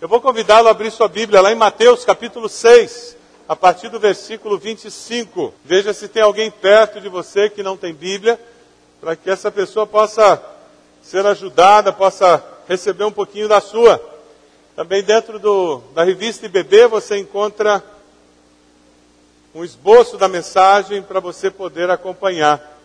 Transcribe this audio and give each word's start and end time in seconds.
Eu 0.00 0.06
vou 0.06 0.20
convidá-lo 0.20 0.68
a 0.68 0.70
abrir 0.70 0.92
sua 0.92 1.08
Bíblia 1.08 1.40
lá 1.40 1.50
em 1.50 1.56
Mateus 1.56 2.04
capítulo 2.04 2.48
6, 2.48 3.16
a 3.48 3.56
partir 3.56 3.88
do 3.88 3.98
versículo 3.98 4.56
25. 4.56 5.52
Veja 5.64 5.92
se 5.92 6.06
tem 6.06 6.22
alguém 6.22 6.52
perto 6.52 7.00
de 7.00 7.08
você 7.08 7.50
que 7.50 7.64
não 7.64 7.76
tem 7.76 7.92
Bíblia, 7.92 8.38
para 9.00 9.16
que 9.16 9.28
essa 9.28 9.50
pessoa 9.50 9.88
possa 9.88 10.40
ser 11.02 11.26
ajudada, 11.26 11.92
possa 11.92 12.40
receber 12.68 13.02
um 13.02 13.10
pouquinho 13.10 13.48
da 13.48 13.60
sua. 13.60 14.00
Também 14.76 15.02
dentro 15.02 15.36
do, 15.40 15.82
da 15.96 16.04
revista 16.04 16.46
IBB 16.46 16.86
você 16.86 17.18
encontra 17.18 17.82
um 19.52 19.64
esboço 19.64 20.16
da 20.16 20.28
mensagem 20.28 21.02
para 21.02 21.18
você 21.18 21.50
poder 21.50 21.90
acompanhar. 21.90 22.78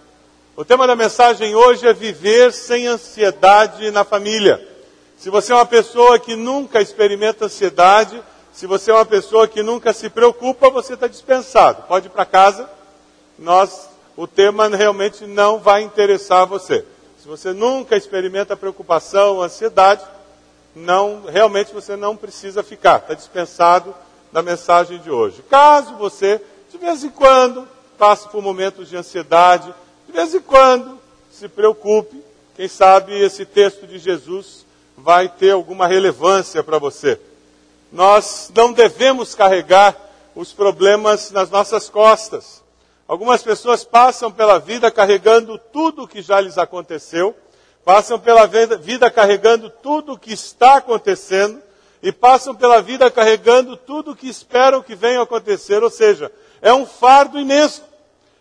O 0.56 0.66
tema 0.66 0.88
da 0.88 0.96
mensagem 0.96 1.54
hoje 1.54 1.86
é 1.88 1.94
viver 1.94 2.52
sem 2.52 2.88
ansiedade 2.88 3.92
na 3.92 4.04
família. 4.04 4.73
Se 5.24 5.30
você 5.30 5.54
é 5.54 5.56
uma 5.56 5.66
pessoa 5.66 6.20
que 6.20 6.36
nunca 6.36 6.82
experimenta 6.82 7.46
ansiedade, 7.46 8.22
se 8.52 8.68
você 8.68 8.92
é 8.92 8.94
uma 8.94 9.06
pessoa 9.06 9.48
que 9.48 9.64
nunca 9.64 9.94
se 9.94 10.10
preocupa, 10.10 10.70
você 10.70 10.96
está 10.96 11.08
dispensado. 11.08 11.84
Pode 11.84 12.08
ir 12.08 12.10
para 12.10 12.26
casa. 12.26 12.70
Nós, 13.40 13.88
o 14.18 14.28
tema 14.28 14.68
realmente 14.68 15.26
não 15.26 15.60
vai 15.60 15.82
interessar 15.82 16.46
você. 16.46 16.84
Se 17.18 17.26
você 17.26 17.54
nunca 17.54 17.96
experimenta 17.96 18.58
preocupação, 18.58 19.42
ansiedade, 19.42 20.04
não, 20.76 21.24
realmente 21.24 21.74
você 21.74 21.96
não 21.96 22.18
precisa 22.18 22.62
ficar. 22.62 22.98
Está 22.98 23.14
dispensado 23.14 23.96
da 24.30 24.42
mensagem 24.42 25.00
de 25.00 25.10
hoje. 25.10 25.42
Caso 25.50 25.96
você, 25.96 26.42
de 26.70 26.78
vez 26.78 27.02
em 27.02 27.10
quando, 27.10 27.66
passe 27.98 28.28
por 28.28 28.42
momentos 28.42 28.90
de 28.90 28.98
ansiedade, 28.98 29.74
de 30.06 30.12
vez 30.12 30.36
em 30.36 30.42
quando, 30.42 31.00
se 31.32 31.48
preocupe. 31.48 32.22
Quem 32.58 32.68
sabe 32.68 33.18
esse 33.18 33.46
texto 33.46 33.88
de 33.88 33.98
Jesus 33.98 34.64
vai 34.98 35.28
ter 35.28 35.52
alguma 35.52 35.88
relevância 35.88 36.64
para 36.64 36.78
você. 36.78 37.20
Nós 37.92 38.52
não 38.56 38.74
devemos 38.74 39.36
carregar 39.36 39.96
os 40.36 40.52
problemas 40.52 41.32
nas 41.32 41.50
nossas 41.50 41.90
costas. 41.90 42.64
Algumas 43.08 43.44
pessoas 43.44 43.84
passam 43.84 44.32
pela 44.32 44.60
vida 44.60 44.90
carregando 44.90 45.58
tudo 45.58 46.04
o 46.04 46.08
que 46.08 46.22
já 46.22 46.40
lhes 46.40 46.58
aconteceu, 46.58 47.36
passam 47.84 48.18
pela 48.18 48.48
vida 48.48 49.12
carregando 49.12 49.70
tudo 49.70 50.14
o 50.14 50.18
que 50.18 50.34
está 50.34 50.78
acontecendo 50.78 51.62
e 52.02 52.12
passam 52.12 52.56
pela 52.56 52.82
vida 52.82 53.12
carregando 53.12 53.78
tudo 53.78 54.12
o 54.12 54.16
que 54.16 54.28
esperam 54.28 54.82
que 54.82 54.96
venha 54.96 55.22
acontecer, 55.22 55.84
ou 55.84 55.90
seja, 55.90 56.32
é 56.62 56.74
um 56.74 56.86
fardo 56.86 57.40
imenso. 57.40 57.84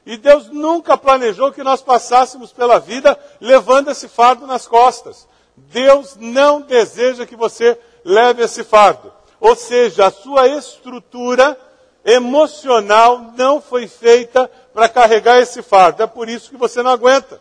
E 0.05 0.17
Deus 0.17 0.49
nunca 0.49 0.97
planejou 0.97 1.53
que 1.53 1.63
nós 1.63 1.81
passássemos 1.81 2.53
pela 2.53 2.81
vida 2.81 3.19
levando 3.41 3.91
esse 3.91 4.09
fardo 4.09 4.47
nas 4.47 4.67
costas. 4.67 5.29
Deus 5.57 6.17
não 6.17 6.61
deseja 6.61 7.27
que 7.27 7.37
você 7.37 7.79
leve 8.05 8.43
esse 8.43 8.65
fardo. 8.65 9.13
Ou 9.41 9.57
seja, 9.57 10.07
a 10.07 10.11
sua 10.11 10.49
estrutura 10.49 11.59
emocional 12.05 13.33
não 13.37 13.61
foi 13.61 13.87
feita 13.87 14.51
para 14.73 14.89
carregar 14.89 15.41
esse 15.41 15.63
fardo. 15.63 16.03
É 16.03 16.07
por 16.07 16.29
isso 16.29 16.51
que 16.51 16.57
você 16.57 16.83
não 16.83 16.91
aguenta. 16.91 17.41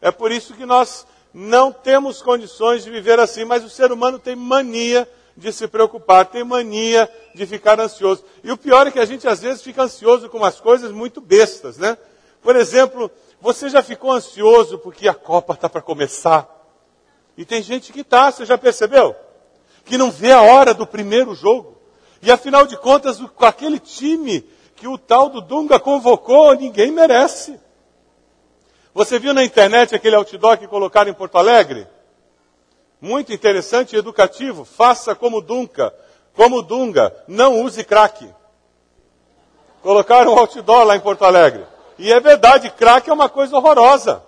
É 0.00 0.10
por 0.10 0.30
isso 0.30 0.54
que 0.54 0.66
nós 0.66 1.06
não 1.32 1.72
temos 1.72 2.22
condições 2.22 2.84
de 2.84 2.90
viver 2.90 3.18
assim. 3.18 3.44
Mas 3.44 3.64
o 3.64 3.70
ser 3.70 3.92
humano 3.92 4.18
tem 4.18 4.36
mania 4.36 5.08
de 5.36 5.52
se 5.52 5.68
preocupar, 5.68 6.26
tem 6.26 6.42
mania 6.42 7.10
de 7.34 7.44
ficar 7.46 7.78
ansioso. 7.78 8.24
E 8.42 8.50
o 8.50 8.56
pior 8.56 8.86
é 8.86 8.90
que 8.90 8.98
a 8.98 9.04
gente 9.04 9.28
às 9.28 9.40
vezes 9.40 9.62
fica 9.62 9.82
ansioso 9.82 10.28
com 10.28 10.38
umas 10.38 10.60
coisas 10.60 10.90
muito 10.90 11.20
bestas, 11.20 11.76
né? 11.76 11.98
Por 12.40 12.56
exemplo, 12.56 13.10
você 13.40 13.68
já 13.68 13.82
ficou 13.82 14.12
ansioso 14.12 14.78
porque 14.78 15.08
a 15.08 15.14
Copa 15.14 15.52
está 15.52 15.68
para 15.68 15.82
começar? 15.82 16.55
E 17.36 17.44
tem 17.44 17.62
gente 17.62 17.92
que 17.92 18.00
está, 18.00 18.30
você 18.30 18.44
já 18.44 18.56
percebeu? 18.56 19.14
Que 19.84 19.98
não 19.98 20.10
vê 20.10 20.32
a 20.32 20.42
hora 20.42 20.72
do 20.72 20.86
primeiro 20.86 21.34
jogo. 21.34 21.76
E 22.22 22.32
afinal 22.32 22.66
de 22.66 22.76
contas, 22.76 23.20
com 23.20 23.44
aquele 23.44 23.78
time 23.78 24.40
que 24.74 24.88
o 24.88 24.98
tal 24.98 25.28
do 25.28 25.40
Dunga 25.40 25.78
convocou, 25.78 26.54
ninguém 26.54 26.90
merece. 26.90 27.58
Você 28.94 29.18
viu 29.18 29.34
na 29.34 29.44
internet 29.44 29.94
aquele 29.94 30.16
outdoor 30.16 30.56
que 30.56 30.66
colocaram 30.66 31.10
em 31.10 31.14
Porto 31.14 31.36
Alegre? 31.36 31.86
Muito 33.00 33.32
interessante 33.32 33.94
e 33.94 33.98
educativo. 33.98 34.64
Faça 34.64 35.14
como 35.14 35.42
Dunga. 35.42 35.94
Como 36.34 36.62
Dunga, 36.62 37.14
não 37.28 37.60
use 37.60 37.84
crack. 37.84 38.28
Colocaram 39.82 40.34
um 40.34 40.38
outdoor 40.38 40.84
lá 40.84 40.96
em 40.96 41.00
Porto 41.00 41.24
Alegre. 41.24 41.64
E 41.98 42.12
é 42.12 42.18
verdade, 42.20 42.70
crack 42.70 43.08
é 43.08 43.12
uma 43.12 43.28
coisa 43.28 43.56
horrorosa. 43.56 44.22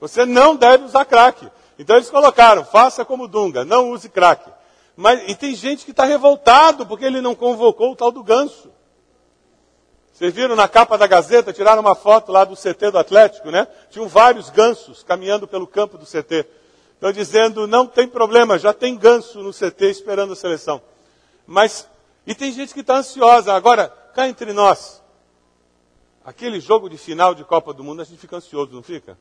Você 0.00 0.24
não 0.24 0.54
deve 0.54 0.84
usar 0.84 1.04
crack. 1.04 1.50
Então 1.78 1.96
eles 1.96 2.10
colocaram, 2.10 2.64
faça 2.64 3.04
como 3.04 3.28
Dunga, 3.28 3.64
não 3.64 3.90
use 3.90 4.08
crack. 4.08 4.50
Mas, 4.96 5.22
e 5.28 5.34
tem 5.36 5.54
gente 5.54 5.84
que 5.84 5.92
está 5.92 6.04
revoltado 6.04 6.84
porque 6.84 7.04
ele 7.04 7.20
não 7.20 7.34
convocou 7.34 7.92
o 7.92 7.96
tal 7.96 8.10
do 8.10 8.22
ganso. 8.24 8.72
Vocês 10.12 10.34
viram 10.34 10.56
na 10.56 10.66
capa 10.66 10.98
da 10.98 11.06
Gazeta, 11.06 11.52
tiraram 11.52 11.80
uma 11.80 11.94
foto 11.94 12.32
lá 12.32 12.44
do 12.44 12.56
CT 12.56 12.90
do 12.90 12.98
Atlético, 12.98 13.52
né? 13.52 13.68
Tinham 13.88 14.08
vários 14.08 14.50
gansos 14.50 15.04
caminhando 15.04 15.46
pelo 15.46 15.64
campo 15.64 15.96
do 15.96 16.04
CT. 16.04 16.44
Estão 16.94 17.12
dizendo, 17.12 17.68
não 17.68 17.86
tem 17.86 18.08
problema, 18.08 18.58
já 18.58 18.72
tem 18.72 18.96
ganso 18.96 19.40
no 19.40 19.52
CT 19.52 19.88
esperando 19.88 20.32
a 20.32 20.36
seleção. 20.36 20.82
Mas, 21.46 21.88
e 22.26 22.34
tem 22.34 22.52
gente 22.52 22.74
que 22.74 22.80
está 22.80 22.96
ansiosa. 22.96 23.54
Agora, 23.54 23.86
cá 24.12 24.28
entre 24.28 24.52
nós, 24.52 25.00
aquele 26.24 26.58
jogo 26.58 26.90
de 26.90 26.98
final 26.98 27.36
de 27.36 27.44
Copa 27.44 27.72
do 27.72 27.84
Mundo, 27.84 28.02
a 28.02 28.04
gente 28.04 28.18
fica 28.18 28.36
ansioso, 28.36 28.72
não 28.72 28.82
fica? 28.82 29.16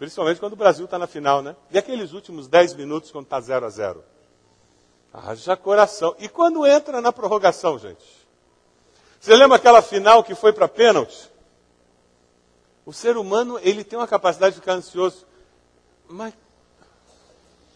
Principalmente 0.00 0.40
quando 0.40 0.54
o 0.54 0.56
Brasil 0.56 0.86
está 0.86 0.98
na 0.98 1.06
final, 1.06 1.42
né? 1.42 1.54
E 1.70 1.76
aqueles 1.76 2.14
últimos 2.14 2.48
10 2.48 2.72
minutos 2.72 3.10
quando 3.10 3.26
está 3.26 3.38
0 3.38 3.66
a 3.66 3.68
0 3.68 4.02
Haja 5.12 5.54
coração. 5.58 6.16
E 6.18 6.26
quando 6.26 6.66
entra 6.66 7.02
na 7.02 7.12
prorrogação, 7.12 7.78
gente? 7.78 8.02
Você 9.20 9.36
lembra 9.36 9.58
aquela 9.58 9.82
final 9.82 10.24
que 10.24 10.34
foi 10.34 10.54
para 10.54 10.66
pênalti? 10.66 11.30
O 12.86 12.94
ser 12.94 13.18
humano, 13.18 13.60
ele 13.62 13.84
tem 13.84 13.98
uma 13.98 14.08
capacidade 14.08 14.54
de 14.54 14.62
ficar 14.62 14.72
ansioso. 14.72 15.26
Mas 16.08 16.32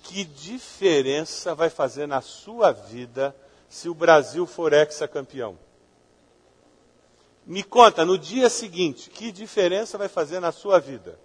que 0.05 0.25
diferença 0.25 1.55
vai 1.55 1.69
fazer 1.69 2.07
na 2.07 2.23
sua 2.23 2.73
vida 2.73 3.37
se 3.69 3.87
o 3.87 3.95
Brasil 3.95 4.47
for 4.47 4.73
ex-campeão? 4.73 5.59
Me 7.45 7.63
conta, 7.63 8.03
no 8.03 8.17
dia 8.17 8.49
seguinte, 8.49 9.11
que 9.11 9.31
diferença 9.31 9.99
vai 9.99 10.09
fazer 10.09 10.41
na 10.41 10.53
sua 10.53 10.79
vida? 10.79 11.23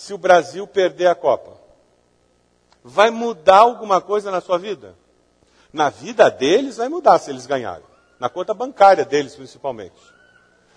Se 0.00 0.14
o 0.14 0.18
Brasil 0.18 0.66
perder 0.66 1.08
a 1.08 1.14
Copa? 1.14 1.60
Vai 2.82 3.10
mudar 3.10 3.58
alguma 3.58 4.00
coisa 4.00 4.30
na 4.30 4.40
sua 4.40 4.56
vida? 4.56 4.96
Na 5.70 5.90
vida 5.90 6.30
deles 6.30 6.78
vai 6.78 6.88
mudar 6.88 7.18
se 7.18 7.30
eles 7.30 7.44
ganharem. 7.44 7.84
Na 8.18 8.30
conta 8.30 8.54
bancária 8.54 9.04
deles, 9.04 9.34
principalmente. 9.34 10.00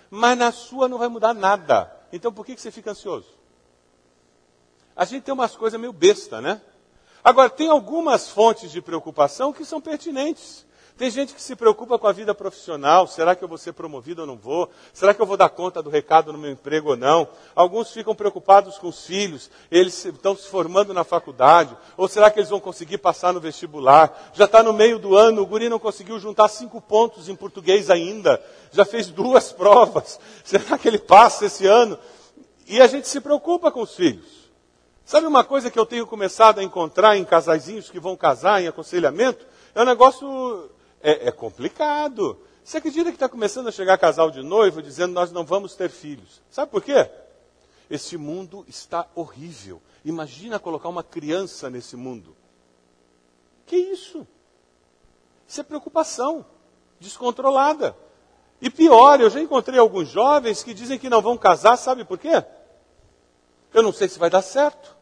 Mas 0.10 0.38
na 0.38 0.52
sua 0.52 0.90
não 0.90 0.98
vai 0.98 1.08
mudar 1.08 1.34
nada. 1.34 1.90
Então 2.12 2.34
por 2.34 2.46
que, 2.46 2.54
que 2.54 2.60
você 2.60 2.70
fica 2.70 2.92
ansioso? 2.92 3.30
A 4.94 5.06
gente 5.06 5.24
tem 5.24 5.34
umas 5.34 5.56
coisas 5.56 5.80
meio 5.80 5.94
besta, 5.94 6.42
né? 6.42 6.62
Agora, 7.24 7.50
tem 7.50 7.70
algumas 7.70 8.28
fontes 8.28 8.74
de 8.74 8.82
preocupação 8.82 9.54
que 9.54 9.64
são 9.64 9.80
pertinentes. 9.80 10.66
Tem 10.96 11.10
gente 11.10 11.34
que 11.34 11.42
se 11.42 11.56
preocupa 11.56 11.98
com 11.98 12.08
a 12.08 12.12
vida 12.12 12.36
profissional. 12.36 13.08
Será 13.08 13.36
que 13.36 13.44
eu 13.44 13.48
vou 13.48 13.58
ser 13.58 13.74
promovido 13.74 14.22
ou 14.22 14.28
não 14.28 14.38
vou? 14.38 14.70
Será 14.94 15.12
que 15.12 15.20
eu 15.20 15.26
vou 15.26 15.36
dar 15.36 15.50
conta 15.50 15.82
do 15.82 15.90
recado 15.90 16.32
no 16.32 16.38
meu 16.38 16.52
emprego 16.52 16.92
ou 16.92 16.96
não? 16.96 17.28
Alguns 17.56 17.92
ficam 17.92 18.14
preocupados 18.14 18.78
com 18.78 18.90
os 18.90 19.04
filhos. 19.04 19.50
Eles 19.72 20.06
estão 20.06 20.36
se 20.36 20.48
formando 20.48 20.94
na 20.94 21.04
faculdade. 21.04 21.76
Ou 21.98 22.08
será 22.08 22.30
que 22.30 22.40
eles 22.40 22.52
vão 22.52 22.60
conseguir 22.60 23.00
passar 23.00 23.34
no 23.34 23.40
vestibular? 23.40 24.32
Já 24.34 24.46
está 24.46 24.62
no 24.62 24.72
meio 24.72 25.00
do 25.00 25.16
ano, 25.16 25.42
o 25.42 25.48
guri 25.48 25.68
não 25.68 25.80
conseguiu 25.80 26.20
juntar 26.20 26.48
cinco 26.48 26.80
pontos 26.80 27.28
em 27.28 27.36
português 27.36 27.90
ainda. 27.90 28.40
Já 28.72 28.86
fez 28.86 29.08
duas 29.08 29.52
provas. 29.54 30.20
Será 30.44 30.78
que 30.78 30.88
ele 30.88 31.00
passa 31.00 31.48
esse 31.48 31.66
ano? 31.66 31.98
E 32.68 32.80
a 32.80 32.86
gente 32.86 33.08
se 33.08 33.20
preocupa 33.20 33.72
com 33.72 33.82
os 33.82 33.96
filhos. 33.96 34.44
Sabe 35.04 35.26
uma 35.26 35.44
coisa 35.44 35.72
que 35.72 35.78
eu 35.78 35.88
tenho 35.88 36.06
começado 36.06 36.60
a 36.60 36.64
encontrar 36.64 37.18
em 37.18 37.26
casaizinhos 37.26 37.90
que 37.90 38.00
vão 38.00 38.16
casar 38.16 38.62
em 38.62 38.68
aconselhamento? 38.68 39.46
É 39.76 39.82
um 39.82 39.86
negócio 39.86 40.70
é, 41.04 41.28
é 41.28 41.32
complicado. 41.32 42.40
Você 42.64 42.78
acredita 42.78 43.12
que 43.12 43.18
está 43.18 43.28
começando 43.28 43.68
a 43.68 43.72
chegar 43.72 43.98
casal 43.98 44.32
de 44.32 44.42
noivo 44.42 44.82
dizendo 44.82 45.14
nós 45.14 45.32
não 45.32 45.46
vamos 45.46 45.76
ter 45.76 45.90
filhos? 45.90 46.42
Sabe 46.50 46.72
por 46.72 46.82
quê? 46.82 47.10
Esse 47.90 48.18
mundo 48.18 48.66
está 48.68 49.06
horrível. 49.14 49.82
Imagina 50.06 50.58
colocar 50.58 50.88
uma 50.88 51.04
criança 51.04 51.70
nesse 51.70 51.98
mundo. 51.98 52.36
Que 53.66 53.76
isso? 53.76 54.26
Isso 55.46 55.60
é 55.60 55.64
preocupação 55.64 56.46
descontrolada. 57.00 57.96
E 58.62 58.70
pior, 58.70 59.20
eu 59.20 59.30
já 59.30 59.42
encontrei 59.42 59.78
alguns 59.78 60.08
jovens 60.08 60.64
que 60.64 60.74
dizem 60.74 60.98
que 60.98 61.10
não 61.10 61.22
vão 61.22 61.38
casar, 61.38 61.76
sabe 61.76 62.06
por 62.06 62.18
quê? 62.18 62.46
Eu 63.74 63.84
não 63.84 63.92
sei 63.92 64.08
se 64.08 64.18
vai 64.18 64.30
dar 64.30 64.42
certo. 64.42 64.96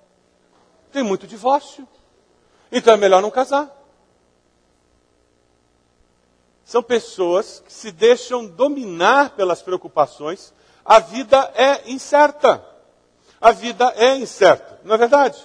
Tem 0.92 1.04
muito 1.04 1.28
divórcio. 1.28 1.88
Então 2.72 2.94
é 2.94 2.98
melhor 2.98 3.22
não 3.22 3.30
casar. 3.30 3.81
São 6.72 6.82
pessoas 6.82 7.62
que 7.66 7.74
se 7.74 7.92
deixam 7.92 8.48
dominar 8.48 9.32
pelas 9.32 9.62
preocupações. 9.62 10.54
A 10.86 11.00
vida 11.00 11.52
é 11.54 11.92
incerta. 11.92 12.66
A 13.42 13.52
vida 13.52 13.94
é 13.98 14.16
incerta, 14.16 14.80
não 14.86 14.96
é 14.96 14.98
verdade? 14.98 15.38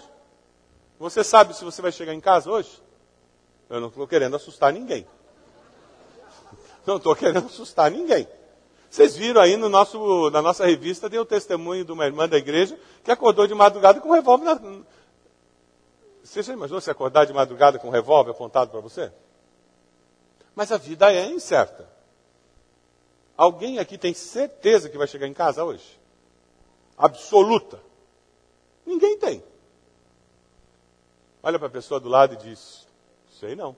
Você 1.00 1.24
sabe 1.24 1.52
se 1.56 1.64
você 1.64 1.82
vai 1.82 1.90
chegar 1.90 2.14
em 2.14 2.20
casa 2.20 2.48
hoje? 2.48 2.80
Eu 3.68 3.80
não 3.80 3.88
estou 3.88 4.06
querendo 4.06 4.36
assustar 4.36 4.72
ninguém. 4.72 5.04
Não 6.86 6.98
estou 6.98 7.16
querendo 7.16 7.46
assustar 7.46 7.90
ninguém. 7.90 8.28
Vocês 8.88 9.16
viram 9.16 9.40
aí 9.40 9.56
no 9.56 9.68
nosso, 9.68 10.30
na 10.30 10.40
nossa 10.40 10.64
revista, 10.64 11.10
tem 11.10 11.18
o 11.18 11.24
testemunho 11.24 11.84
de 11.84 11.90
uma 11.90 12.06
irmã 12.06 12.28
da 12.28 12.36
igreja 12.36 12.78
que 13.02 13.10
acordou 13.10 13.48
de 13.48 13.54
madrugada 13.54 14.00
com 14.00 14.10
um 14.10 14.12
revólver 14.12 14.44
na... 14.44 14.60
Você 16.22 16.44
já 16.44 16.52
imaginou 16.52 16.80
se 16.80 16.88
acordar 16.88 17.24
de 17.24 17.32
madrugada 17.32 17.80
com 17.80 17.88
um 17.88 17.90
revólver 17.90 18.30
apontado 18.30 18.70
para 18.70 18.80
você? 18.80 19.10
Mas 20.56 20.72
a 20.72 20.78
vida 20.78 21.12
é 21.12 21.26
incerta. 21.26 21.86
Alguém 23.36 23.78
aqui 23.78 23.98
tem 23.98 24.14
certeza 24.14 24.88
que 24.88 24.96
vai 24.96 25.06
chegar 25.06 25.26
em 25.26 25.34
casa 25.34 25.62
hoje? 25.62 26.00
Absoluta. 26.96 27.78
Ninguém 28.86 29.18
tem. 29.18 29.44
Olha 31.42 31.58
para 31.58 31.68
a 31.68 31.70
pessoa 31.70 32.00
do 32.00 32.08
lado 32.08 32.32
e 32.34 32.38
diz: 32.38 32.88
Sei 33.38 33.54
não. 33.54 33.76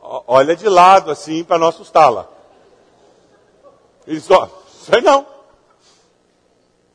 Olha 0.00 0.56
de 0.56 0.68
lado 0.68 1.10
assim 1.10 1.44
para 1.44 1.58
não 1.58 1.68
assustá-la. 1.68 2.28
Ele 4.06 4.18
diz: 4.18 4.30
Ó, 4.30 4.48
sei 4.68 5.02
não. 5.02 5.26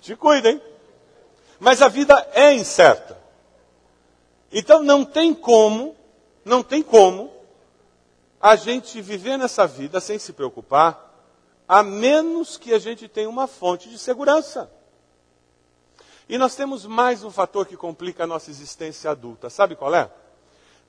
Te 0.01 0.15
cuida, 0.15 0.49
hein? 0.49 0.61
Mas 1.59 1.83
a 1.83 1.87
vida 1.87 2.27
é 2.33 2.51
incerta. 2.53 3.15
Então 4.51 4.81
não 4.81 5.05
tem 5.05 5.33
como, 5.33 5.95
não 6.47 6.63
tem 6.63 6.81
como 6.81 7.31
a 8.39 8.55
gente 8.55 9.01
viver 9.01 9.37
nessa 9.37 9.67
vida 9.67 9.99
sem 9.99 10.17
se 10.17 10.31
preocupar, 10.31 11.03
a 11.67 11.83
menos 11.83 12.57
que 12.57 12.73
a 12.73 12.79
gente 12.79 13.07
tenha 13.07 13.29
uma 13.29 13.47
fonte 13.47 13.89
de 13.89 13.99
segurança. 13.99 14.71
E 16.29 16.37
nós 16.37 16.55
temos 16.55 16.85
mais 16.85 17.23
um 17.23 17.29
fator 17.29 17.65
que 17.65 17.75
complica 17.75 18.23
a 18.23 18.27
nossa 18.27 18.49
existência 18.49 19.11
adulta. 19.11 19.49
Sabe 19.49 19.75
qual 19.75 19.93
é? 19.93 20.09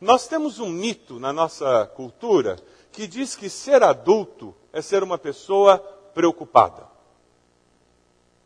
Nós 0.00 0.28
temos 0.28 0.60
um 0.60 0.68
mito 0.68 1.18
na 1.18 1.32
nossa 1.32 1.86
cultura 1.86 2.56
que 2.92 3.06
diz 3.06 3.34
que 3.34 3.50
ser 3.50 3.82
adulto 3.82 4.54
é 4.72 4.80
ser 4.80 5.02
uma 5.02 5.18
pessoa 5.18 5.78
preocupada. 6.14 6.86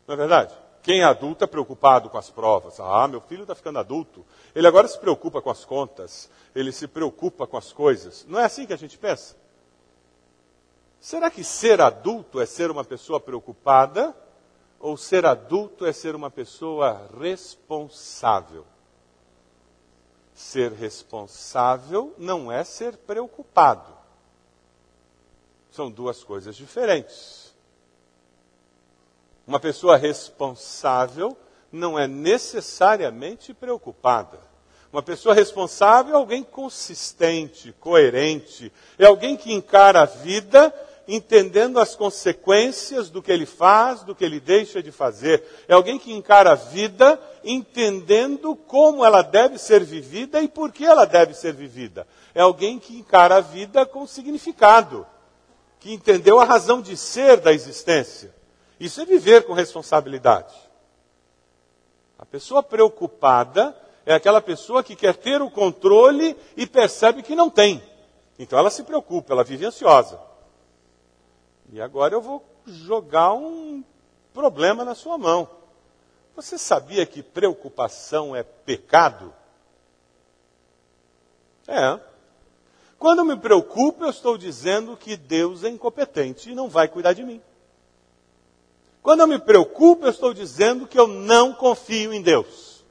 Não 0.07 0.15
é 0.15 0.17
verdade? 0.17 0.62
Quem 0.83 0.99
é 0.99 1.05
adulto 1.05 1.45
é 1.45 1.47
preocupado 1.47 2.09
com 2.09 2.17
as 2.17 2.29
provas. 2.29 2.77
Ah, 2.77 3.07
meu 3.07 3.21
filho 3.21 3.43
está 3.43 3.55
ficando 3.55 3.79
adulto. 3.79 4.25
Ele 4.53 4.67
agora 4.67 4.85
se 4.85 4.99
preocupa 4.99 5.41
com 5.41 5.49
as 5.49 5.63
contas. 5.63 6.29
Ele 6.53 6.73
se 6.73 6.89
preocupa 6.89 7.47
com 7.47 7.55
as 7.55 7.71
coisas. 7.71 8.25
Não 8.27 8.37
é 8.37 8.43
assim 8.43 8.65
que 8.65 8.73
a 8.73 8.77
gente 8.77 8.97
pensa? 8.97 9.37
Será 10.99 11.31
que 11.31 11.41
ser 11.41 11.79
adulto 11.79 12.39
é 12.39 12.45
ser 12.45 12.69
uma 12.69 12.83
pessoa 12.83 13.17
preocupada? 13.17 14.13
Ou 14.77 14.97
ser 14.97 15.25
adulto 15.25 15.85
é 15.85 15.93
ser 15.93 16.15
uma 16.15 16.29
pessoa 16.29 17.09
responsável? 17.17 18.65
Ser 20.33 20.73
responsável 20.73 22.13
não 22.17 22.51
é 22.51 22.61
ser 22.65 22.97
preocupado. 22.97 23.93
São 25.71 25.89
duas 25.89 26.25
coisas 26.25 26.57
diferentes. 26.57 27.42
Uma 29.45 29.59
pessoa 29.59 29.97
responsável 29.97 31.35
não 31.71 31.97
é 31.97 32.07
necessariamente 32.07 33.53
preocupada. 33.53 34.39
Uma 34.91 35.01
pessoa 35.01 35.33
responsável 35.33 36.13
é 36.13 36.17
alguém 36.17 36.43
consistente, 36.43 37.73
coerente, 37.79 38.71
é 38.97 39.05
alguém 39.05 39.35
que 39.35 39.51
encara 39.51 40.01
a 40.01 40.05
vida 40.05 40.73
entendendo 41.07 41.79
as 41.79 41.95
consequências 41.95 43.09
do 43.09 43.21
que 43.21 43.31
ele 43.31 43.45
faz, 43.45 44.03
do 44.03 44.15
que 44.15 44.23
ele 44.23 44.39
deixa 44.39 44.81
de 44.81 44.91
fazer. 44.91 45.43
É 45.67 45.73
alguém 45.73 45.99
que 45.99 46.13
encara 46.13 46.51
a 46.51 46.55
vida 46.55 47.19
entendendo 47.43 48.55
como 48.55 49.03
ela 49.03 49.21
deve 49.21 49.57
ser 49.57 49.83
vivida 49.83 50.41
e 50.41 50.47
por 50.47 50.71
que 50.71 50.85
ela 50.85 51.05
deve 51.05 51.33
ser 51.33 51.53
vivida. 51.53 52.07
É 52.33 52.41
alguém 52.41 52.79
que 52.79 52.95
encara 52.95 53.37
a 53.37 53.41
vida 53.41 53.85
com 53.85 54.07
significado, 54.07 55.05
que 55.79 55.91
entendeu 55.91 56.39
a 56.39 56.45
razão 56.45 56.81
de 56.81 56.95
ser 56.95 57.37
da 57.37 57.51
existência. 57.51 58.33
Isso 58.79 59.01
é 59.01 59.05
viver 59.05 59.45
com 59.45 59.53
responsabilidade. 59.53 60.53
A 62.17 62.25
pessoa 62.25 62.63
preocupada 62.63 63.75
é 64.05 64.13
aquela 64.13 64.41
pessoa 64.41 64.83
que 64.83 64.95
quer 64.95 65.15
ter 65.15 65.41
o 65.41 65.51
controle 65.51 66.35
e 66.55 66.65
percebe 66.65 67.23
que 67.23 67.35
não 67.35 67.49
tem. 67.49 67.83
Então 68.37 68.57
ela 68.57 68.69
se 68.69 68.83
preocupa, 68.83 69.33
ela 69.33 69.43
vive 69.43 69.65
ansiosa. 69.65 70.19
E 71.71 71.81
agora 71.81 72.13
eu 72.13 72.21
vou 72.21 72.43
jogar 72.65 73.33
um 73.33 73.83
problema 74.33 74.83
na 74.83 74.95
sua 74.95 75.17
mão. 75.17 75.49
Você 76.35 76.57
sabia 76.57 77.05
que 77.05 77.21
preocupação 77.21 78.35
é 78.35 78.41
pecado? 78.41 79.33
É. 81.67 81.99
Quando 82.97 83.25
me 83.25 83.35
preocupo, 83.35 84.03
eu 84.03 84.09
estou 84.09 84.37
dizendo 84.37 84.97
que 84.97 85.15
Deus 85.15 85.63
é 85.63 85.69
incompetente 85.69 86.49
e 86.49 86.55
não 86.55 86.69
vai 86.69 86.87
cuidar 86.87 87.13
de 87.13 87.23
mim. 87.23 87.41
Quando 89.03 89.19
eu 89.19 89.27
me 89.27 89.37
preocupo, 89.37 90.05
eu 90.05 90.11
estou 90.11 90.33
dizendo 90.33 90.87
que 90.87 90.97
eu 90.97 91.05
não 91.05 91.53
confio 91.53 92.13
em 92.13 92.21
Deus. 92.21 92.85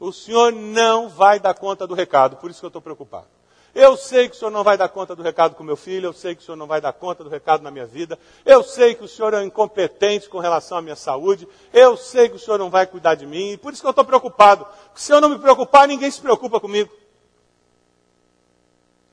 O 0.00 0.10
Senhor 0.10 0.50
não 0.50 1.10
vai 1.10 1.38
dar 1.38 1.52
conta 1.52 1.86
do 1.86 1.92
recado, 1.92 2.36
por 2.36 2.50
isso 2.50 2.58
que 2.58 2.64
eu 2.64 2.68
estou 2.68 2.80
preocupado. 2.80 3.26
Eu 3.74 3.98
sei 3.98 4.30
que 4.30 4.34
o 4.34 4.38
Senhor 4.38 4.50
não 4.50 4.64
vai 4.64 4.78
dar 4.78 4.88
conta 4.88 5.14
do 5.14 5.22
recado 5.22 5.54
com 5.54 5.62
meu 5.62 5.76
filho, 5.76 6.06
eu 6.06 6.12
sei 6.14 6.34
que 6.34 6.40
o 6.40 6.44
Senhor 6.44 6.56
não 6.56 6.66
vai 6.66 6.80
dar 6.80 6.94
conta 6.94 7.22
do 7.22 7.28
recado 7.28 7.62
na 7.62 7.70
minha 7.70 7.84
vida, 7.84 8.18
eu 8.46 8.62
sei 8.64 8.94
que 8.94 9.04
o 9.04 9.08
Senhor 9.08 9.34
é 9.34 9.44
incompetente 9.44 10.26
com 10.26 10.38
relação 10.38 10.78
à 10.78 10.82
minha 10.82 10.96
saúde, 10.96 11.46
eu 11.70 11.94
sei 11.94 12.30
que 12.30 12.36
o 12.36 12.38
Senhor 12.38 12.56
não 12.56 12.70
vai 12.70 12.86
cuidar 12.86 13.14
de 13.14 13.26
mim, 13.26 13.52
e 13.52 13.56
por 13.58 13.74
isso 13.74 13.82
que 13.82 13.86
eu 13.86 13.90
estou 13.90 14.06
preocupado. 14.06 14.66
Se 14.94 15.12
eu 15.12 15.20
não 15.20 15.28
me 15.28 15.38
preocupar, 15.38 15.86
ninguém 15.86 16.10
se 16.10 16.20
preocupa 16.20 16.58
comigo. 16.58 16.90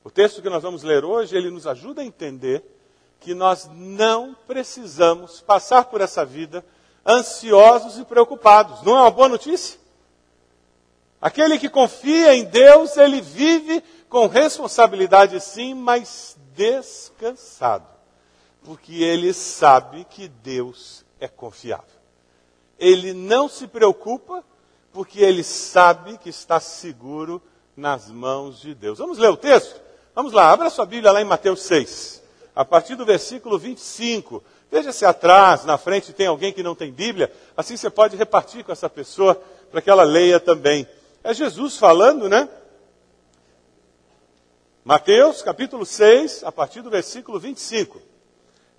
O 0.02 0.10
texto 0.10 0.40
que 0.40 0.48
nós 0.48 0.62
vamos 0.62 0.82
ler 0.82 1.04
hoje, 1.04 1.36
ele 1.36 1.50
nos 1.50 1.66
ajuda 1.66 2.00
a 2.00 2.04
entender 2.04 2.64
que 3.20 3.34
nós 3.34 3.68
não 3.72 4.36
precisamos 4.46 5.40
passar 5.40 5.86
por 5.86 6.00
essa 6.00 6.24
vida 6.24 6.64
ansiosos 7.04 7.98
e 7.98 8.04
preocupados. 8.04 8.82
Não 8.82 8.96
é 8.96 9.00
uma 9.00 9.10
boa 9.10 9.28
notícia? 9.28 9.78
Aquele 11.20 11.58
que 11.58 11.68
confia 11.68 12.34
em 12.34 12.44
Deus, 12.44 12.96
ele 12.96 13.20
vive 13.20 13.82
com 14.08 14.26
responsabilidade 14.26 15.40
sim, 15.40 15.74
mas 15.74 16.36
descansado. 16.54 17.86
Porque 18.64 19.02
ele 19.02 19.32
sabe 19.32 20.04
que 20.04 20.28
Deus 20.28 21.04
é 21.18 21.28
confiável. 21.28 21.96
Ele 22.78 23.12
não 23.12 23.48
se 23.48 23.66
preocupa 23.66 24.44
porque 24.92 25.20
ele 25.20 25.42
sabe 25.42 26.18
que 26.18 26.28
está 26.28 26.60
seguro 26.60 27.42
nas 27.76 28.08
mãos 28.10 28.60
de 28.60 28.74
Deus. 28.74 28.98
Vamos 28.98 29.18
ler 29.18 29.30
o 29.30 29.36
texto? 29.36 29.80
Vamos 30.14 30.32
lá, 30.32 30.50
abra 30.50 30.70
sua 30.70 30.86
Bíblia 30.86 31.12
lá 31.12 31.20
em 31.20 31.24
Mateus 31.24 31.62
6 31.62 32.25
a 32.56 32.64
partir 32.64 32.96
do 32.96 33.04
versículo 33.04 33.58
25. 33.58 34.42
Veja 34.72 34.90
se 34.90 35.04
atrás, 35.04 35.66
na 35.66 35.76
frente, 35.76 36.14
tem 36.14 36.26
alguém 36.26 36.54
que 36.54 36.62
não 36.62 36.74
tem 36.74 36.90
Bíblia, 36.90 37.30
assim 37.54 37.76
você 37.76 37.90
pode 37.90 38.16
repartir 38.16 38.64
com 38.64 38.72
essa 38.72 38.88
pessoa 38.88 39.40
para 39.70 39.82
que 39.82 39.90
ela 39.90 40.02
leia 40.02 40.40
também. 40.40 40.88
É 41.22 41.34
Jesus 41.34 41.76
falando, 41.76 42.30
né? 42.30 42.48
Mateus 44.82 45.42
capítulo 45.42 45.84
6, 45.84 46.44
a 46.44 46.50
partir 46.50 46.80
do 46.80 46.88
versículo 46.88 47.38
25. 47.38 48.00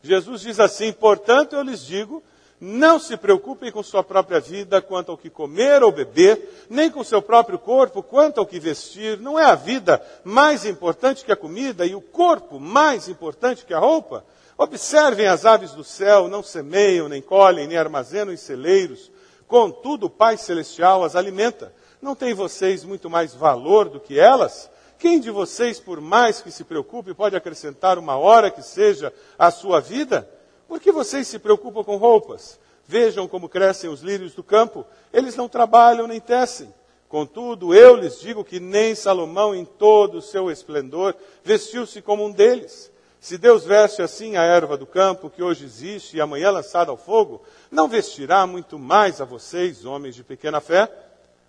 Jesus 0.01 0.41
diz 0.41 0.60
assim: 0.60 0.91
Portanto, 0.91 1.55
eu 1.55 1.62
lhes 1.62 1.86
digo 1.86 2.24
não 2.59 2.99
se 2.99 3.15
preocupem 3.15 3.71
com 3.71 3.83
sua 3.83 4.03
própria 4.03 4.39
vida 4.39 4.81
quanto 4.81 5.11
ao 5.11 5.17
que 5.17 5.29
comer 5.29 5.83
ou 5.83 5.91
beber, 5.91 6.65
nem 6.69 6.89
com 6.89 7.03
seu 7.03 7.21
próprio 7.21 7.59
corpo 7.59 8.01
quanto 8.01 8.39
ao 8.39 8.45
que 8.45 8.59
vestir. 8.59 9.19
Não 9.19 9.37
é 9.37 9.45
a 9.45 9.55
vida 9.55 10.01
mais 10.23 10.65
importante 10.65 11.23
que 11.23 11.31
a 11.31 11.35
comida 11.35 11.85
e 11.85 11.93
o 11.93 12.01
corpo 12.01 12.59
mais 12.59 13.07
importante 13.07 13.65
que 13.65 13.73
a 13.73 13.79
roupa? 13.79 14.25
Observem 14.57 15.27
as 15.27 15.45
aves 15.45 15.71
do 15.71 15.83
céu, 15.83 16.27
não 16.27 16.41
semeiam, 16.41 17.07
nem 17.07 17.21
colhem, 17.21 17.67
nem 17.67 17.77
armazenam 17.77 18.33
em 18.33 18.37
celeiros. 18.37 19.11
Contudo, 19.47 20.07
o 20.07 20.09
Pai 20.09 20.35
Celestial 20.35 21.03
as 21.03 21.15
alimenta. 21.15 21.71
Não 22.01 22.15
tem 22.15 22.33
vocês 22.33 22.83
muito 22.83 23.07
mais 23.07 23.35
valor 23.35 23.87
do 23.87 23.99
que 23.99 24.19
elas? 24.19 24.67
Quem 24.97 25.19
de 25.19 25.29
vocês, 25.29 25.79
por 25.79 26.01
mais 26.01 26.41
que 26.41 26.49
se 26.49 26.63
preocupe, 26.63 27.13
pode 27.13 27.35
acrescentar 27.35 27.99
uma 27.99 28.17
hora 28.17 28.49
que 28.49 28.63
seja 28.63 29.13
à 29.37 29.51
sua 29.51 29.79
vida? 29.79 30.27
Por 30.67 30.79
que 30.79 30.91
vocês 30.91 31.27
se 31.27 31.39
preocupam 31.39 31.83
com 31.83 31.97
roupas? 31.97 32.59
Vejam 32.88 33.27
como 33.27 33.50
crescem 33.50 33.89
os 33.89 34.01
lírios 34.01 34.33
do 34.33 34.43
campo. 34.43 34.86
Eles 35.13 35.36
não 35.36 35.50
trabalham 35.50 36.07
nem 36.07 36.19
tecem. 36.19 36.74
Contudo, 37.09 37.74
eu 37.74 37.95
lhes 37.95 38.19
digo 38.19 38.43
que 38.43 38.59
nem 38.59 38.93
Salomão, 38.93 39.55
em 39.55 39.63
todo 39.63 40.17
o 40.17 40.21
seu 40.21 40.51
esplendor, 40.51 41.15
vestiu-se 41.43 42.01
como 42.01 42.25
um 42.25 42.31
deles. 42.31 42.91
Se 43.19 43.38
Deus 43.38 43.65
veste 43.65 44.01
assim 44.01 44.36
a 44.36 44.43
erva 44.43 44.77
do 44.77 44.86
campo, 44.86 45.29
que 45.29 45.41
hoje 45.41 45.65
existe 45.65 46.17
e 46.17 46.21
amanhã 46.21 46.51
lançada 46.51 46.91
ao 46.91 46.97
fogo, 46.97 47.41
não 47.71 47.88
vestirá 47.88 48.45
muito 48.45 48.77
mais 48.77 49.21
a 49.21 49.25
vocês, 49.25 49.86
homens 49.86 50.15
de 50.15 50.24
pequena 50.24 50.59
fé? 50.59 50.89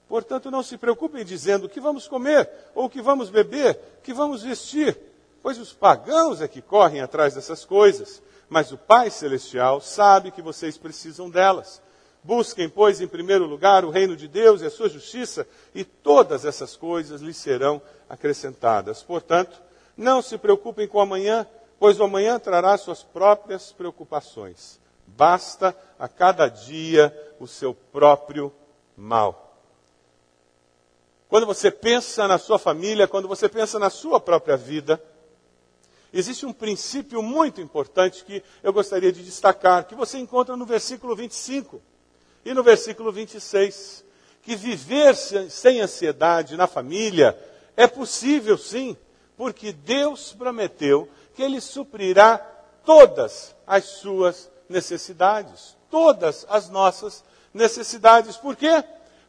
Portanto, 0.08 0.50
não 0.50 0.62
se 0.62 0.78
preocupem 0.78 1.24
dizendo 1.24 1.66
o 1.66 1.68
que 1.68 1.80
vamos 1.80 2.08
comer, 2.08 2.48
ou 2.74 2.86
o 2.86 2.90
que 2.90 3.02
vamos 3.02 3.28
beber, 3.28 3.78
o 3.98 4.02
que 4.02 4.14
vamos 4.14 4.42
vestir, 4.42 4.98
pois 5.42 5.58
os 5.58 5.72
pagãos 5.72 6.40
é 6.40 6.48
que 6.48 6.62
correm 6.62 7.00
atrás 7.00 7.34
dessas 7.34 7.64
coisas 7.64 8.22
mas 8.48 8.72
o 8.72 8.78
Pai 8.78 9.10
Celestial 9.10 9.80
sabe 9.80 10.30
que 10.30 10.42
vocês 10.42 10.78
precisam 10.78 11.28
delas. 11.28 11.82
Busquem, 12.22 12.68
pois, 12.68 13.00
em 13.00 13.06
primeiro 13.06 13.46
lugar 13.46 13.84
o 13.84 13.90
reino 13.90 14.16
de 14.16 14.26
Deus 14.26 14.60
e 14.60 14.66
a 14.66 14.70
sua 14.70 14.88
justiça, 14.88 15.46
e 15.74 15.84
todas 15.84 16.44
essas 16.44 16.76
coisas 16.76 17.20
lhes 17.20 17.36
serão 17.36 17.80
acrescentadas. 18.08 19.02
Portanto, 19.02 19.60
não 19.96 20.20
se 20.22 20.36
preocupem 20.36 20.86
com 20.86 21.00
amanhã, 21.00 21.46
pois 21.78 21.98
o 22.00 22.04
amanhã 22.04 22.38
trará 22.38 22.76
suas 22.76 23.02
próprias 23.02 23.72
preocupações. 23.72 24.80
Basta 25.06 25.76
a 25.98 26.08
cada 26.08 26.48
dia 26.48 27.14
o 27.40 27.46
seu 27.46 27.72
próprio 27.72 28.52
mal. 28.96 29.48
Quando 31.28 31.46
você 31.46 31.70
pensa 31.70 32.26
na 32.26 32.38
sua 32.38 32.58
família, 32.58 33.06
quando 33.06 33.28
você 33.28 33.48
pensa 33.48 33.78
na 33.78 33.90
sua 33.90 34.18
própria 34.18 34.56
vida, 34.56 35.02
existe 36.12 36.46
um 36.46 36.52
princípio 36.52 37.22
muito 37.22 37.60
importante 37.60 38.24
que 38.24 38.42
eu 38.62 38.72
gostaria 38.72 39.12
de 39.12 39.22
destacar, 39.22 39.86
que 39.86 39.94
você 39.94 40.18
encontra 40.18 40.56
no 40.56 40.64
versículo 40.64 41.14
25 41.14 41.80
e 42.44 42.54
no 42.54 42.62
versículo 42.62 43.12
26, 43.12 44.04
que 44.42 44.56
viver 44.56 45.14
sem 45.14 45.80
ansiedade 45.80 46.56
na 46.56 46.66
família 46.66 47.38
é 47.76 47.86
possível 47.86 48.56
sim, 48.56 48.96
porque 49.36 49.72
Deus 49.72 50.32
prometeu 50.32 51.08
que 51.34 51.42
Ele 51.42 51.60
suprirá 51.60 52.38
todas 52.84 53.54
as 53.66 53.84
suas 53.84 54.50
necessidades, 54.68 55.76
todas 55.90 56.46
as 56.48 56.68
nossas 56.68 57.22
necessidades. 57.52 58.36
Por 58.36 58.56
quê? 58.56 58.82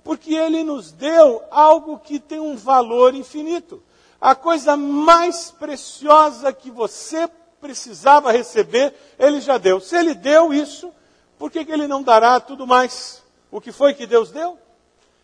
Porque 0.04 0.34
Ele 0.34 0.64
nos 0.64 0.92
deu 0.92 1.44
algo 1.52 2.00
que 2.00 2.20
tem 2.20 2.40
um 2.40 2.56
valor 2.56 3.14
infinito. 3.14 3.84
A 4.20 4.36
coisa 4.36 4.76
mais 4.76 5.52
preciosa 5.52 6.52
que 6.52 6.70
você 6.70 7.30
precisava 7.62 8.32
receber, 8.32 8.94
Ele 9.18 9.40
já 9.42 9.58
deu. 9.58 9.80
Se 9.80 9.96
Ele 9.96 10.14
deu 10.14 10.54
isso, 10.54 10.94
por 11.40 11.50
que, 11.50 11.64
que 11.64 11.72
ele 11.72 11.88
não 11.88 12.04
dará 12.04 12.38
tudo 12.42 12.68
mais? 12.68 13.24
O 13.50 13.62
que 13.62 13.72
foi 13.72 13.94
que 13.94 14.06
Deus 14.06 14.30
deu? 14.30 14.60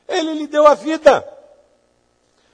Ele 0.08 0.34
lhe 0.34 0.48
deu 0.48 0.66
a 0.66 0.74
vida. 0.74 1.28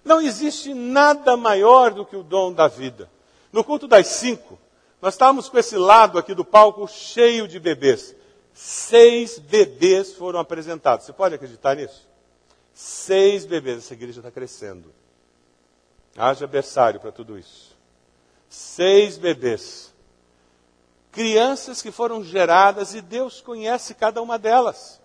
Não 0.03 0.19
existe 0.19 0.73
nada 0.73 1.37
maior 1.37 1.91
do 1.91 2.03
que 2.03 2.15
o 2.15 2.23
dom 2.23 2.51
da 2.51 2.67
vida. 2.67 3.07
No 3.53 3.63
culto 3.63 3.87
das 3.87 4.07
cinco, 4.07 4.57
nós 4.99 5.13
estávamos 5.13 5.47
com 5.47 5.59
esse 5.59 5.77
lado 5.77 6.17
aqui 6.17 6.33
do 6.33 6.43
palco 6.43 6.87
cheio 6.87 7.47
de 7.47 7.59
bebês. 7.59 8.15
Seis 8.51 9.37
bebês 9.37 10.13
foram 10.13 10.39
apresentados. 10.39 11.05
Você 11.05 11.13
pode 11.13 11.35
acreditar 11.35 11.75
nisso? 11.75 12.09
Seis 12.73 13.45
bebês. 13.45 13.77
Essa 13.77 13.93
igreja 13.93 14.21
está 14.21 14.31
crescendo. 14.31 14.91
Haja 16.17 16.47
berçário 16.47 16.99
para 16.99 17.11
tudo 17.11 17.37
isso. 17.37 17.75
Seis 18.49 19.17
bebês 19.17 19.91
crianças 21.11 21.81
que 21.81 21.91
foram 21.91 22.23
geradas 22.23 22.95
e 22.95 23.01
Deus 23.01 23.41
conhece 23.41 23.93
cada 23.93 24.21
uma 24.21 24.39
delas. 24.39 24.99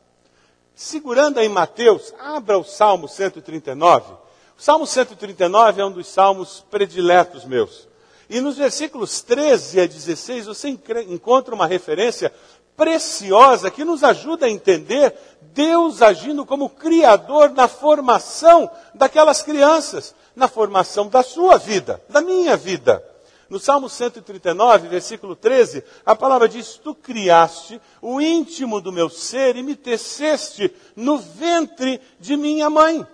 Segurando 0.75 1.39
aí 1.39 1.49
Mateus, 1.49 2.15
abra 2.19 2.59
o 2.59 2.65
Salmo 2.65 3.09
139. 3.09 4.13
O 4.57 4.63
Salmo 4.63 4.87
139 4.87 5.81
é 5.81 5.85
um 5.85 5.91
dos 5.91 6.07
salmos 6.07 6.65
prediletos 6.71 7.45
meus. 7.45 7.89
E 8.29 8.41
nos 8.41 8.57
versículos 8.57 9.21
13 9.23 9.81
a 9.81 9.87
16 9.87 10.47
você 10.47 10.69
encontra 10.69 11.55
uma 11.55 11.67
referência 11.67 12.33
preciosa 12.77 13.71
que 13.71 13.85
nos 13.85 14.05
ajuda 14.05 14.47
a 14.47 14.51
entender 14.51 15.15
Deus 15.57 16.03
agindo 16.03 16.45
como 16.45 16.69
Criador 16.69 17.51
na 17.51 17.67
formação 17.67 18.71
daquelas 18.95 19.43
crianças, 19.43 20.15
na 20.37 20.49
formação 20.49 21.09
da 21.09 21.23
sua 21.23 21.57
vida, 21.57 21.99
da 22.11 22.21
minha 22.21 22.59
vida. 22.59 23.03
No 23.49 23.59
Salmo 23.59 23.89
139, 23.89 24.89
versículo 24.89 25.35
13, 25.35 25.83
a 26.05 26.15
palavra 26.15 26.47
diz: 26.47 26.75
Tu 26.75 26.95
criaste 26.95 27.81
o 28.03 28.21
íntimo 28.21 28.83
do 28.83 28.93
meu 28.93 29.09
ser 29.09 29.57
e 29.57 29.63
me 29.63 29.75
teceste 29.75 30.71
no 30.95 31.17
ventre 31.17 32.03
de 32.21 32.37
minha 32.37 32.69
mãe. 32.69 33.07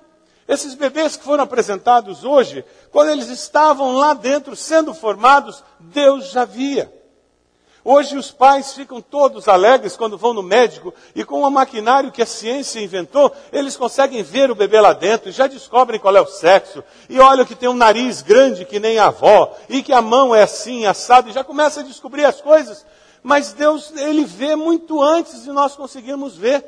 Esses 0.48 0.74
bebês 0.74 1.16
que 1.16 1.22
foram 1.22 1.44
apresentados 1.44 2.24
hoje, 2.24 2.64
quando 2.90 3.10
eles 3.10 3.28
estavam 3.28 3.94
lá 3.94 4.14
dentro 4.14 4.56
sendo 4.56 4.92
formados, 4.92 5.62
Deus 5.78 6.32
já 6.32 6.44
via. 6.44 6.92
Hoje 7.84 8.16
os 8.16 8.30
pais 8.30 8.74
ficam 8.74 9.00
todos 9.00 9.48
alegres 9.48 9.96
quando 9.96 10.16
vão 10.16 10.32
no 10.32 10.42
médico 10.42 10.94
e 11.16 11.24
com 11.24 11.42
o 11.42 11.50
maquinário 11.50 12.12
que 12.12 12.22
a 12.22 12.26
ciência 12.26 12.80
inventou, 12.80 13.32
eles 13.52 13.76
conseguem 13.76 14.22
ver 14.22 14.52
o 14.52 14.54
bebê 14.54 14.80
lá 14.80 14.92
dentro 14.92 15.28
e 15.28 15.32
já 15.32 15.48
descobrem 15.48 15.98
qual 15.98 16.16
é 16.16 16.20
o 16.20 16.26
sexo. 16.26 16.84
E 17.08 17.18
olham 17.18 17.44
que 17.44 17.56
tem 17.56 17.68
um 17.68 17.74
nariz 17.74 18.22
grande 18.22 18.64
que 18.64 18.78
nem 18.78 19.00
a 19.00 19.06
avó 19.06 19.52
e 19.68 19.82
que 19.82 19.92
a 19.92 20.00
mão 20.00 20.32
é 20.32 20.42
assim, 20.42 20.86
assado, 20.86 21.28
e 21.28 21.32
já 21.32 21.42
começa 21.42 21.80
a 21.80 21.84
descobrir 21.84 22.24
as 22.24 22.40
coisas. 22.40 22.86
Mas 23.20 23.52
Deus, 23.52 23.92
Ele 23.96 24.24
vê 24.24 24.54
muito 24.54 25.02
antes 25.02 25.42
de 25.42 25.50
nós 25.50 25.74
conseguirmos 25.74 26.36
ver. 26.36 26.64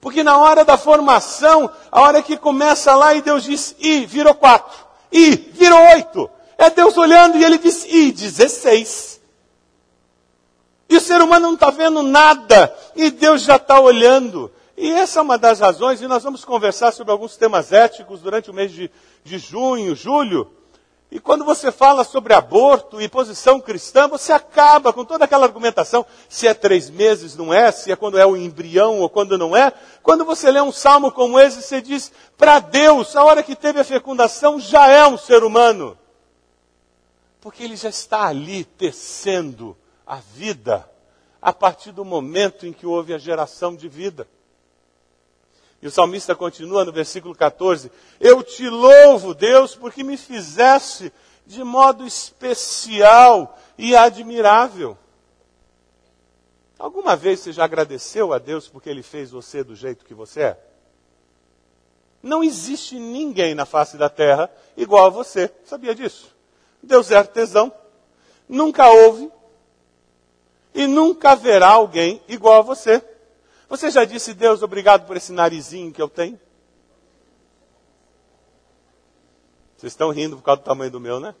Porque 0.00 0.22
na 0.22 0.38
hora 0.38 0.64
da 0.64 0.78
formação, 0.78 1.70
a 1.92 2.00
hora 2.00 2.22
que 2.22 2.38
começa 2.38 2.94
lá 2.94 3.14
e 3.14 3.20
Deus 3.20 3.44
diz, 3.44 3.74
e 3.78 4.06
virou 4.06 4.32
quatro, 4.32 4.78
e 5.12 5.34
virou 5.36 5.78
oito. 5.94 6.30
É 6.56 6.70
Deus 6.70 6.96
olhando 6.96 7.36
e 7.36 7.44
Ele 7.44 7.58
diz, 7.58 7.84
e 7.84 8.12
dezesseis. 8.12 9.17
E 10.88 10.96
o 10.96 11.00
ser 11.00 11.20
humano 11.20 11.48
não 11.48 11.54
está 11.54 11.70
vendo 11.70 12.02
nada, 12.02 12.74
e 12.96 13.10
Deus 13.10 13.42
já 13.42 13.56
está 13.56 13.78
olhando. 13.78 14.50
E 14.76 14.90
essa 14.90 15.18
é 15.18 15.22
uma 15.22 15.36
das 15.36 15.60
razões, 15.60 16.00
e 16.00 16.06
nós 16.06 16.22
vamos 16.22 16.44
conversar 16.44 16.92
sobre 16.92 17.12
alguns 17.12 17.36
temas 17.36 17.72
éticos 17.72 18.20
durante 18.20 18.50
o 18.50 18.54
mês 18.54 18.72
de, 18.72 18.90
de 19.22 19.38
junho, 19.38 19.94
julho. 19.94 20.50
E 21.10 21.18
quando 21.18 21.44
você 21.44 21.72
fala 21.72 22.04
sobre 22.04 22.32
aborto 22.32 23.00
e 23.00 23.08
posição 23.08 23.60
cristã, 23.60 24.06
você 24.08 24.32
acaba 24.32 24.92
com 24.92 25.04
toda 25.04 25.24
aquela 25.24 25.46
argumentação, 25.46 26.06
se 26.28 26.46
é 26.46 26.54
três 26.54 26.88
meses, 26.88 27.34
não 27.34 27.52
é, 27.52 27.70
se 27.70 27.90
é 27.90 27.96
quando 27.96 28.18
é 28.18 28.24
o 28.24 28.36
embrião 28.36 29.00
ou 29.00 29.10
quando 29.10 29.36
não 29.36 29.56
é. 29.56 29.72
Quando 30.02 30.24
você 30.24 30.50
lê 30.50 30.60
um 30.60 30.72
salmo 30.72 31.10
como 31.10 31.40
esse, 31.40 31.62
você 31.62 31.82
diz, 31.82 32.12
para 32.36 32.58
Deus, 32.60 33.16
a 33.16 33.24
hora 33.24 33.42
que 33.42 33.56
teve 33.56 33.80
a 33.80 33.84
fecundação 33.84 34.60
já 34.60 34.86
é 34.86 35.06
um 35.06 35.18
ser 35.18 35.44
humano. 35.44 35.98
Porque 37.40 37.62
ele 37.62 37.76
já 37.76 37.88
está 37.88 38.26
ali 38.26 38.64
tecendo 38.64 39.76
a 40.08 40.16
vida 40.16 40.90
a 41.40 41.52
partir 41.52 41.92
do 41.92 42.02
momento 42.04 42.66
em 42.66 42.72
que 42.72 42.86
houve 42.86 43.12
a 43.12 43.18
geração 43.18 43.76
de 43.76 43.88
vida. 43.88 44.26
E 45.82 45.86
o 45.86 45.90
salmista 45.90 46.34
continua 46.34 46.84
no 46.84 46.90
versículo 46.90 47.34
14: 47.34 47.92
Eu 48.18 48.42
te 48.42 48.68
louvo, 48.68 49.34
Deus, 49.34 49.76
porque 49.76 50.02
me 50.02 50.16
fizeste 50.16 51.12
de 51.46 51.62
modo 51.62 52.06
especial 52.06 53.56
e 53.76 53.94
admirável. 53.94 54.96
Alguma 56.78 57.14
vez 57.14 57.40
você 57.40 57.52
já 57.52 57.64
agradeceu 57.64 58.32
a 58.32 58.38
Deus 58.38 58.66
porque 58.66 58.88
Ele 58.88 59.02
fez 59.02 59.30
você 59.30 59.62
do 59.62 59.76
jeito 59.76 60.04
que 60.04 60.14
você 60.14 60.40
é? 60.40 60.60
Não 62.22 62.42
existe 62.42 62.98
ninguém 62.98 63.54
na 63.54 63.66
face 63.66 63.96
da 63.96 64.08
terra 64.08 64.50
igual 64.76 65.06
a 65.06 65.10
você. 65.10 65.52
Sabia 65.64 65.94
disso? 65.94 66.34
Deus 66.82 67.10
é 67.10 67.16
artesão. 67.16 67.72
Nunca 68.48 68.88
houve 68.90 69.30
e 70.74 70.86
nunca 70.86 71.32
haverá 71.32 71.68
alguém 71.68 72.22
igual 72.28 72.60
a 72.60 72.62
você. 72.62 73.02
Você 73.68 73.90
já 73.90 74.04
disse, 74.04 74.32
Deus, 74.34 74.62
obrigado 74.62 75.06
por 75.06 75.16
esse 75.16 75.32
narizinho 75.32 75.92
que 75.92 76.00
eu 76.00 76.08
tenho? 76.08 76.40
Vocês 79.76 79.92
estão 79.92 80.10
rindo 80.10 80.36
por 80.36 80.42
causa 80.42 80.60
do 80.60 80.64
tamanho 80.64 80.90
do 80.90 80.98
meu, 80.98 81.20
né? 81.20 81.34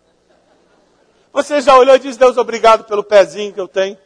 Você 1.32 1.60
já 1.60 1.76
olhou 1.76 1.94
e 1.96 1.98
disse, 1.98 2.18
Deus, 2.18 2.36
obrigado 2.36 2.84
pelo 2.84 3.02
pezinho 3.02 3.52
que 3.52 3.60
eu 3.60 3.68
tenho? 3.68 3.98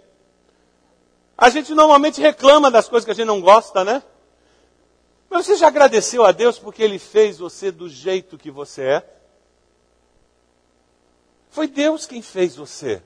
A 1.37 1.49
gente 1.49 1.75
normalmente 1.75 2.21
reclama 2.21 2.71
das 2.71 2.89
coisas 2.89 3.05
que 3.05 3.11
a 3.11 3.15
gente 3.15 3.27
não 3.27 3.41
gosta, 3.41 3.85
né? 3.85 4.03
Mas 5.29 5.47
você 5.47 5.57
já 5.57 5.69
agradeceu 5.69 6.25
a 6.25 6.33
Deus 6.33 6.59
porque 6.59 6.83
Ele 6.83 6.99
fez 6.99 7.39
você 7.39 7.71
do 7.71 7.89
jeito 7.89 8.39
que 8.39 8.51
você 8.51 8.83
é? 8.83 9.17
Foi 11.51 11.67
Deus 11.67 12.07
quem 12.07 12.23
fez 12.23 12.55
você. 12.57 13.03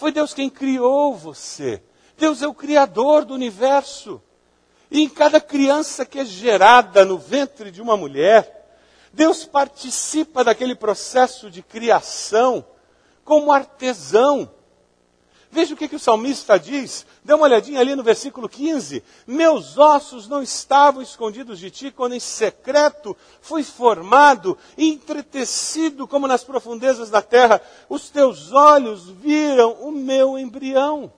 Foi 0.00 0.10
Deus 0.10 0.32
quem 0.32 0.48
criou 0.48 1.14
você. 1.14 1.82
Deus 2.16 2.40
é 2.40 2.46
o 2.48 2.54
Criador 2.54 3.22
do 3.26 3.34
universo. 3.34 4.18
E 4.90 5.02
em 5.02 5.08
cada 5.10 5.42
criança 5.42 6.06
que 6.06 6.20
é 6.20 6.24
gerada 6.24 7.04
no 7.04 7.18
ventre 7.18 7.70
de 7.70 7.82
uma 7.82 7.98
mulher, 7.98 8.78
Deus 9.12 9.44
participa 9.44 10.42
daquele 10.42 10.74
processo 10.74 11.50
de 11.50 11.60
criação 11.60 12.64
como 13.26 13.52
artesão. 13.52 14.50
Veja 15.52 15.74
o 15.74 15.76
que, 15.76 15.88
que 15.88 15.96
o 15.96 16.00
salmista 16.00 16.58
diz. 16.58 17.04
Dê 17.24 17.34
uma 17.34 17.44
olhadinha 17.44 17.80
ali 17.80 17.96
no 17.96 18.04
versículo 18.04 18.48
15. 18.48 19.02
Meus 19.26 19.76
ossos 19.76 20.28
não 20.28 20.40
estavam 20.40 21.02
escondidos 21.02 21.58
de 21.58 21.70
ti 21.70 21.90
quando 21.90 22.14
em 22.14 22.20
secreto 22.20 23.16
fui 23.40 23.64
formado 23.64 24.56
e 24.76 24.88
entretecido 24.88 26.06
como 26.06 26.28
nas 26.28 26.44
profundezas 26.44 27.10
da 27.10 27.20
terra. 27.20 27.60
Os 27.88 28.10
teus 28.10 28.52
olhos 28.52 29.08
viram 29.08 29.72
o 29.80 29.90
meu 29.90 30.38
embrião. 30.38 31.12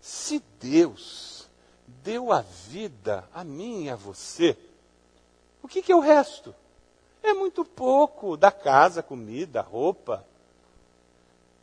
Se 0.00 0.42
Deus 0.60 1.48
deu 1.86 2.30
a 2.30 2.42
vida 2.68 3.26
a 3.32 3.42
mim 3.42 3.84
e 3.84 3.90
a 3.90 3.96
você, 3.96 4.54
o 5.62 5.68
que, 5.68 5.80
que 5.80 5.92
é 5.92 5.96
o 5.96 6.00
resto? 6.00 6.54
É 7.22 7.32
muito 7.32 7.64
pouco 7.64 8.36
da 8.36 8.50
casa, 8.50 9.02
comida, 9.02 9.62
roupa. 9.62 10.24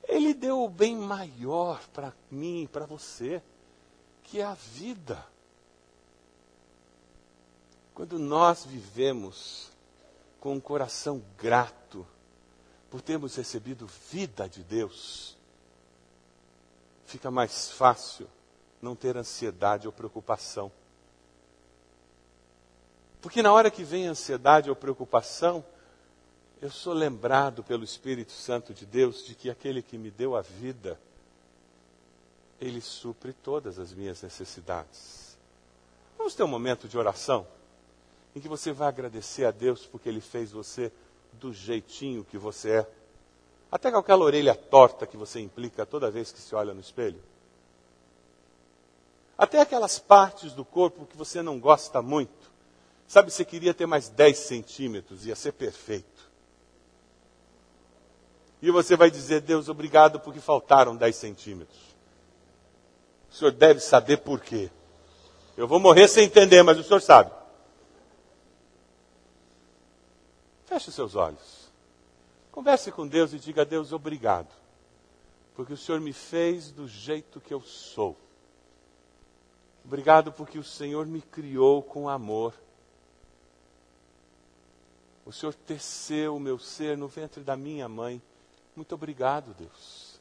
Ele 0.08 0.34
deu 0.34 0.64
o 0.64 0.70
bem 0.70 0.96
maior 0.96 1.86
para 1.88 2.14
mim 2.30 2.64
e 2.64 2.68
para 2.68 2.86
você, 2.86 3.42
que 4.24 4.40
é 4.40 4.44
a 4.44 4.54
vida. 4.54 5.26
Quando 7.94 8.20
nós 8.20 8.66
vivemos 8.66 9.72
com 10.40 10.54
um 10.54 10.60
coração 10.60 11.24
grato 11.38 12.06
por 12.90 13.02
termos 13.02 13.36
recebido 13.36 13.88
vida 14.12 14.48
de 14.48 14.64
Deus, 14.64 15.36
fica 17.06 17.32
mais 17.32 17.72
fácil 17.72 18.28
não 18.82 18.96
ter 18.96 19.18
ansiedade 19.18 19.88
ou 19.88 19.94
preocupação. 19.94 20.72
Porque 23.22 23.42
na 23.42 23.52
hora 23.52 23.72
que 23.72 23.84
vem 23.84 24.06
ansiedade 24.06 24.70
ou 24.70 24.76
preocupação, 24.76 25.66
eu 26.66 26.72
sou 26.72 26.94
lembrado 26.94 27.64
pelo 27.64 27.84
Espírito 27.84 28.32
Santo 28.32 28.74
de 28.74 28.88
Deus 28.88 29.24
de 29.24 29.36
que 29.36 29.52
aquele 29.52 29.84
que 29.84 30.00
me 30.00 30.10
deu 30.10 30.36
a 30.36 30.42
vida, 30.42 31.00
ele 32.60 32.82
supre 32.82 33.34
todas 33.34 33.78
as 33.78 33.94
minhas 33.94 34.24
necessidades. 34.24 35.38
Vamos 36.18 36.34
ter 36.34 36.42
um 36.42 36.48
momento 36.48 36.88
de 36.88 36.98
oração 36.98 37.46
em 38.36 38.40
que 38.40 38.48
você 38.48 38.72
vai 38.72 38.88
agradecer 38.88 39.46
a 39.46 39.52
Deus 39.52 39.86
porque 39.86 40.10
Ele 40.10 40.20
fez 40.20 40.52
você 40.52 40.92
do 41.34 41.54
jeitinho 41.54 42.26
que 42.26 42.38
você 42.38 42.78
é. 42.80 42.90
Até 43.72 43.92
com 43.92 43.98
aquela 43.98 44.26
orelha 44.26 44.56
torta 44.56 45.06
que 45.06 45.18
você 45.18 45.40
implica 45.40 45.86
toda 45.86 46.10
vez 46.10 46.32
que 46.32 46.40
se 46.40 46.56
olha 46.56 46.74
no 46.74 46.82
espelho. 46.82 47.22
Até 49.38 49.62
aquelas 49.62 50.00
partes 50.00 50.54
do 50.54 50.66
corpo 50.66 51.06
que 51.06 51.16
você 51.16 51.44
não 51.44 51.60
gosta 51.60 52.02
muito. 52.02 52.52
Sabe, 53.08 53.30
você 53.30 53.46
queria 53.46 53.74
ter 53.74 53.86
mais 53.86 54.10
10 54.10 54.36
centímetros, 54.36 55.28
ia 55.28 55.36
ser 55.36 55.52
perfeito. 55.52 56.15
E 58.66 58.72
você 58.72 58.96
vai 58.96 59.12
dizer, 59.12 59.42
Deus, 59.42 59.70
obrigado 59.70 60.20
porque 60.20 60.40
faltaram 60.40 60.96
10 60.96 61.16
centímetros. 61.16 61.78
O 63.30 63.34
senhor 63.36 63.52
deve 63.52 63.80
saber 63.80 64.18
por 64.18 64.42
quê. 64.42 64.72
Eu 65.56 65.68
vou 65.68 65.80
morrer 65.80 66.08
sem 66.08 66.26
entender, 66.26 66.64
mas 66.64 66.80
o 66.80 66.84
senhor 66.84 67.00
sabe. 67.00 67.32
Feche 70.66 70.92
seus 70.92 71.14
olhos. 71.14 71.72
Converse 72.52 72.92
com 72.92 73.08
Deus 73.08 73.34
e 73.34 73.38
diga 73.38 73.62
a 73.62 73.66
Deus 73.66 73.92
obrigado. 73.92 74.52
Porque 75.54 75.74
o 75.74 75.78
Senhor 75.78 76.02
me 76.02 76.12
fez 76.12 76.72
do 76.72 76.88
jeito 76.88 77.40
que 77.40 77.54
eu 77.54 77.62
sou. 77.62 78.18
Obrigado 79.86 80.32
porque 80.32 80.58
o 80.58 80.64
Senhor 80.64 81.06
me 81.06 81.22
criou 81.22 81.84
com 81.84 82.10
amor. 82.10 82.52
O 85.24 85.32
Senhor 85.32 85.54
teceu 85.54 86.36
o 86.36 86.40
meu 86.40 86.58
ser 86.58 86.98
no 86.98 87.08
ventre 87.08 87.44
da 87.44 87.56
minha 87.56 87.88
mãe. 87.88 88.20
Muito 88.76 88.94
obrigado, 88.94 89.54
Deus. 89.54 90.20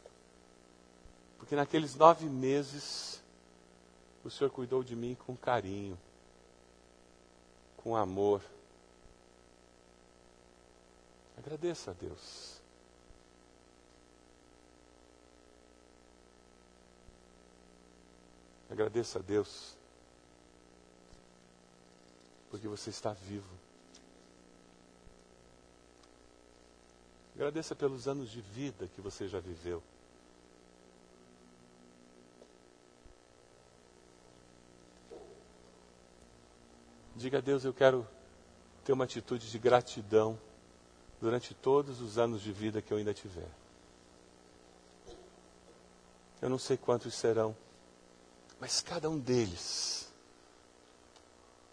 Porque 1.38 1.56
naqueles 1.56 1.94
nove 1.94 2.26
meses, 2.26 3.20
o 4.22 4.30
Senhor 4.30 4.50
cuidou 4.50 4.82
de 4.82 4.94
mim 4.94 5.14
com 5.26 5.36
carinho, 5.36 5.98
com 7.76 7.96
amor. 7.96 8.40
Agradeça 11.36 11.90
a 11.90 11.94
Deus. 11.94 12.54
Agradeça 18.70 19.18
a 19.18 19.22
Deus, 19.22 19.76
porque 22.50 22.66
você 22.66 22.90
está 22.90 23.12
vivo. 23.12 23.48
Agradeça 27.34 27.74
pelos 27.74 28.06
anos 28.06 28.30
de 28.30 28.40
vida 28.40 28.88
que 28.94 29.00
você 29.00 29.26
já 29.26 29.40
viveu. 29.40 29.82
Diga 37.16 37.38
a 37.38 37.40
Deus, 37.40 37.64
eu 37.64 37.74
quero 37.74 38.06
ter 38.84 38.92
uma 38.92 39.04
atitude 39.04 39.50
de 39.50 39.58
gratidão 39.58 40.38
durante 41.20 41.54
todos 41.54 42.00
os 42.00 42.18
anos 42.18 42.40
de 42.40 42.52
vida 42.52 42.82
que 42.82 42.92
eu 42.92 42.98
ainda 42.98 43.14
tiver. 43.14 43.48
Eu 46.40 46.48
não 46.48 46.58
sei 46.58 46.76
quantos 46.76 47.14
serão, 47.14 47.56
mas 48.60 48.80
cada 48.80 49.08
um 49.08 49.18
deles 49.18 50.12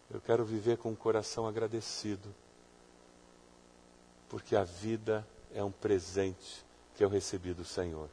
eu 0.10 0.20
quero 0.22 0.44
viver 0.44 0.78
com 0.78 0.92
o 0.92 0.96
coração 0.96 1.48
agradecido, 1.48 2.34
porque 4.28 4.56
a 4.56 4.64
vida 4.64 5.28
é 5.54 5.64
um 5.64 5.72
presente 5.72 6.64
que 6.96 7.04
eu 7.04 7.10
recebi 7.10 7.54
do 7.54 7.66
Senhor. 7.66 8.10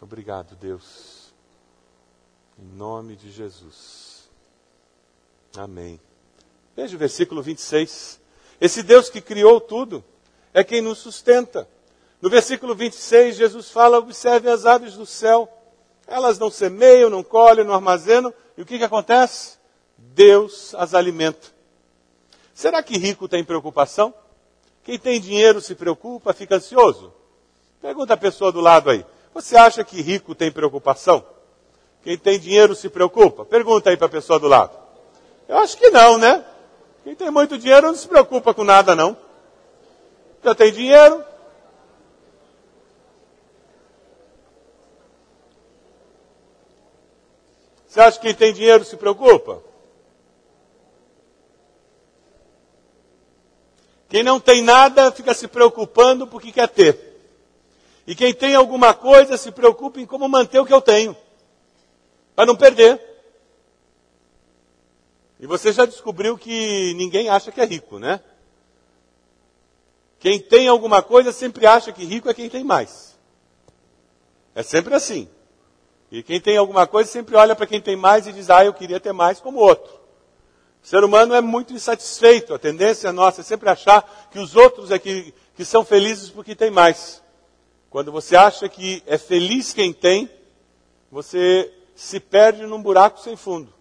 Obrigado, 0.00 0.54
Deus. 0.56 1.32
Em 2.58 2.76
nome 2.76 3.16
de 3.16 3.30
Jesus. 3.30 4.28
Amém. 5.56 6.00
Veja 6.76 6.96
o 6.96 6.98
versículo 6.98 7.42
26. 7.42 8.20
Esse 8.60 8.82
Deus 8.82 9.08
que 9.08 9.20
criou 9.20 9.60
tudo 9.60 10.04
é 10.52 10.62
quem 10.62 10.80
nos 10.80 10.98
sustenta. 10.98 11.68
No 12.20 12.28
versículo 12.28 12.74
26, 12.74 13.36
Jesus 13.36 13.70
fala: 13.70 13.98
observe 13.98 14.48
as 14.50 14.66
aves 14.66 14.94
do 14.94 15.06
céu. 15.06 15.48
Elas 16.06 16.38
não 16.38 16.50
semeiam, 16.50 17.08
não 17.08 17.22
colhem, 17.22 17.64
não 17.64 17.74
armazenam. 17.74 18.32
E 18.56 18.62
o 18.62 18.66
que, 18.66 18.78
que 18.78 18.84
acontece? 18.84 19.56
Deus 19.96 20.74
as 20.74 20.92
alimenta. 20.92 21.53
Será 22.54 22.82
que 22.82 22.96
rico 22.96 23.28
tem 23.28 23.42
preocupação? 23.42 24.14
Quem 24.84 24.96
tem 24.98 25.20
dinheiro 25.20 25.60
se 25.60 25.74
preocupa, 25.74 26.32
fica 26.32 26.54
ansioso? 26.54 27.12
Pergunta 27.82 28.14
a 28.14 28.16
pessoa 28.16 28.52
do 28.52 28.60
lado 28.60 28.90
aí. 28.90 29.04
Você 29.34 29.56
acha 29.56 29.82
que 29.82 30.00
rico 30.00 30.34
tem 30.34 30.52
preocupação? 30.52 31.26
Quem 32.02 32.16
tem 32.16 32.38
dinheiro 32.38 32.74
se 32.74 32.88
preocupa? 32.88 33.44
Pergunta 33.44 33.90
aí 33.90 33.96
para 33.96 34.06
a 34.06 34.10
pessoa 34.10 34.38
do 34.38 34.46
lado. 34.46 34.78
Eu 35.48 35.58
acho 35.58 35.76
que 35.76 35.90
não, 35.90 36.16
né? 36.16 36.44
Quem 37.02 37.14
tem 37.14 37.30
muito 37.30 37.58
dinheiro 37.58 37.88
não 37.88 37.94
se 37.94 38.06
preocupa 38.06 38.54
com 38.54 38.62
nada, 38.62 38.94
não. 38.94 39.16
Já 40.42 40.54
tem 40.54 40.72
dinheiro. 40.72 41.24
Você 47.88 48.00
acha 48.00 48.18
que 48.18 48.26
quem 48.26 48.34
tem 48.34 48.52
dinheiro 48.52 48.84
se 48.84 48.96
preocupa? 48.96 49.62
Quem 54.14 54.22
não 54.22 54.38
tem 54.38 54.62
nada 54.62 55.10
fica 55.10 55.34
se 55.34 55.48
preocupando 55.48 56.24
porque 56.24 56.52
quer 56.52 56.68
ter. 56.68 57.18
E 58.06 58.14
quem 58.14 58.32
tem 58.32 58.54
alguma 58.54 58.94
coisa 58.94 59.36
se 59.36 59.50
preocupa 59.50 59.98
em 59.98 60.06
como 60.06 60.28
manter 60.28 60.60
o 60.60 60.64
que 60.64 60.72
eu 60.72 60.80
tenho, 60.80 61.16
para 62.36 62.46
não 62.46 62.54
perder. 62.54 63.00
E 65.40 65.48
você 65.48 65.72
já 65.72 65.84
descobriu 65.84 66.38
que 66.38 66.94
ninguém 66.94 67.28
acha 67.28 67.50
que 67.50 67.60
é 67.60 67.64
rico, 67.64 67.98
né? 67.98 68.20
Quem 70.20 70.38
tem 70.38 70.68
alguma 70.68 71.02
coisa 71.02 71.32
sempre 71.32 71.66
acha 71.66 71.90
que 71.90 72.04
rico 72.04 72.30
é 72.30 72.34
quem 72.34 72.48
tem 72.48 72.62
mais. 72.62 73.18
É 74.54 74.62
sempre 74.62 74.94
assim. 74.94 75.28
E 76.12 76.22
quem 76.22 76.40
tem 76.40 76.56
alguma 76.56 76.86
coisa 76.86 77.10
sempre 77.10 77.34
olha 77.34 77.56
para 77.56 77.66
quem 77.66 77.80
tem 77.80 77.96
mais 77.96 78.28
e 78.28 78.32
diz, 78.32 78.48
ah, 78.48 78.64
eu 78.64 78.74
queria 78.74 79.00
ter 79.00 79.12
mais 79.12 79.40
como 79.40 79.58
outro. 79.58 80.03
O 80.84 80.86
ser 80.86 81.02
humano 81.02 81.32
é 81.34 81.40
muito 81.40 81.72
insatisfeito. 81.72 82.52
A 82.52 82.58
tendência 82.58 83.10
nossa 83.10 83.40
é 83.40 83.44
sempre 83.44 83.70
achar 83.70 84.28
que 84.30 84.38
os 84.38 84.54
outros 84.54 84.90
é 84.90 84.98
que, 84.98 85.32
que 85.56 85.64
são 85.64 85.82
felizes 85.82 86.28
porque 86.28 86.54
têm 86.54 86.70
mais. 86.70 87.22
Quando 87.88 88.12
você 88.12 88.36
acha 88.36 88.68
que 88.68 89.02
é 89.06 89.16
feliz 89.16 89.72
quem 89.72 89.94
tem, 89.94 90.28
você 91.10 91.72
se 91.94 92.20
perde 92.20 92.66
num 92.66 92.82
buraco 92.82 93.18
sem 93.18 93.34
fundo. 93.34 93.72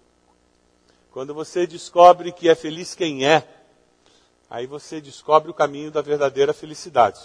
Quando 1.11 1.33
você 1.33 1.67
descobre 1.67 2.31
que 2.31 2.47
é 2.47 2.55
feliz 2.55 2.95
quem 2.95 3.27
é, 3.27 3.45
aí 4.49 4.65
você 4.65 5.01
descobre 5.01 5.51
o 5.51 5.53
caminho 5.53 5.91
da 5.91 6.01
verdadeira 6.01 6.53
felicidade. 6.53 7.19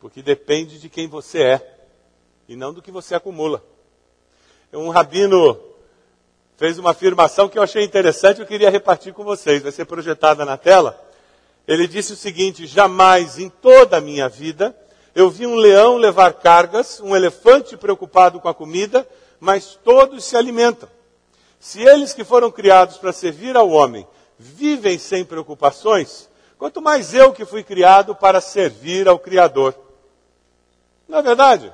Porque 0.00 0.20
depende 0.20 0.80
de 0.80 0.88
quem 0.88 1.06
você 1.06 1.42
é 1.44 1.86
e 2.48 2.56
não 2.56 2.74
do 2.74 2.82
que 2.82 2.90
você 2.90 3.14
acumula. 3.14 3.64
Um 4.72 4.88
rabino 4.88 5.75
fez 6.56 6.78
uma 6.78 6.90
afirmação 6.90 7.48
que 7.48 7.58
eu 7.58 7.62
achei 7.62 7.84
interessante, 7.84 8.40
eu 8.40 8.46
queria 8.46 8.70
repartir 8.70 9.12
com 9.12 9.24
vocês, 9.24 9.62
vai 9.62 9.72
ser 9.72 9.84
projetada 9.84 10.44
na 10.44 10.56
tela. 10.56 10.98
Ele 11.66 11.86
disse 11.86 12.12
o 12.12 12.16
seguinte: 12.16 12.66
jamais 12.66 13.38
em 13.38 13.48
toda 13.48 13.98
a 13.98 14.00
minha 14.00 14.28
vida 14.28 14.76
eu 15.14 15.30
vi 15.30 15.46
um 15.46 15.54
leão 15.54 15.96
levar 15.96 16.34
cargas, 16.34 17.00
um 17.00 17.16
elefante 17.16 17.76
preocupado 17.76 18.38
com 18.38 18.48
a 18.48 18.54
comida, 18.54 19.08
mas 19.40 19.78
todos 19.82 20.24
se 20.24 20.36
alimentam. 20.36 20.88
Se 21.58 21.82
eles 21.82 22.12
que 22.12 22.22
foram 22.22 22.50
criados 22.50 22.98
para 22.98 23.12
servir 23.12 23.56
ao 23.56 23.70
homem 23.70 24.06
vivem 24.38 24.98
sem 24.98 25.24
preocupações, 25.24 26.28
quanto 26.58 26.82
mais 26.82 27.14
eu 27.14 27.32
que 27.32 27.46
fui 27.46 27.62
criado 27.62 28.14
para 28.14 28.40
servir 28.40 29.08
ao 29.08 29.18
Criador. 29.18 29.74
Não 31.08 31.18
é 31.18 31.22
verdade? 31.22 31.72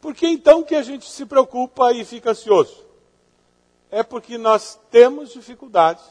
Por 0.00 0.14
que 0.14 0.26
então 0.26 0.62
que 0.62 0.74
a 0.74 0.82
gente 0.82 1.08
se 1.08 1.26
preocupa 1.26 1.92
e 1.92 2.04
fica 2.04 2.30
ansioso? 2.30 2.89
É 3.90 4.02
porque 4.02 4.38
nós 4.38 4.78
temos 4.90 5.32
dificuldade 5.32 6.02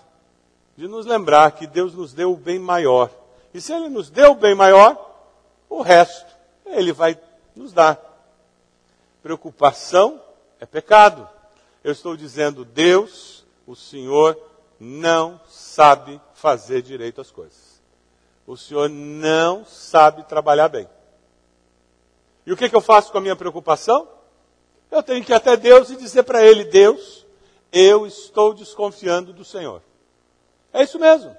de 0.76 0.88
nos 0.88 1.06
lembrar 1.06 1.52
que 1.52 1.68
Deus 1.68 1.94
nos 1.94 2.14
deu 2.14 2.34
o 2.34 2.38
bem 2.38 2.60
maior. 2.60 3.10
E 3.54 3.60
se 3.60 3.74
Ele 3.74 3.90
nos 3.90 4.10
deu 4.10 4.32
o 4.32 4.36
bem 4.36 4.56
maior, 4.56 4.98
o 5.70 5.82
resto 5.82 6.34
Ele 6.66 6.92
vai 6.92 7.20
nos 7.56 7.74
dar. 7.74 8.00
preocupação 9.22 10.22
é 10.60 10.66
pecado. 10.66 11.28
Eu 11.84 11.92
estou 11.92 12.16
dizendo, 12.16 12.64
Deus, 12.64 13.46
o 13.66 13.76
Senhor 13.76 14.38
não 14.80 15.40
sabe 15.48 16.20
fazer 16.34 16.82
direito 16.82 17.20
as 17.20 17.32
coisas. 17.32 17.82
O 18.48 18.58
Senhor 18.58 18.90
não 18.90 19.66
sabe 19.66 20.24
trabalhar 20.24 20.70
bem. 20.70 20.90
E 22.46 22.52
o 22.52 22.58
que, 22.58 22.70
que 22.70 22.76
eu 22.76 22.82
faço 22.82 23.12
com 23.12 23.18
a 23.18 23.22
minha 23.22 23.36
preocupação? 23.36 24.08
Eu 24.90 25.04
tenho 25.04 25.24
que 25.24 25.32
ir 25.32 25.36
até 25.36 25.56
Deus 25.56 25.90
e 25.90 25.96
dizer 25.96 26.24
para 26.24 26.44
Ele: 26.44 26.64
Deus, 26.64 27.26
eu 27.72 28.06
estou 28.08 28.54
desconfiando 28.54 29.34
do 29.34 29.46
Senhor. 29.46 29.82
É 30.74 30.84
isso 30.84 31.00
mesmo. 31.00 31.36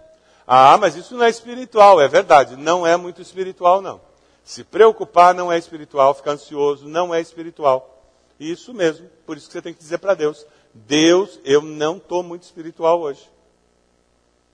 Ah, 0.47 0.77
mas 0.79 0.97
isso 0.97 1.15
não 1.15 1.25
é 1.25 1.31
espiritual. 1.31 2.01
É 2.01 2.09
verdade, 2.09 2.57
não 2.57 2.87
é 2.87 2.97
muito 2.97 3.23
espiritual, 3.23 3.81
não. 3.81 4.01
Se 4.43 4.65
preocupar 4.65 5.35
não 5.35 5.53
é 5.53 5.59
espiritual, 5.59 6.15
ficar 6.15 6.33
ansioso 6.33 6.89
não 6.89 7.15
é 7.15 7.21
espiritual. 7.21 8.03
Isso 8.39 8.73
mesmo, 8.73 9.09
por 9.27 9.37
isso 9.37 9.47
que 9.47 9.53
você 9.53 9.63
tem 9.63 9.73
que 9.73 9.79
dizer 9.79 9.99
para 9.99 10.15
Deus: 10.15 10.47
Deus, 10.73 11.39
eu 11.45 11.61
não 11.61 11.99
estou 11.99 12.23
muito 12.23 12.43
espiritual 12.43 13.01
hoje. 13.01 13.31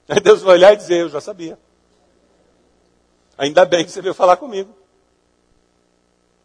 Aí 0.08 0.20
Deus 0.20 0.42
vai 0.42 0.54
olhar 0.54 0.72
e 0.72 0.76
dizer: 0.76 1.00
Eu 1.00 1.08
já 1.08 1.20
sabia. 1.20 1.58
Ainda 3.38 3.64
bem 3.64 3.84
que 3.84 3.90
você 3.90 4.02
veio 4.02 4.14
falar 4.14 4.36
comigo. 4.36 4.74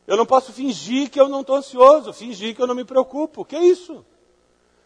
Eu 0.05 0.17
não 0.17 0.25
posso 0.25 0.51
fingir 0.51 1.09
que 1.09 1.19
eu 1.19 1.29
não 1.29 1.41
estou 1.41 1.55
ansioso, 1.55 2.11
fingir 2.11 2.55
que 2.55 2.61
eu 2.61 2.67
não 2.67 2.75
me 2.75 2.83
preocupo. 2.83 3.45
Que 3.45 3.55
é 3.55 3.63
isso? 3.63 4.05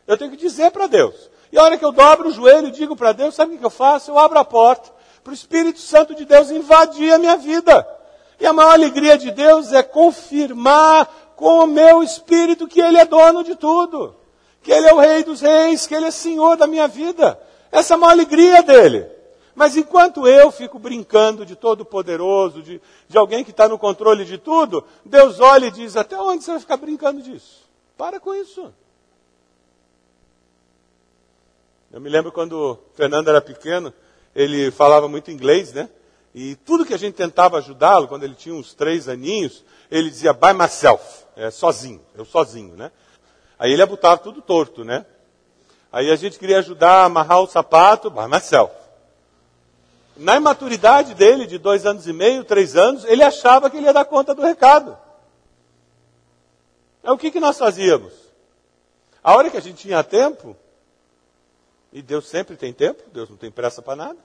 Eu 0.08 0.18
tenho 0.18 0.32
que 0.32 0.38
dizer 0.38 0.72
para 0.72 0.88
Deus. 0.88 1.30
E 1.52 1.58
a 1.58 1.64
hora 1.64 1.78
que 1.78 1.86
eu 1.86 1.92
dobro 1.92 2.30
o 2.30 2.32
joelho 2.32 2.68
e 2.68 2.72
digo 2.72 2.96
para 2.96 3.12
Deus, 3.12 3.36
sabe 3.36 3.56
o 3.56 3.58
que 3.58 3.66
eu 3.66 3.70
faço? 3.70 4.12
Eu 4.12 4.20
abro 4.20 4.38
a 4.38 4.46
porta 4.46 4.92
para 5.24 5.32
o 5.32 5.34
Espírito 5.34 5.80
Santo 5.80 6.14
de 6.14 6.26
Deus 6.26 6.52
invadir 6.52 7.14
a 7.14 7.18
minha 7.18 7.38
vida. 7.38 7.88
E 8.40 8.46
a 8.46 8.54
maior 8.54 8.74
alegria 8.74 9.18
de 9.18 9.32
Deus 9.32 9.74
é 9.74 9.82
confirmar 9.82 11.34
com 11.36 11.64
o 11.64 11.68
meu 11.68 12.04
espírito 12.04 12.68
que 12.68 12.82
Ele 12.82 12.98
é 12.98 13.06
dono 13.06 13.44
de 13.44 13.56
tudo. 13.56 14.16
Que 14.62 14.72
Ele 14.72 14.88
é 14.88 14.94
o 14.94 15.00
Rei 15.00 15.24
dos 15.24 15.42
Reis, 15.42 15.88
que 15.88 15.96
Ele 15.96 16.06
é 16.06 16.12
Senhor 16.12 16.58
da 16.58 16.68
minha 16.68 16.88
vida. 16.88 17.40
Essa 17.72 17.94
é 17.94 17.96
a 17.96 17.98
maior 17.98 18.12
alegria 18.12 18.62
dele. 18.62 19.08
Mas 19.56 19.78
enquanto 19.78 20.28
eu 20.28 20.52
fico 20.52 20.78
brincando 20.78 21.46
de 21.46 21.56
todo 21.56 21.86
poderoso, 21.86 22.62
de, 22.62 22.82
de 23.08 23.18
alguém 23.18 23.44
que 23.44 23.52
está 23.52 23.70
no 23.70 23.80
controle 23.80 24.26
de 24.26 24.38
tudo, 24.38 24.84
Deus 25.06 25.40
olha 25.40 25.68
e 25.68 25.72
diz: 25.72 25.96
até 25.96 26.20
onde 26.20 26.44
você 26.44 26.52
vai 26.52 26.60
ficar 26.60 26.78
brincando 26.78 27.22
disso? 27.22 27.64
Para 27.98 28.20
com 28.20 28.36
isso. 28.36 28.74
Eu 31.96 32.02
me 32.02 32.10
lembro 32.10 32.30
quando 32.30 32.60
o 32.60 32.78
Fernando 32.94 33.30
era 33.30 33.40
pequeno, 33.40 33.94
ele 34.36 34.70
falava 34.70 35.08
muito 35.08 35.32
inglês, 35.32 35.72
né? 35.72 35.90
E 36.34 36.58
tudo 36.58 36.86
que 36.86 36.94
a 36.94 36.98
gente 36.98 37.16
tentava 37.16 37.58
ajudá-lo, 37.58 38.10
quando 38.10 38.26
ele 38.26 38.36
tinha 38.36 38.54
uns 38.54 38.74
três 38.74 39.08
aninhos, 39.08 39.64
ele 39.90 40.10
dizia 40.10 40.34
by 40.34 40.52
myself, 40.54 41.24
é, 41.38 41.50
sozinho, 41.50 42.02
eu 42.14 42.26
sozinho, 42.26 42.76
né? 42.76 42.92
Aí 43.58 43.72
ele 43.72 43.86
botava 43.86 44.18
tudo 44.18 44.42
torto, 44.42 44.84
né? 44.84 45.06
Aí 45.90 46.12
a 46.12 46.18
gente 46.18 46.38
queria 46.38 46.60
ajudar 46.60 47.04
a 47.04 47.06
amarrar 47.06 47.40
o 47.40 47.48
sapato, 47.48 48.10
by 48.10 48.28
myself. 48.28 48.74
Na 50.18 50.36
imaturidade 50.36 51.14
dele, 51.14 51.46
de 51.46 51.58
dois 51.58 51.86
anos 51.86 52.06
e 52.08 52.12
meio, 52.12 52.44
três 52.44 52.76
anos, 52.76 53.06
ele 53.06 53.24
achava 53.24 53.70
que 53.70 53.78
ele 53.78 53.86
ia 53.86 53.94
dar 53.94 54.04
conta 54.04 54.36
do 54.36 54.42
recado. 54.42 54.98
É 57.02 57.10
o 57.10 57.18
que, 57.18 57.32
que 57.32 57.40
nós 57.40 57.58
fazíamos? 57.58 58.12
A 59.24 59.34
hora 59.34 59.50
que 59.50 59.56
a 59.56 59.62
gente 59.62 59.78
tinha 59.78 60.04
tempo, 60.04 60.58
e 61.96 62.02
Deus 62.02 62.28
sempre 62.28 62.58
tem 62.58 62.74
tempo, 62.74 63.02
Deus 63.14 63.30
não 63.30 63.38
tem 63.38 63.50
pressa 63.50 63.82
para 63.82 63.96
nada. 63.96 64.20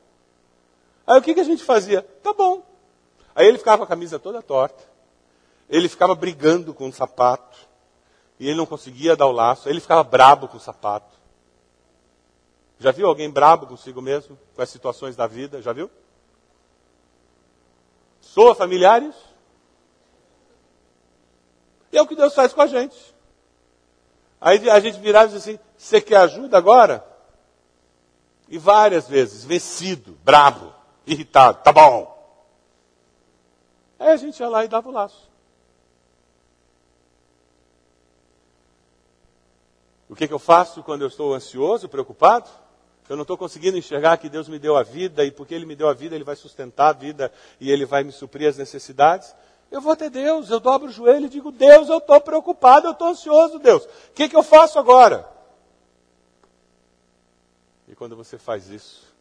Aí 1.06 1.20
o 1.20 1.22
que, 1.22 1.35
que 1.35 1.38
a 1.38 1.44
gente 1.44 1.62
fazia? 1.62 2.02
Tá 2.20 2.33
bom. 2.33 2.66
Aí 3.33 3.46
ele 3.46 3.59
ficava 3.59 3.78
com 3.78 3.85
a 3.85 3.87
camisa 3.87 4.18
toda 4.18 4.42
torta. 4.42 4.83
Ele 5.68 5.88
ficava 5.88 6.16
brigando 6.16 6.74
com 6.74 6.88
o 6.88 6.92
sapato. 6.92 7.56
E 8.40 8.48
ele 8.48 8.56
não 8.56 8.66
conseguia 8.66 9.14
dar 9.14 9.26
o 9.26 9.33
laço. 9.33 9.68
Ele 9.68 9.78
ficava 9.78 10.02
brabo 10.02 10.48
com 10.48 10.56
o 10.56 10.61
sapato. 10.61 11.16
Já 12.80 12.90
viu 12.90 13.06
alguém 13.06 13.30
brabo 13.30 13.68
consigo 13.68 14.02
mesmo? 14.02 14.37
Com 14.56 14.62
as 14.62 14.68
situações 14.68 15.14
da 15.14 15.28
vida? 15.28 15.62
Já 15.62 15.72
viu? 15.72 15.88
Soa 18.20 18.52
familiares? 18.52 19.14
E 21.92 21.96
é 21.96 22.02
o 22.02 22.06
que 22.09 22.16
Deus 22.16 22.35
faz 22.35 22.52
com 22.52 22.62
a 22.62 22.66
gente. 22.66 23.14
Aí 24.40 24.68
a 24.68 24.80
gente 24.80 24.98
virava 24.98 25.26
e 25.26 25.28
diz 25.28 25.37
assim: 25.40 25.59
Você 25.78 26.00
quer 26.00 26.16
ajuda 26.16 26.59
agora? 26.59 27.09
E 28.51 28.59
várias 28.59 29.09
vezes, 29.09 29.45
vencido, 29.45 30.19
bravo, 30.25 30.75
irritado, 31.07 31.63
tá 31.63 31.73
bom. 31.73 32.19
Aí 33.97 34.09
a 34.09 34.17
gente 34.17 34.41
ia 34.41 34.49
lá 34.49 34.65
e 34.65 34.69
dava 34.69 34.89
o 34.89 34.93
laço. 34.93 35.31
O 40.09 40.17
que, 40.17 40.27
que 40.27 40.35
eu 40.35 40.39
faço 40.41 40.83
quando 40.83 41.03
eu 41.03 41.09
estou 41.09 41.33
ansioso, 41.33 41.89
preocupado? 41.89 42.51
Eu 43.09 43.15
não 43.15 43.23
estou 43.23 43.39
conseguindo 43.39 43.79
enxergar 43.79 44.17
que 44.17 44.29
Deus 44.29 44.49
me 44.49 44.59
deu 44.59 44.77
a 44.77 44.83
vida 44.83 45.25
e 45.25 45.31
porque 45.31 45.55
Ele 45.55 45.67
me 45.67 45.77
deu 45.77 45.89
a 45.89 45.95
vida, 45.95 46.17
Ele 46.17 46.25
vai 46.25 46.35
sustentar 46.35 46.89
a 46.89 46.93
vida 46.93 47.33
e 47.61 47.71
Ele 47.71 47.87
vai 47.87 48.03
me 48.03 48.11
suprir 48.11 48.49
as 48.49 48.57
necessidades. 48.57 49.33
Eu 49.71 49.81
vou 49.81 49.93
até 49.93 50.11
Deus, 50.11 50.51
eu 50.51 50.59
dobro 50.59 50.89
o 50.89 50.93
joelho 50.93 51.27
e 51.27 51.29
digo: 51.29 51.53
Deus, 51.53 51.89
eu 51.89 51.99
estou 51.99 52.21
preocupado, 52.21 52.89
eu 52.89 52.93
estou 52.93 53.09
ansioso, 53.09 53.61
Deus. 53.61 53.85
O 53.85 54.13
que, 54.15 54.29
que 54.29 54.37
eu 54.37 54.43
faço 54.43 54.77
agora? 54.79 55.29
Quando 58.01 58.17
você 58.17 58.39
faz 58.39 58.71
isso, 58.71 59.15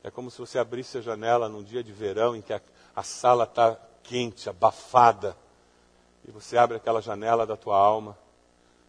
é 0.00 0.08
como 0.08 0.30
se 0.30 0.38
você 0.38 0.56
abrisse 0.56 0.98
a 0.98 1.00
janela 1.00 1.48
num 1.48 1.64
dia 1.64 1.82
de 1.82 1.90
verão 1.90 2.36
em 2.36 2.40
que 2.40 2.52
a, 2.52 2.62
a 2.94 3.02
sala 3.02 3.42
está 3.42 3.74
quente, 4.04 4.48
abafada, 4.48 5.36
e 6.24 6.30
você 6.30 6.56
abre 6.56 6.76
aquela 6.76 7.02
janela 7.02 7.44
da 7.44 7.56
tua 7.56 7.76
alma, 7.76 8.16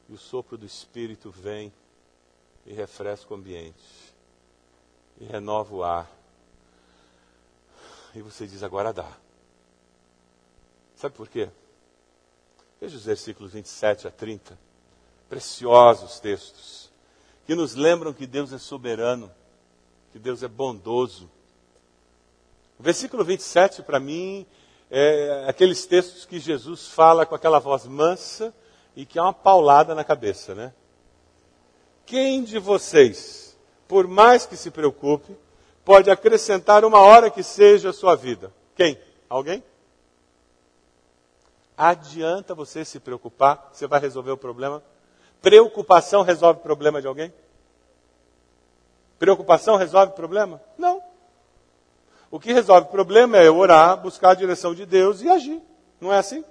e 0.07 0.13
o 0.13 0.17
sopro 0.19 0.59
do 0.59 0.65
Espírito 0.67 1.31
vem 1.31 1.73
e 2.67 2.73
refresca 2.73 3.33
o 3.33 3.35
ambiente, 3.35 4.13
e 5.19 5.25
renova 5.25 5.73
o 5.73 5.83
ar. 5.83 6.07
E 8.13 8.21
você 8.21 8.45
diz: 8.45 8.61
agora 8.61 8.93
dá. 8.93 9.11
Sabe 10.95 11.15
por 11.15 11.27
quê? 11.27 11.49
Veja 12.79 12.95
os 12.95 13.05
versículos 13.05 13.53
27 13.53 14.07
a 14.07 14.11
30. 14.11 14.55
Preciosos 15.27 16.19
textos 16.19 16.93
que 17.45 17.55
nos 17.55 17.75
lembram 17.75 18.13
que 18.13 18.25
Deus 18.25 18.51
é 18.51 18.57
soberano, 18.57 19.31
que 20.11 20.19
Deus 20.19 20.41
é 20.41 20.47
bondoso. 20.47 21.29
O 22.79 22.83
versículo 22.83 23.23
27, 23.23 23.83
para 23.83 23.99
mim, 23.99 24.45
é 24.89 25.45
aqueles 25.47 25.85
textos 25.85 26.25
que 26.25 26.39
Jesus 26.39 26.87
fala 26.87 27.25
com 27.25 27.35
aquela 27.35 27.59
voz 27.59 27.85
mansa 27.85 28.53
e 28.95 29.05
que 29.05 29.19
é 29.19 29.21
uma 29.21 29.33
paulada 29.33 29.93
na 29.93 30.03
cabeça, 30.03 30.55
né? 30.55 30.73
Quem 32.05 32.43
de 32.43 32.59
vocês, 32.59 33.57
por 33.87 34.07
mais 34.07 34.45
que 34.45 34.57
se 34.57 34.71
preocupe, 34.71 35.35
pode 35.83 36.09
acrescentar 36.09 36.83
uma 36.83 36.99
hora 36.99 37.29
que 37.29 37.43
seja 37.43 37.89
a 37.89 37.93
sua 37.93 38.15
vida? 38.15 38.51
Quem? 38.75 38.99
Alguém? 39.29 39.63
Adianta 41.77 42.55
você 42.55 42.85
se 42.85 42.99
preocupar, 42.99 43.69
você 43.71 43.85
vai 43.85 43.99
resolver 43.99 44.31
o 44.31 44.37
problema 44.37 44.83
Preocupação 45.41 46.21
resolve 46.21 46.61
problema 46.61 47.01
de 47.01 47.07
alguém? 47.07 47.33
Preocupação 49.17 49.77
resolve 49.77 50.13
problema? 50.13 50.61
Não. 50.77 51.01
O 52.29 52.39
que 52.39 52.51
resolve 52.51 52.89
problema 52.89 53.37
é 53.37 53.49
orar, 53.49 53.97
buscar 53.97 54.31
a 54.31 54.35
direção 54.35 54.73
de 54.73 54.85
Deus 54.85 55.21
e 55.21 55.29
agir. 55.29 55.61
Não 56.01 56.11
é 56.11 56.17
assim? 56.17 56.43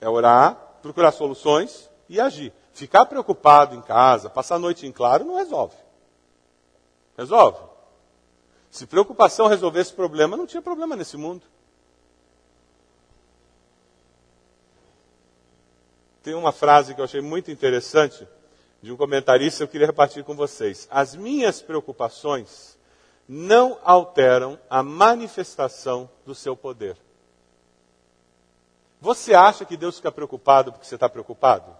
É 0.00 0.08
orar, 0.08 0.56
procurar 0.80 1.12
soluções 1.12 1.90
e 2.08 2.20
agir. 2.20 2.52
Ficar 2.72 3.06
preocupado 3.06 3.74
em 3.74 3.82
casa, 3.82 4.30
passar 4.30 4.56
a 4.56 4.58
noite 4.58 4.86
em 4.86 4.92
claro, 4.92 5.24
não 5.24 5.36
resolve. 5.36 5.76
Resolve. 7.16 7.58
Se 8.70 8.86
preocupação 8.86 9.46
resolvesse 9.46 9.92
problema, 9.92 10.36
não 10.36 10.46
tinha 10.46 10.62
problema 10.62 10.96
nesse 10.96 11.16
mundo. 11.16 11.46
Tem 16.24 16.34
uma 16.34 16.52
frase 16.52 16.94
que 16.94 17.00
eu 17.02 17.04
achei 17.04 17.20
muito 17.20 17.50
interessante 17.50 18.26
de 18.80 18.90
um 18.90 18.96
comentarista, 18.96 19.62
eu 19.62 19.68
queria 19.68 19.86
repartir 19.86 20.24
com 20.24 20.34
vocês. 20.34 20.88
As 20.90 21.14
minhas 21.14 21.60
preocupações 21.60 22.78
não 23.28 23.78
alteram 23.84 24.58
a 24.70 24.82
manifestação 24.82 26.08
do 26.24 26.34
seu 26.34 26.56
poder. 26.56 26.96
Você 29.02 29.34
acha 29.34 29.66
que 29.66 29.76
Deus 29.76 29.96
fica 29.96 30.10
preocupado 30.10 30.72
porque 30.72 30.86
você 30.86 30.94
está 30.94 31.10
preocupado? 31.10 31.76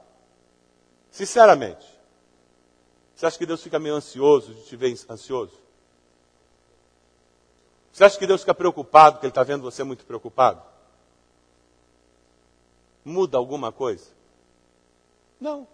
Sinceramente. 1.10 1.86
Você 3.16 3.24
acha 3.24 3.38
que 3.38 3.46
Deus 3.46 3.62
fica 3.62 3.78
meio 3.78 3.94
ansioso 3.94 4.52
de 4.52 4.64
te 4.64 4.76
ver 4.76 4.94
ansioso? 5.08 5.58
Você 7.90 8.04
acha 8.04 8.18
que 8.18 8.26
Deus 8.26 8.42
fica 8.42 8.52
preocupado 8.52 9.16
porque 9.16 9.26
Ele 9.26 9.30
está 9.30 9.42
vendo 9.42 9.62
você 9.62 9.82
muito 9.82 10.04
preocupado? 10.04 10.62
Muda 13.02 13.38
alguma 13.38 13.72
coisa? 13.72 14.12
Não. 15.40 15.66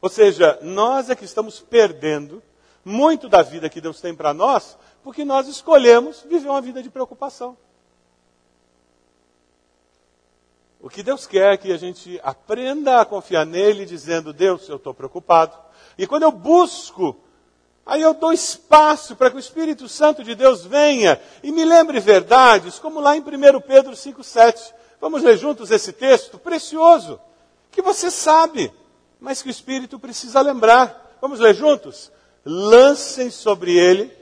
Ou 0.00 0.08
seja, 0.08 0.58
nós 0.62 1.10
é 1.10 1.16
que 1.16 1.24
estamos 1.24 1.60
perdendo 1.60 2.42
muito 2.84 3.28
da 3.28 3.42
vida 3.42 3.68
que 3.68 3.80
Deus 3.80 4.00
tem 4.00 4.14
para 4.14 4.32
nós, 4.32 4.78
porque 5.02 5.24
nós 5.24 5.48
escolhemos 5.48 6.22
viver 6.22 6.48
uma 6.48 6.60
vida 6.60 6.82
de 6.82 6.88
preocupação. 6.88 7.56
O 10.80 10.88
que 10.88 11.02
Deus 11.02 11.26
quer 11.26 11.54
é 11.54 11.56
que 11.56 11.72
a 11.72 11.76
gente 11.76 12.20
aprenda 12.22 13.00
a 13.00 13.04
confiar 13.04 13.44
nele, 13.44 13.84
dizendo: 13.84 14.32
Deus, 14.32 14.68
eu 14.68 14.76
estou 14.76 14.94
preocupado. 14.94 15.56
E 15.98 16.06
quando 16.06 16.22
eu 16.22 16.30
busco, 16.30 17.16
aí 17.84 18.02
eu 18.02 18.14
dou 18.14 18.32
espaço 18.32 19.16
para 19.16 19.28
que 19.28 19.36
o 19.36 19.40
Espírito 19.40 19.88
Santo 19.88 20.22
de 20.22 20.36
Deus 20.36 20.64
venha 20.64 21.20
e 21.42 21.50
me 21.50 21.64
lembre 21.64 21.98
verdades, 21.98 22.78
como 22.78 23.00
lá 23.00 23.16
em 23.16 23.20
1 23.20 23.60
Pedro 23.62 23.92
5,7. 23.94 24.72
Vamos 25.00 25.22
ler 25.22 25.36
juntos 25.36 25.70
esse 25.70 25.92
texto 25.92 26.38
precioso, 26.38 27.20
que 27.70 27.82
você 27.82 28.10
sabe, 28.10 28.72
mas 29.20 29.42
que 29.42 29.48
o 29.48 29.50
Espírito 29.50 29.98
precisa 29.98 30.40
lembrar. 30.40 31.16
Vamos 31.20 31.38
ler 31.38 31.54
juntos? 31.54 32.10
Lancem 32.44 33.30
sobre 33.30 33.76
ele 33.76 34.12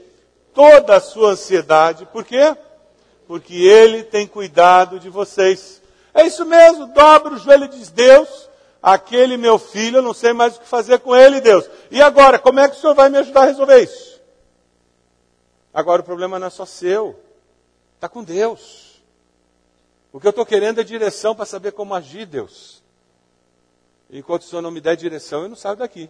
toda 0.53 0.95
a 0.95 1.01
sua 1.01 1.31
ansiedade, 1.31 2.05
por 2.07 2.23
quê? 2.23 2.55
Porque 3.27 3.53
ele 3.53 4.03
tem 4.03 4.25
cuidado 4.25 4.99
de 4.99 5.09
vocês. 5.09 5.81
É 6.13 6.25
isso 6.25 6.45
mesmo, 6.45 6.87
dobra 6.87 7.33
o 7.33 7.37
joelho 7.37 7.65
e 7.65 7.69
diz: 7.69 7.89
Deus, 7.89 8.49
aquele 8.81 9.35
meu 9.35 9.59
filho, 9.59 9.97
eu 9.97 10.01
não 10.01 10.13
sei 10.13 10.31
mais 10.31 10.55
o 10.55 10.61
que 10.61 10.67
fazer 10.67 10.99
com 10.99 11.15
ele, 11.15 11.41
Deus. 11.41 11.69
E 11.91 12.01
agora, 12.01 12.39
como 12.39 12.59
é 12.59 12.69
que 12.69 12.77
o 12.77 12.79
Senhor 12.79 12.95
vai 12.95 13.09
me 13.09 13.17
ajudar 13.17 13.41
a 13.41 13.45
resolver 13.45 13.83
isso? 13.83 14.21
Agora 15.73 16.01
o 16.01 16.05
problema 16.05 16.39
não 16.39 16.47
é 16.47 16.49
só 16.49 16.65
seu, 16.65 17.19
está 17.95 18.07
com 18.07 18.23
Deus. 18.23 18.94
O 20.15 20.19
que 20.21 20.25
eu 20.27 20.29
estou 20.29 20.45
querendo 20.45 20.79
é 20.79 20.83
direção 20.85 21.35
para 21.35 21.45
saber 21.45 21.73
como 21.73 21.93
agir, 21.93 22.25
Deus. 22.25 22.81
Enquanto 24.09 24.43
o 24.43 24.45
Senhor 24.45 24.61
não 24.61 24.71
me 24.71 24.79
der 24.79 24.95
direção, 24.95 25.41
eu 25.41 25.49
não 25.49 25.57
saio 25.57 25.75
daqui. 25.75 26.09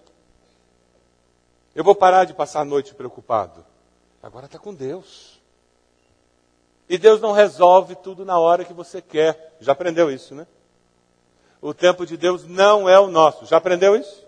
Eu 1.74 1.84
vou 1.84 1.96
parar 1.96 2.24
de 2.24 2.32
passar 2.32 2.62
a 2.62 2.66
noite 2.66 2.94
preocupado. 2.94 3.66
Agora 4.22 4.46
está 4.46 4.60
com 4.60 4.76
Deus. 4.76 5.42
E 6.88 7.00
Deus 7.00 7.20
não 7.20 7.32
resolve 7.32 7.96
tudo 7.96 8.24
na 8.24 8.38
hora 8.38 8.64
que 8.64 8.74
você 8.74 9.02
quer. 9.02 9.58
Já 9.60 9.72
aprendeu 9.72 10.12
isso, 10.12 10.36
né? 10.36 10.46
O 11.60 11.74
tempo 11.74 12.06
de 12.06 12.16
Deus 12.16 12.44
não 12.44 12.88
é 12.88 13.00
o 13.00 13.08
nosso. 13.08 13.48
Já 13.48 13.58
aprendeu 13.58 13.96
isso? 13.96 14.24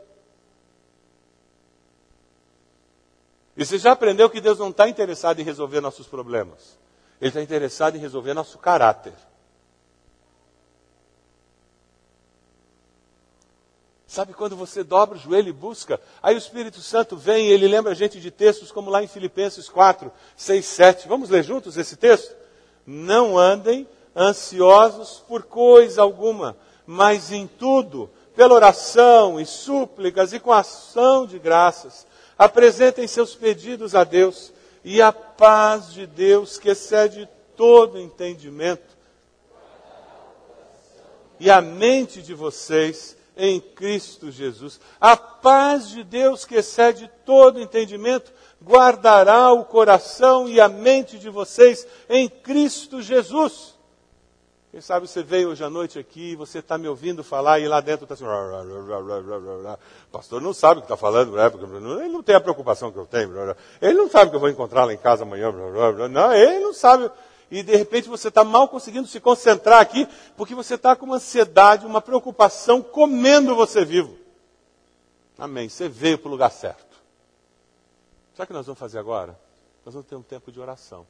E 3.55 3.63
você 3.63 3.77
já 3.77 3.91
aprendeu 3.91 4.27
que 4.27 4.41
Deus 4.41 4.57
não 4.57 4.71
está 4.71 4.89
interessado 4.89 5.39
em 5.39 5.43
resolver 5.43 5.81
nossos 5.81 6.07
problemas. 6.07 6.79
Ele 7.21 7.29
está 7.29 7.43
interessado 7.43 7.95
em 7.95 7.99
resolver 7.99 8.33
nosso 8.33 8.57
caráter. 8.57 9.13
Sabe 14.17 14.33
quando 14.33 14.55
você 14.55 14.83
dobra 14.83 15.15
o 15.15 15.19
joelho 15.19 15.49
e 15.49 15.53
busca, 15.53 16.01
aí 16.23 16.33
o 16.33 16.39
Espírito 16.39 16.81
Santo 16.81 17.15
vem 17.15 17.49
e 17.49 17.51
ele 17.51 17.67
lembra 17.67 17.91
a 17.91 17.95
gente 17.95 18.19
de 18.19 18.31
textos 18.31 18.71
como 18.71 18.89
lá 18.89 19.03
em 19.03 19.07
Filipenses 19.07 19.69
4, 19.69 20.11
6, 20.35 20.65
7. 20.65 21.07
Vamos 21.07 21.29
ler 21.29 21.43
juntos 21.43 21.77
esse 21.77 21.95
texto? 21.95 22.35
Não 22.83 23.37
andem 23.37 23.87
ansiosos 24.15 25.23
por 25.27 25.43
coisa 25.43 26.01
alguma, 26.01 26.57
mas 26.83 27.31
em 27.31 27.45
tudo, 27.45 28.09
pela 28.35 28.55
oração 28.55 29.39
e 29.39 29.45
súplicas 29.45 30.33
e 30.33 30.39
com 30.39 30.51
ação 30.51 31.27
de 31.27 31.37
graças, 31.37 32.07
apresentem 32.39 33.05
seus 33.05 33.35
pedidos 33.35 33.93
a 33.93 34.03
Deus 34.03 34.51
e 34.83 34.99
a 34.99 35.13
paz 35.13 35.93
de 35.93 36.07
Deus, 36.07 36.57
que 36.57 36.69
excede 36.69 37.29
todo 37.55 37.99
entendimento, 37.99 38.97
e 41.39 41.51
a 41.51 41.61
mente 41.61 42.19
de 42.23 42.33
vocês 42.33 43.15
em 43.37 43.59
Cristo 43.59 44.31
Jesus. 44.31 44.79
A 44.99 45.15
paz 45.15 45.89
de 45.89 46.03
Deus, 46.03 46.45
que 46.45 46.55
excede 46.55 47.09
todo 47.25 47.59
entendimento, 47.59 48.31
guardará 48.63 49.51
o 49.53 49.65
coração 49.65 50.47
e 50.47 50.59
a 50.59 50.67
mente 50.67 51.17
de 51.17 51.29
vocês 51.29 51.87
em 52.09 52.27
Cristo 52.27 53.01
Jesus. 53.01 53.77
Quem 54.71 54.81
sabe 54.81 55.07
você 55.07 55.23
veio 55.23 55.49
hoje 55.49 55.63
à 55.63 55.69
noite 55.69 55.97
aqui, 55.97 56.35
você 56.35 56.59
está 56.59 56.77
me 56.77 56.87
ouvindo 56.87 57.23
falar 57.23 57.59
e 57.59 57.67
lá 57.67 57.79
dentro 57.79 58.03
está 58.03 58.13
assim, 58.13 58.25
o 58.25 60.11
pastor 60.11 60.41
não 60.41 60.53
sabe 60.53 60.79
o 60.79 60.81
que 60.81 60.85
está 60.85 60.97
falando, 60.97 61.31
né? 61.31 61.49
ele 62.03 62.09
não 62.09 62.21
tem 62.21 62.35
a 62.35 62.39
preocupação 62.39 62.91
que 62.91 62.99
eu 62.99 63.05
tenho, 63.05 63.33
ele 63.81 63.97
não 63.97 64.09
sabe 64.09 64.29
que 64.29 64.35
eu 64.35 64.39
vou 64.39 64.49
encontrar 64.49 64.85
lá 64.85 64.93
em 64.93 64.97
casa 64.97 65.23
amanhã, 65.23 65.51
não, 65.51 66.33
ele 66.33 66.59
não 66.59 66.73
sabe. 66.73 67.09
E 67.49 67.63
de 67.63 67.75
repente 67.75 68.09
você 68.09 68.27
está 68.27 68.43
mal 68.43 68.67
conseguindo 68.67 69.07
se 69.07 69.19
concentrar 69.19 69.81
aqui, 69.81 70.07
porque 70.35 70.53
você 70.53 70.75
está 70.75 70.95
com 70.95 71.05
uma 71.05 71.15
ansiedade, 71.15 71.85
uma 71.85 72.01
preocupação 72.01 72.81
comendo 72.81 73.55
você 73.55 73.85
vivo. 73.85 74.17
Amém. 75.37 75.69
Você 75.69 75.87
veio 75.87 76.17
para 76.17 76.27
o 76.27 76.31
lugar 76.31 76.51
certo. 76.51 76.97
Sabe 78.35 78.43
o 78.43 78.47
que 78.47 78.53
nós 78.53 78.65
vamos 78.65 78.79
fazer 78.79 78.99
agora? 78.99 79.39
Nós 79.85 79.93
vamos 79.93 80.09
ter 80.09 80.15
um 80.15 80.21
tempo 80.21 80.51
de 80.51 80.59
oração. 80.59 81.07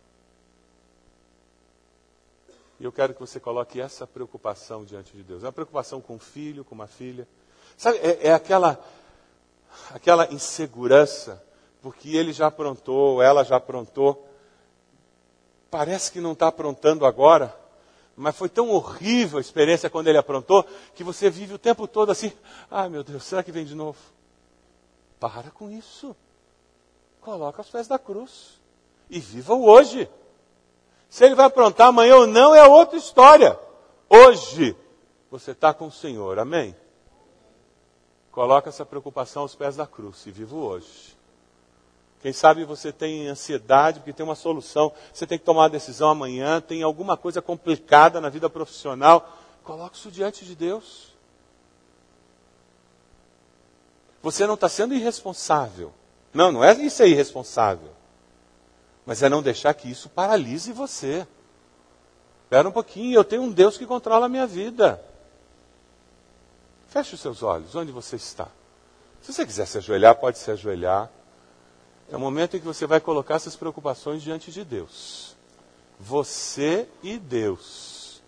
E 2.80 2.84
eu 2.84 2.92
quero 2.92 3.14
que 3.14 3.20
você 3.20 3.40
coloque 3.40 3.82
essa 3.82 4.06
preocupação 4.06 4.86
diante 4.86 5.12
de 5.16 5.24
Deus. 5.24 5.44
É 5.44 5.48
uma 5.48 5.52
preocupação 5.52 6.00
com 6.00 6.16
um 6.16 6.20
filho, 6.20 6.64
com 6.64 6.76
uma 6.76 6.86
filha. 6.86 7.28
Sabe, 7.76 7.98
é, 7.98 8.28
é 8.28 8.34
aquela, 8.34 8.80
aquela 9.92 10.32
insegurança, 10.32 11.44
porque 11.82 12.16
ele 12.16 12.32
já 12.32 12.48
aprontou, 12.48 13.22
ela 13.22 13.44
já 13.44 13.56
aprontou. 13.56 14.27
Parece 15.70 16.12
que 16.12 16.22
não 16.22 16.34
está 16.34 16.48
aprontando 16.48 17.06
agora, 17.06 17.56
mas 18.16 18.36
foi 18.36 18.50
tão 18.50 18.70
horrível 18.70 19.38
a 19.38 19.42
experiência 19.42 19.90
quando 19.90 20.08
ele 20.08 20.18
aprontou, 20.18 20.66
que 20.96 21.04
você 21.04 21.30
vive 21.30 21.54
o 21.54 21.60
tempo 21.60 21.88
todo 21.88 22.12
assim: 22.12 22.32
ai 22.72 22.90
meu 22.90 23.04
Deus, 23.04 23.24
será 23.24 23.44
que 23.44 23.52
vem 23.52 23.66
de 23.66 23.76
novo? 23.76 23.98
Para 25.20 25.52
com 25.52 25.70
isso 25.70 26.16
coloca 27.28 27.60
aos 27.60 27.70
pés 27.70 27.90
da 27.90 28.00
cruz. 28.00 28.58
E 29.10 29.20
viva 29.20 29.54
o 29.54 29.66
hoje. 29.66 30.10
Se 31.10 31.26
ele 31.26 31.36
vai 31.36 31.46
aprontar 31.46 31.88
amanhã 31.88 32.16
ou 32.16 32.28
não 32.28 32.56
é 32.56 32.66
outra 32.66 32.98
história. 32.98 33.60
Hoje, 34.10 34.74
você 35.30 35.52
está 35.52 35.74
com 35.74 35.88
o 35.88 35.92
Senhor, 35.92 36.40
amém? 36.40 36.74
Coloca 38.32 38.70
essa 38.70 38.86
preocupação 38.86 39.42
aos 39.42 39.56
pés 39.56 39.76
da 39.76 39.86
cruz 39.86 40.26
e 40.26 40.32
viva 40.32 40.56
o 40.56 40.64
hoje. 40.64 41.17
Quem 42.22 42.34
sabe 42.34 42.66
você 42.66 42.92
tem 42.92 43.28
ansiedade 43.28 44.00
porque 44.00 44.14
tem 44.14 44.24
uma 44.24 44.36
solução, 44.36 44.92
você 45.14 45.28
tem 45.28 45.38
que 45.38 45.46
tomar 45.46 45.64
uma 45.64 45.70
decisão 45.70 46.10
amanhã, 46.10 46.60
tem 46.60 46.82
alguma 46.82 47.16
coisa 47.16 47.42
complicada 47.42 48.20
na 48.20 48.30
vida 48.30 48.50
profissional, 48.50 49.38
coloque 49.64 49.98
isso 49.98 50.10
diante 50.10 50.44
de 50.44 50.56
Deus. 50.56 51.16
Você 54.22 54.48
não 54.48 54.56
está 54.56 54.68
sendo 54.68 54.94
irresponsável. 54.94 55.94
Não, 56.34 56.52
não 56.52 56.64
é 56.64 56.74
isso 56.74 57.04
aí 57.04 57.12
irresponsável. 57.12 57.90
Mas 59.06 59.24
é 59.24 59.30
não 59.30 59.42
deixar 59.42 59.74
que 59.74 59.90
isso 59.90 60.10
paralise 60.10 60.74
você. 60.74 61.26
Espera 62.44 62.68
um 62.68 62.72
pouquinho, 62.72 63.16
eu 63.16 63.24
tenho 63.24 63.44
um 63.44 63.52
Deus 63.52 63.78
que 63.78 63.86
controla 63.86 64.26
a 64.26 64.30
minha 64.30 64.48
vida. 64.48 65.02
Feche 66.90 67.16
os 67.16 67.22
seus 67.22 67.44
olhos, 67.44 67.76
onde 67.76 67.92
você 67.92 68.16
está. 68.16 68.48
Se 69.22 69.34
você 69.34 69.46
quiser 69.46 69.66
se 69.66 69.78
ajoelhar, 69.78 70.16
pode 70.16 70.38
se 70.38 70.50
ajoelhar. 70.50 71.10
É 72.12 72.16
o 72.16 72.20
momento 72.20 72.56
em 72.56 72.60
que 72.60 72.66
você 72.66 72.86
vai 72.86 73.00
colocar 73.00 73.36
essas 73.36 73.56
preocupações 73.56 74.22
diante 74.22 74.52
de 74.52 74.64
Deus. 74.64 75.36
Você 76.00 76.88
e 77.04 77.18
Deus. 77.18 78.22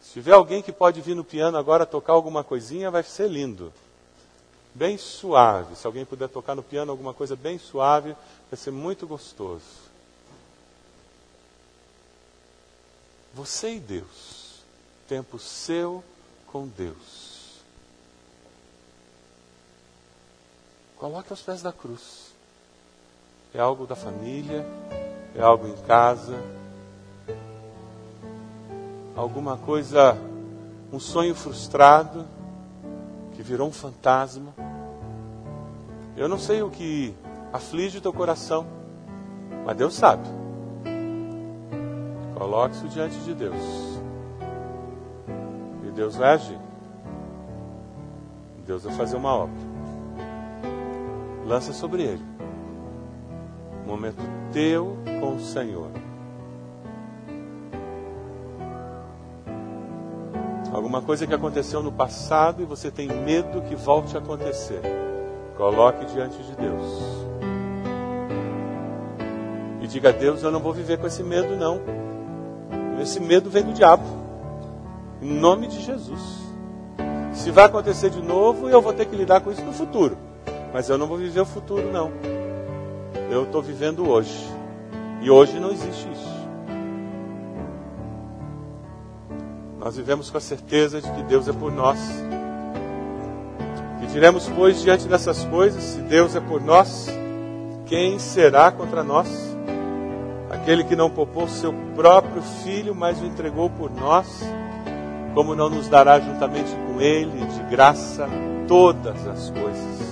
Se 0.00 0.14
tiver 0.14 0.32
alguém 0.32 0.62
que 0.62 0.72
pode 0.72 1.00
vir 1.00 1.14
no 1.14 1.24
piano 1.24 1.56
agora 1.56 1.86
tocar 1.86 2.12
alguma 2.12 2.42
coisinha, 2.44 2.90
vai 2.90 3.02
ser 3.02 3.28
lindo 3.28 3.72
bem 4.78 4.96
suave. 4.96 5.74
Se 5.74 5.86
alguém 5.86 6.04
puder 6.04 6.28
tocar 6.28 6.54
no 6.54 6.62
piano 6.62 6.92
alguma 6.92 7.12
coisa 7.12 7.34
bem 7.34 7.58
suave, 7.58 8.14
vai 8.48 8.56
ser 8.56 8.70
muito 8.70 9.06
gostoso. 9.06 9.88
Você 13.34 13.74
e 13.74 13.80
Deus. 13.80 14.62
Tempo 15.08 15.38
seu 15.38 16.04
com 16.46 16.68
Deus. 16.68 17.58
Coloque 20.96 21.32
aos 21.32 21.42
pés 21.42 21.60
da 21.60 21.72
cruz. 21.72 22.28
É 23.54 23.60
algo 23.60 23.86
da 23.86 23.96
família, 23.96 24.66
é 25.34 25.40
algo 25.40 25.66
em 25.66 25.76
casa, 25.86 26.36
alguma 29.16 29.56
coisa, 29.56 30.16
um 30.92 31.00
sonho 31.00 31.34
frustrado 31.34 32.24
que 33.34 33.42
virou 33.42 33.68
um 33.68 33.72
fantasma. 33.72 34.52
Eu 36.16 36.28
não 36.28 36.38
sei 36.38 36.62
o 36.62 36.70
que 36.70 37.14
aflige 37.52 37.98
o 37.98 38.00
teu 38.00 38.12
coração, 38.12 38.66
mas 39.64 39.76
Deus 39.76 39.94
sabe. 39.94 40.26
Coloque 42.36 42.76
isso 42.76 42.88
diante 42.88 43.16
de 43.20 43.34
Deus. 43.34 43.62
E 45.84 45.90
Deus 45.90 46.16
vai 46.16 46.34
agir. 46.34 46.58
Deus 48.66 48.84
vai 48.84 48.94
fazer 48.94 49.16
uma 49.16 49.34
obra. 49.34 49.56
Lança 51.46 51.72
sobre 51.72 52.02
ele. 52.02 52.27
Momento 53.88 54.22
teu 54.52 54.98
com 55.18 55.36
o 55.36 55.40
Senhor. 55.40 55.90
Alguma 60.70 61.00
coisa 61.00 61.26
que 61.26 61.32
aconteceu 61.32 61.82
no 61.82 61.90
passado 61.90 62.62
e 62.62 62.66
você 62.66 62.90
tem 62.90 63.08
medo 63.08 63.62
que 63.62 63.74
volte 63.74 64.14
a 64.14 64.20
acontecer. 64.20 64.82
Coloque 65.56 66.04
diante 66.04 66.36
de 66.36 66.54
Deus. 66.54 67.26
E 69.80 69.86
diga 69.86 70.10
a 70.10 70.12
Deus: 70.12 70.42
Eu 70.42 70.50
não 70.50 70.60
vou 70.60 70.74
viver 70.74 70.98
com 70.98 71.06
esse 71.06 71.22
medo, 71.22 71.56
não. 71.56 71.80
Esse 73.00 73.18
medo 73.18 73.48
vem 73.48 73.62
do 73.62 73.72
diabo. 73.72 74.04
Em 75.22 75.32
nome 75.32 75.66
de 75.66 75.80
Jesus. 75.80 76.20
Se 77.32 77.50
vai 77.50 77.64
acontecer 77.64 78.10
de 78.10 78.20
novo, 78.20 78.68
eu 78.68 78.82
vou 78.82 78.92
ter 78.92 79.06
que 79.06 79.16
lidar 79.16 79.40
com 79.40 79.50
isso 79.50 79.64
no 79.64 79.72
futuro. 79.72 80.18
Mas 80.74 80.90
eu 80.90 80.98
não 80.98 81.06
vou 81.06 81.16
viver 81.16 81.40
o 81.40 81.46
futuro, 81.46 81.90
não. 81.90 82.12
Eu 83.30 83.44
estou 83.44 83.60
vivendo 83.60 84.08
hoje. 84.08 84.46
E 85.20 85.30
hoje 85.30 85.60
não 85.60 85.70
existe 85.70 86.08
isso. 86.10 86.38
Nós 89.78 89.96
vivemos 89.96 90.30
com 90.30 90.38
a 90.38 90.40
certeza 90.40 91.00
de 91.00 91.10
que 91.10 91.22
Deus 91.24 91.46
é 91.46 91.52
por 91.52 91.70
nós. 91.70 91.98
E 94.02 94.06
diremos, 94.06 94.48
pois, 94.48 94.80
diante 94.80 95.06
dessas 95.06 95.44
coisas, 95.44 95.82
se 95.82 96.00
Deus 96.00 96.34
é 96.34 96.40
por 96.40 96.62
nós, 96.62 97.08
quem 97.86 98.18
será 98.18 98.72
contra 98.72 99.04
nós? 99.04 99.28
Aquele 100.50 100.82
que 100.84 100.96
não 100.96 101.10
poupou 101.10 101.46
seu 101.48 101.72
próprio 101.94 102.40
filho, 102.64 102.94
mas 102.94 103.20
o 103.20 103.26
entregou 103.26 103.68
por 103.68 103.90
nós, 103.90 104.42
como 105.34 105.54
não 105.54 105.68
nos 105.68 105.88
dará 105.88 106.18
juntamente 106.18 106.70
com 106.86 107.00
ele, 107.00 107.46
de 107.46 107.62
graça, 107.70 108.26
todas 108.66 109.26
as 109.26 109.50
coisas? 109.50 110.07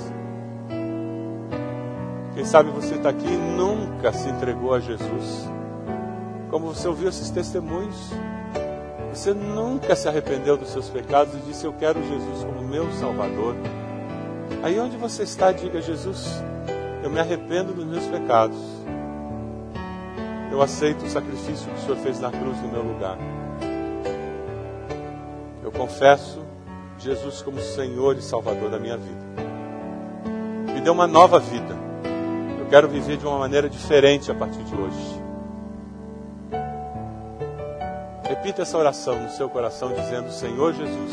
Quem 2.37 2.45
sabe 2.45 2.69
você 2.69 2.97
está 2.97 3.09
aqui 3.09 3.27
e 3.27 3.39
nunca 3.39 4.13
se 4.13 4.29
entregou 4.29 4.75
a 4.75 4.79
Jesus. 4.79 5.49
Como 6.51 6.67
você 6.67 6.87
ouviu 6.87 7.09
esses 7.09 7.31
testemunhos, 7.31 7.97
você 9.11 9.33
nunca 9.33 9.97
se 9.97 10.07
arrependeu 10.07 10.55
dos 10.55 10.69
seus 10.69 10.91
pecados 10.91 11.33
e 11.33 11.39
disse: 11.39 11.65
Eu 11.65 11.73
quero 11.73 11.99
Jesus 12.07 12.45
como 12.45 12.61
meu 12.61 12.93
Salvador. 12.93 13.57
Aí 14.63 14.79
onde 14.79 14.99
você 14.99 15.23
está, 15.23 15.51
diga: 15.51 15.81
Jesus, 15.81 16.29
eu 17.03 17.09
me 17.09 17.19
arrependo 17.19 17.73
dos 17.73 17.87
meus 17.87 18.05
pecados. 18.07 18.59
Eu 20.53 20.61
aceito 20.61 21.07
o 21.07 21.09
sacrifício 21.09 21.67
que 21.71 21.81
o 21.81 21.83
Senhor 21.85 21.97
fez 21.97 22.21
na 22.21 22.31
cruz 22.31 22.61
no 22.61 22.69
meu 22.69 22.83
lugar. 22.83 23.17
Eu 25.65 25.73
confesso 25.73 26.43
Jesus 26.99 27.41
como 27.41 27.59
Senhor 27.61 28.15
e 28.19 28.21
Salvador 28.21 28.69
da 28.69 28.79
minha 28.79 28.99
vida. 28.99 29.25
Me 30.75 30.83
dê 30.83 30.91
uma 30.91 31.07
nova 31.07 31.41
vida. 31.41 31.86
Eu 32.67 32.71
quero 32.71 32.89
viver 32.89 33.17
de 33.17 33.25
uma 33.25 33.39
maneira 33.39 33.71
diferente 33.71 34.29
a 34.29 34.35
partir 34.35 34.65
de 34.65 34.75
hoje. 34.75 35.23
Repita 38.29 38.63
essa 38.63 38.77
oração 38.77 39.23
no 39.23 39.31
seu 39.31 39.49
coração, 39.49 39.95
dizendo: 39.95 40.33
Senhor 40.33 40.75
Jesus, 40.75 41.13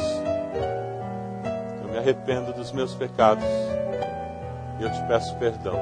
eu 1.83 1.91
me 1.91 1.99
arrependo 1.99 2.53
dos 2.53 2.71
meus 2.71 2.95
pecados 2.95 3.45
e 4.79 4.83
eu 4.83 4.91
te 4.91 4.99
peço 5.03 5.35
perdão. 5.35 5.77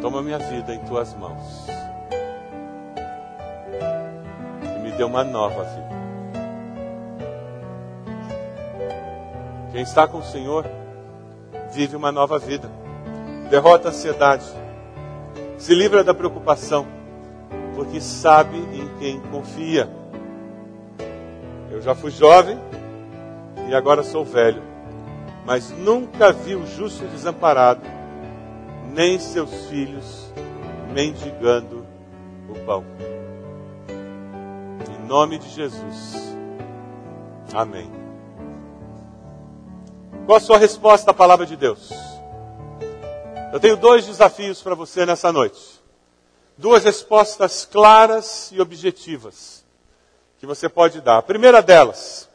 Toma 0.00 0.22
minha 0.22 0.38
vida 0.38 0.72
em 0.72 0.78
tuas 0.84 1.12
mãos 1.14 1.66
e 4.62 4.78
me 4.78 4.92
dê 4.92 5.02
uma 5.02 5.24
nova 5.24 5.64
vida. 5.64 6.00
Quem 9.72 9.82
está 9.82 10.06
com 10.06 10.18
o 10.18 10.22
Senhor 10.22 10.64
vive 11.72 11.96
uma 11.96 12.10
nova 12.10 12.38
vida, 12.38 12.70
derrota 13.48 13.88
a 13.88 13.90
ansiedade, 13.90 14.44
se 15.58 15.74
livra 15.74 16.02
da 16.02 16.14
preocupação 16.14 16.86
porque 17.74 18.00
sabe 18.00 18.58
em 18.58 18.88
quem 18.98 19.20
confia. 19.20 19.88
Eu 21.70 21.80
já 21.80 21.94
fui 21.94 22.10
jovem 22.10 22.58
e 23.68 23.74
agora 23.74 24.02
sou 24.02 24.24
velho, 24.24 24.62
mas 25.46 25.70
nunca 25.70 26.32
vi 26.32 26.54
o 26.54 26.66
justo 26.66 27.06
desamparado, 27.06 27.82
nem 28.92 29.18
seus 29.18 29.66
filhos 29.66 30.30
mendigando 30.92 31.86
o 32.48 32.54
pão. 32.66 32.84
Em 34.88 35.06
nome 35.06 35.38
de 35.38 35.48
Jesus. 35.48 36.36
Amém. 37.54 37.99
Qual 40.30 40.36
a 40.36 40.40
sua 40.40 40.58
resposta 40.58 41.10
à 41.10 41.12
palavra 41.12 41.44
de 41.44 41.56
Deus? 41.56 41.90
Eu 43.52 43.58
tenho 43.58 43.76
dois 43.76 44.06
desafios 44.06 44.62
para 44.62 44.76
você 44.76 45.04
nessa 45.04 45.32
noite 45.32 45.60
duas 46.56 46.84
respostas 46.84 47.64
claras 47.64 48.48
e 48.52 48.60
objetivas 48.60 49.64
que 50.38 50.46
você 50.46 50.68
pode 50.68 51.00
dar. 51.00 51.18
A 51.18 51.22
primeira 51.22 51.60
delas 51.60 52.28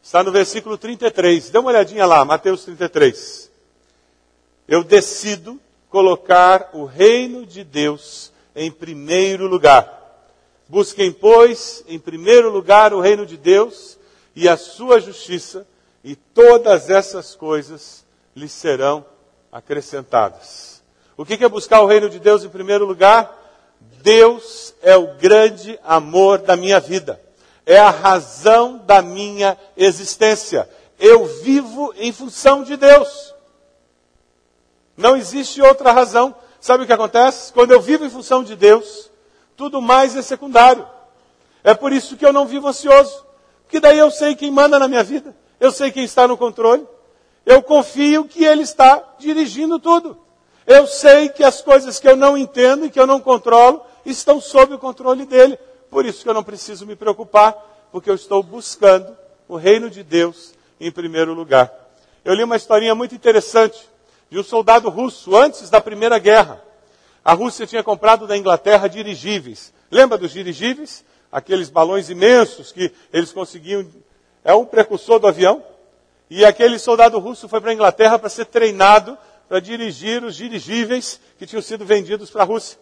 está 0.00 0.22
no 0.22 0.30
versículo 0.30 0.78
33. 0.78 1.50
Dê 1.50 1.58
uma 1.58 1.70
olhadinha 1.70 2.06
lá, 2.06 2.24
Mateus 2.24 2.64
33. 2.64 3.50
Eu 4.68 4.84
decido 4.84 5.58
colocar 5.88 6.70
o 6.72 6.84
reino 6.84 7.44
de 7.44 7.64
Deus 7.64 8.32
em 8.54 8.70
primeiro 8.70 9.48
lugar. 9.48 10.22
Busquem, 10.68 11.10
pois, 11.10 11.82
em 11.88 11.98
primeiro 11.98 12.48
lugar 12.48 12.94
o 12.94 13.00
reino 13.00 13.26
de 13.26 13.36
Deus 13.36 13.98
e 14.36 14.48
a 14.48 14.56
sua 14.56 15.00
justiça, 15.00 15.66
e 16.02 16.16
todas 16.16 16.88
essas 16.90 17.34
coisas 17.34 18.04
lhes 18.34 18.52
serão 18.52 19.04
acrescentadas. 19.52 20.82
O 21.16 21.24
que 21.24 21.44
é 21.44 21.48
buscar 21.48 21.82
o 21.82 21.86
reino 21.86 22.08
de 22.08 22.18
Deus 22.18 22.44
em 22.44 22.48
primeiro 22.48 22.86
lugar? 22.86 23.36
Deus 24.02 24.74
é 24.82 24.96
o 24.96 25.14
grande 25.14 25.78
amor 25.84 26.38
da 26.38 26.56
minha 26.56 26.80
vida. 26.80 27.20
É 27.66 27.78
a 27.78 27.90
razão 27.90 28.78
da 28.78 29.02
minha 29.02 29.56
existência. 29.76 30.68
Eu 30.98 31.26
vivo 31.26 31.92
em 31.96 32.12
função 32.12 32.62
de 32.62 32.76
Deus. 32.76 33.34
Não 34.96 35.16
existe 35.16 35.60
outra 35.60 35.92
razão. 35.92 36.34
Sabe 36.60 36.84
o 36.84 36.86
que 36.86 36.92
acontece? 36.92 37.52
Quando 37.52 37.72
eu 37.72 37.80
vivo 37.80 38.04
em 38.04 38.10
função 38.10 38.42
de 38.42 38.56
Deus, 38.56 39.10
tudo 39.56 39.80
mais 39.80 40.16
é 40.16 40.22
secundário. 40.22 40.86
É 41.62 41.74
por 41.74 41.92
isso 41.92 42.16
que 42.16 42.24
eu 42.24 42.32
não 42.32 42.46
vivo 42.46 42.68
ansioso. 42.68 43.24
Porque 43.64 43.80
daí 43.80 43.98
eu 43.98 44.10
sei 44.10 44.34
quem 44.34 44.50
manda 44.50 44.78
na 44.78 44.88
minha 44.88 45.04
vida. 45.04 45.34
Eu 45.60 45.70
sei 45.70 45.92
quem 45.92 46.04
está 46.04 46.26
no 46.26 46.36
controle. 46.36 46.86
Eu 47.44 47.62
confio 47.62 48.24
que 48.24 48.44
Ele 48.44 48.62
está 48.62 49.14
dirigindo 49.18 49.78
tudo. 49.78 50.18
Eu 50.66 50.86
sei 50.86 51.28
que 51.28 51.44
as 51.44 51.60
coisas 51.60 52.00
que 52.00 52.08
eu 52.08 52.16
não 52.16 52.36
entendo 52.36 52.86
e 52.86 52.90
que 52.90 52.98
eu 52.98 53.06
não 53.06 53.20
controlo, 53.20 53.84
estão 54.04 54.40
sob 54.40 54.74
o 54.74 54.78
controle 54.78 55.26
dele. 55.26 55.58
Por 55.90 56.06
isso 56.06 56.22
que 56.22 56.28
eu 56.28 56.34
não 56.34 56.44
preciso 56.44 56.86
me 56.86 56.96
preocupar, 56.96 57.52
porque 57.90 58.08
eu 58.08 58.14
estou 58.14 58.42
buscando 58.42 59.16
o 59.48 59.56
reino 59.56 59.90
de 59.90 60.02
Deus 60.02 60.54
em 60.80 60.90
primeiro 60.90 61.34
lugar. 61.34 61.72
Eu 62.24 62.34
li 62.34 62.44
uma 62.44 62.56
historinha 62.56 62.94
muito 62.94 63.14
interessante 63.14 63.88
de 64.30 64.38
um 64.38 64.44
soldado 64.44 64.88
russo 64.88 65.34
antes 65.36 65.68
da 65.68 65.80
Primeira 65.80 66.18
Guerra. 66.18 66.62
A 67.24 67.32
Rússia 67.32 67.66
tinha 67.66 67.82
comprado 67.82 68.26
da 68.26 68.36
Inglaterra 68.36 68.88
dirigíveis. 68.88 69.72
Lembra 69.90 70.16
dos 70.16 70.30
dirigíveis? 70.30 71.04
Aqueles 71.32 71.68
balões 71.68 72.08
imensos 72.08 72.72
que 72.72 72.92
eles 73.12 73.32
conseguiam. 73.32 73.86
É 74.44 74.54
um 74.54 74.64
precursor 74.64 75.18
do 75.18 75.26
avião. 75.26 75.62
E 76.28 76.44
aquele 76.44 76.78
soldado 76.78 77.18
russo 77.18 77.48
foi 77.48 77.60
para 77.60 77.70
a 77.70 77.74
Inglaterra 77.74 78.18
para 78.18 78.28
ser 78.28 78.46
treinado 78.46 79.18
para 79.50 79.58
dirigir 79.58 80.22
os 80.22 80.36
dirigíveis 80.36 81.20
que 81.36 81.44
tinham 81.44 81.60
sido 81.60 81.84
vendidos 81.84 82.30
para 82.30 82.42
a 82.42 82.44
Rússia. 82.44 82.78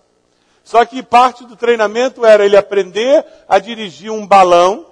Só 0.62 0.84
que 0.84 1.02
parte 1.02 1.46
do 1.46 1.56
treinamento 1.56 2.26
era 2.26 2.44
ele 2.44 2.58
aprender 2.58 3.24
a 3.48 3.58
dirigir 3.58 4.10
um 4.10 4.26
balão, 4.26 4.84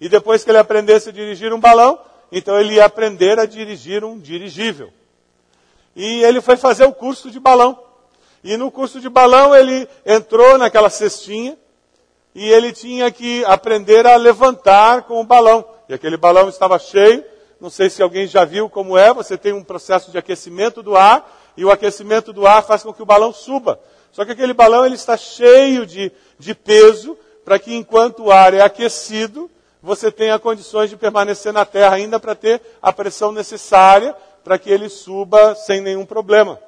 e 0.00 0.08
depois 0.08 0.42
que 0.42 0.50
ele 0.50 0.58
aprendesse 0.58 1.10
a 1.10 1.12
dirigir 1.12 1.52
um 1.52 1.60
balão, 1.60 2.00
então 2.32 2.58
ele 2.60 2.74
ia 2.74 2.84
aprender 2.84 3.38
a 3.38 3.46
dirigir 3.46 4.04
um 4.04 4.18
dirigível. 4.18 4.92
E 5.94 6.24
ele 6.24 6.40
foi 6.40 6.56
fazer 6.56 6.84
o 6.84 6.92
curso 6.92 7.30
de 7.30 7.38
balão. 7.38 7.78
E 8.42 8.56
no 8.56 8.72
curso 8.72 9.00
de 9.00 9.08
balão 9.08 9.54
ele 9.54 9.88
entrou 10.04 10.58
naquela 10.58 10.90
cestinha 10.90 11.56
e 12.34 12.50
ele 12.50 12.72
tinha 12.72 13.08
que 13.12 13.44
aprender 13.44 14.04
a 14.04 14.16
levantar 14.16 15.02
com 15.02 15.20
o 15.20 15.24
balão. 15.24 15.64
E 15.88 15.94
aquele 15.94 16.16
balão 16.16 16.48
estava 16.48 16.78
cheio. 16.78 17.24
Não 17.60 17.70
sei 17.70 17.88
se 17.88 18.02
alguém 18.02 18.26
já 18.26 18.44
viu 18.44 18.68
como 18.68 18.96
é. 18.96 19.12
Você 19.12 19.36
tem 19.36 19.52
um 19.52 19.64
processo 19.64 20.10
de 20.10 20.18
aquecimento 20.18 20.82
do 20.82 20.96
ar 20.96 21.52
e 21.56 21.64
o 21.64 21.70
aquecimento 21.70 22.32
do 22.32 22.46
ar 22.46 22.62
faz 22.64 22.82
com 22.82 22.92
que 22.92 23.02
o 23.02 23.06
balão 23.06 23.32
suba. 23.32 23.80
Só 24.12 24.24
que 24.24 24.32
aquele 24.32 24.52
balão 24.52 24.86
ele 24.86 24.94
está 24.94 25.16
cheio 25.16 25.86
de, 25.86 26.12
de 26.38 26.54
peso 26.54 27.18
para 27.44 27.58
que 27.58 27.74
enquanto 27.74 28.24
o 28.24 28.32
ar 28.32 28.54
é 28.54 28.60
aquecido, 28.60 29.50
você 29.82 30.10
tenha 30.10 30.38
condições 30.38 30.88
de 30.88 30.96
permanecer 30.96 31.52
na 31.52 31.64
terra 31.64 31.96
ainda 31.96 32.18
para 32.18 32.34
ter 32.34 32.60
a 32.80 32.92
pressão 32.92 33.32
necessária 33.32 34.16
para 34.42 34.58
que 34.58 34.70
ele 34.70 34.88
suba 34.88 35.54
sem 35.54 35.80
nenhum 35.80 36.06
problema. 36.06 36.58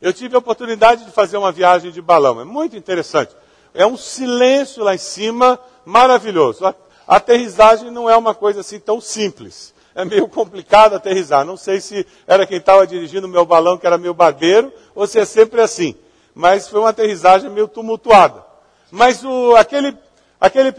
Eu 0.00 0.12
tive 0.12 0.36
a 0.36 0.38
oportunidade 0.38 1.04
de 1.04 1.10
fazer 1.10 1.36
uma 1.36 1.50
viagem 1.50 1.90
de 1.90 2.00
balão, 2.00 2.40
é 2.40 2.44
muito 2.44 2.76
interessante. 2.76 3.34
É 3.74 3.84
um 3.84 3.96
silêncio 3.96 4.84
lá 4.84 4.94
em 4.94 4.98
cima 4.98 5.58
maravilhoso. 5.84 6.64
Aterrissagem 7.08 7.90
não 7.90 8.08
é 8.08 8.16
uma 8.16 8.34
coisa 8.34 8.60
assim 8.60 8.78
tão 8.78 9.00
simples. 9.00 9.74
É 9.94 10.04
meio 10.04 10.28
complicado 10.28 10.94
aterrissar. 10.94 11.44
Não 11.44 11.56
sei 11.56 11.80
se 11.80 12.06
era 12.26 12.46
quem 12.46 12.58
estava 12.58 12.86
dirigindo 12.86 13.26
o 13.26 13.30
meu 13.30 13.44
balão 13.44 13.76
que 13.76 13.86
era 13.86 13.98
meu 13.98 14.14
barbeiro 14.14 14.72
ou 14.94 15.06
se 15.06 15.18
é 15.18 15.24
sempre 15.24 15.60
assim 15.60 15.96
mas 16.38 16.68
foi 16.68 16.78
uma 16.78 16.90
aterrissagem 16.90 17.50
meio 17.50 17.66
tumultuada. 17.66 18.44
Mas 18.92 19.24
o, 19.24 19.56
aquele, 19.56 19.98
aquele 20.40 20.72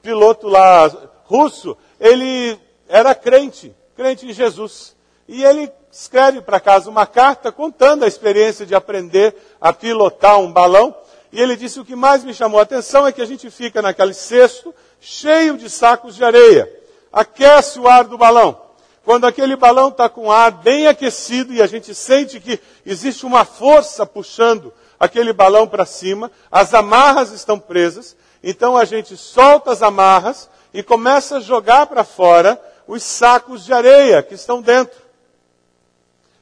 piloto 0.00 0.48
lá 0.48 0.90
russo, 1.24 1.76
ele 2.00 2.58
era 2.88 3.14
crente, 3.14 3.76
crente 3.94 4.24
em 4.24 4.32
Jesus. 4.32 4.96
E 5.28 5.44
ele 5.44 5.70
escreve 5.92 6.40
para 6.40 6.58
casa 6.58 6.88
uma 6.88 7.06
carta 7.06 7.52
contando 7.52 8.06
a 8.06 8.08
experiência 8.08 8.64
de 8.64 8.74
aprender 8.74 9.36
a 9.60 9.70
pilotar 9.70 10.40
um 10.40 10.50
balão. 10.50 10.96
E 11.30 11.38
ele 11.38 11.56
disse: 11.56 11.78
o 11.78 11.84
que 11.84 11.94
mais 11.94 12.24
me 12.24 12.32
chamou 12.32 12.58
a 12.58 12.62
atenção 12.62 13.06
é 13.06 13.12
que 13.12 13.20
a 13.20 13.26
gente 13.26 13.50
fica 13.50 13.82
naquele 13.82 14.14
cesto 14.14 14.74
cheio 15.00 15.56
de 15.56 15.68
sacos 15.70 16.14
de 16.14 16.24
areia. 16.24 16.70
Aquece 17.12 17.80
o 17.80 17.88
ar 17.88 18.04
do 18.04 18.18
balão. 18.18 18.60
Quando 19.04 19.26
aquele 19.26 19.56
balão 19.56 19.88
está 19.88 20.08
com 20.08 20.30
ar 20.30 20.50
bem 20.50 20.86
aquecido 20.86 21.52
e 21.52 21.62
a 21.62 21.66
gente 21.66 21.94
sente 21.94 22.38
que 22.38 22.60
existe 22.84 23.24
uma 23.24 23.44
força 23.44 24.04
puxando 24.04 24.72
aquele 24.98 25.32
balão 25.32 25.66
para 25.66 25.86
cima, 25.86 26.30
as 26.50 26.74
amarras 26.74 27.32
estão 27.32 27.58
presas, 27.58 28.14
então 28.42 28.76
a 28.76 28.84
gente 28.84 29.16
solta 29.16 29.72
as 29.72 29.82
amarras 29.82 30.48
e 30.72 30.82
começa 30.82 31.38
a 31.38 31.40
jogar 31.40 31.86
para 31.86 32.04
fora 32.04 32.60
os 32.86 33.02
sacos 33.02 33.64
de 33.64 33.72
areia 33.72 34.22
que 34.22 34.34
estão 34.34 34.60
dentro. 34.60 35.00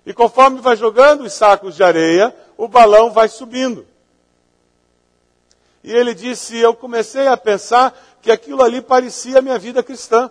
E 0.04 0.12
conforme 0.12 0.60
vai 0.60 0.76
jogando 0.76 1.22
os 1.22 1.32
sacos 1.32 1.76
de 1.76 1.84
areia, 1.84 2.34
o 2.56 2.66
balão 2.66 3.10
vai 3.10 3.28
subindo. 3.28 3.86
E 5.84 5.92
ele 5.92 6.14
disse: 6.14 6.56
Eu 6.56 6.74
comecei 6.74 7.26
a 7.26 7.36
pensar 7.36 7.94
que 8.20 8.30
aquilo 8.30 8.62
ali 8.62 8.80
parecia 8.80 9.38
a 9.38 9.42
minha 9.42 9.58
vida 9.58 9.82
cristã. 9.82 10.30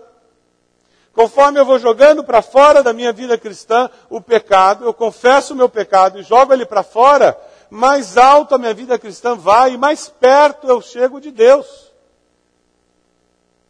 Conforme 1.14 1.60
eu 1.60 1.66
vou 1.66 1.80
jogando 1.80 2.24
para 2.24 2.42
fora 2.42 2.84
da 2.84 2.94
minha 2.94 3.12
vida 3.12 3.38
cristã 3.38 3.90
o 4.10 4.22
pecado, 4.22 4.86
eu 4.86 4.94
confesso 4.94 5.54
o 5.54 5.56
meu 5.56 5.68
pecado 5.68 6.20
e 6.20 6.24
jogo 6.24 6.54
ele 6.54 6.66
para 6.66 6.84
fora, 6.84 7.36
mais 7.70 8.18
alto 8.18 8.54
a 8.54 8.58
minha 8.58 8.74
vida 8.74 9.00
cristã 9.00 9.36
vai 9.36 9.74
e 9.74 9.78
mais 9.78 10.08
perto 10.08 10.68
eu 10.68 10.80
chego 10.80 11.20
de 11.20 11.32
Deus. 11.32 11.92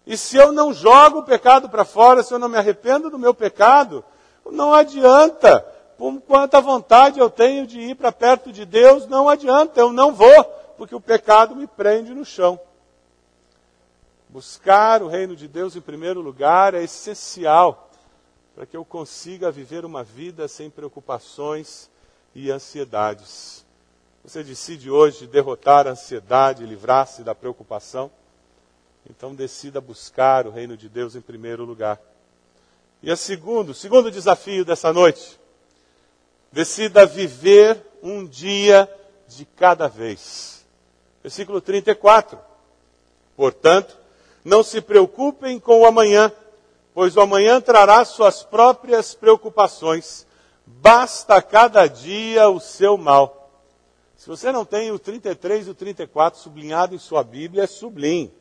E 0.05 0.17
se 0.17 0.35
eu 0.35 0.51
não 0.51 0.73
jogo 0.73 1.19
o 1.19 1.23
pecado 1.23 1.69
para 1.69 1.85
fora, 1.85 2.21
se 2.21 2.33
eu 2.33 2.39
não 2.39 2.49
me 2.49 2.57
arrependo 2.57 3.09
do 3.09 3.17
meu 3.17 3.33
pecado, 3.33 4.03
não 4.51 4.73
adianta 4.73 5.65
por 5.97 6.21
quanta 6.21 6.61
vontade 6.61 7.19
eu 7.19 7.29
tenho 7.29 7.65
de 7.65 7.79
ir 7.79 7.95
para 7.95 8.11
perto 8.11 8.51
de 8.51 8.65
Deus, 8.65 9.07
não 9.07 9.27
adianta, 9.27 9.79
eu 9.79 9.91
não 9.91 10.13
vou, 10.13 10.43
porque 10.77 10.93
o 10.93 11.01
pecado 11.01 11.55
me 11.55 11.65
prende 11.65 12.13
no 12.13 12.23
chão. 12.23 12.59
Buscar 14.29 15.01
o 15.01 15.07
reino 15.07 15.35
de 15.35 15.47
Deus 15.47 15.75
em 15.75 15.81
primeiro 15.81 16.21
lugar 16.21 16.73
é 16.73 16.83
essencial 16.83 17.89
para 18.55 18.65
que 18.65 18.75
eu 18.75 18.83
consiga 18.83 19.51
viver 19.51 19.85
uma 19.85 20.03
vida 20.03 20.47
sem 20.47 20.69
preocupações 20.69 21.89
e 22.33 22.51
ansiedades. 22.51 23.65
Você 24.23 24.43
decide 24.43 24.89
hoje 24.89 25.27
derrotar 25.27 25.87
a 25.87 25.91
ansiedade, 25.91 26.65
livrar-se 26.65 27.23
da 27.23 27.35
preocupação? 27.35 28.11
Então 29.09 29.33
decida 29.33 29.79
buscar 29.79 30.47
o 30.47 30.51
reino 30.51 30.75
de 30.75 30.89
Deus 30.89 31.15
em 31.15 31.21
primeiro 31.21 31.63
lugar. 31.63 31.99
E 33.01 33.11
a 33.11 33.15
segundo, 33.15 33.73
segundo 33.73 34.11
desafio 34.11 34.65
dessa 34.65 34.91
noite, 34.91 35.39
Decida 36.51 37.05
viver 37.05 37.81
um 38.01 38.25
dia 38.25 38.89
de 39.27 39.45
cada 39.45 39.87
vez. 39.87 40.65
Versículo 41.21 41.59
34. 41.59 42.39
Portanto, 43.35 43.97
não 44.47 44.63
se 44.63 44.79
preocupem 44.79 45.59
com 45.59 45.81
o 45.81 45.85
amanhã, 45.85 46.31
pois 46.93 47.17
o 47.17 47.21
amanhã 47.21 47.59
trará 47.59 48.05
suas 48.05 48.43
próprias 48.43 49.13
preocupações. 49.13 50.25
Basta 50.65 51.41
cada 51.41 51.85
dia 51.85 52.47
o 52.47 52.57
seu 52.57 52.97
mal. 52.97 53.51
Se 54.15 54.25
você 54.25 54.49
não 54.49 54.63
tem 54.63 54.89
o 54.89 54.97
33 54.97 55.67
e 55.67 55.69
o 55.69 55.75
34 55.75 56.39
sublinhado 56.39 56.95
em 56.95 56.97
sua 56.97 57.25
Bíblia, 57.25 57.65
é 57.65 57.67
sublime. 57.67 58.33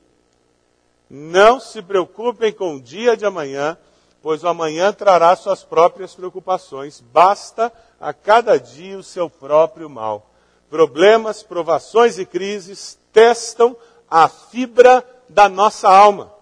Não 1.11 1.59
se 1.59 1.83
preocupem 1.83 2.53
com 2.53 2.77
o 2.77 2.81
dia 2.81 3.17
de 3.17 3.27
amanhã, 3.27 3.77
pois 4.23 4.45
o 4.45 4.49
amanhã 4.49 4.93
trará 4.93 5.35
suas 5.35 5.65
próprias 5.65 6.15
preocupações. 6.15 7.01
Basta 7.01 7.73
a 8.01 8.13
cada 8.15 8.61
dia 8.61 8.97
o 8.97 9.03
seu 9.03 9.29
próprio 9.29 9.91
mal. 9.91 10.31
Problemas, 10.71 11.43
provações 11.43 12.17
e 12.17 12.25
crises 12.25 12.97
testam 13.13 13.77
a 14.09 14.29
fibra 14.29 15.05
da 15.29 15.49
nossa 15.49 15.89
alma. 15.89 16.33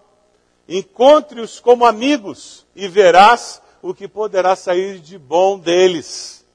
Encontre-os 0.67 1.59
como 1.59 1.85
amigos 1.85 2.65
e 2.75 2.87
verás 2.87 3.61
o 3.81 3.93
que 3.93 4.07
poderá 4.07 4.55
sair 4.55 4.99
de 4.99 5.17
bom 5.17 5.59
deles. 5.59 6.45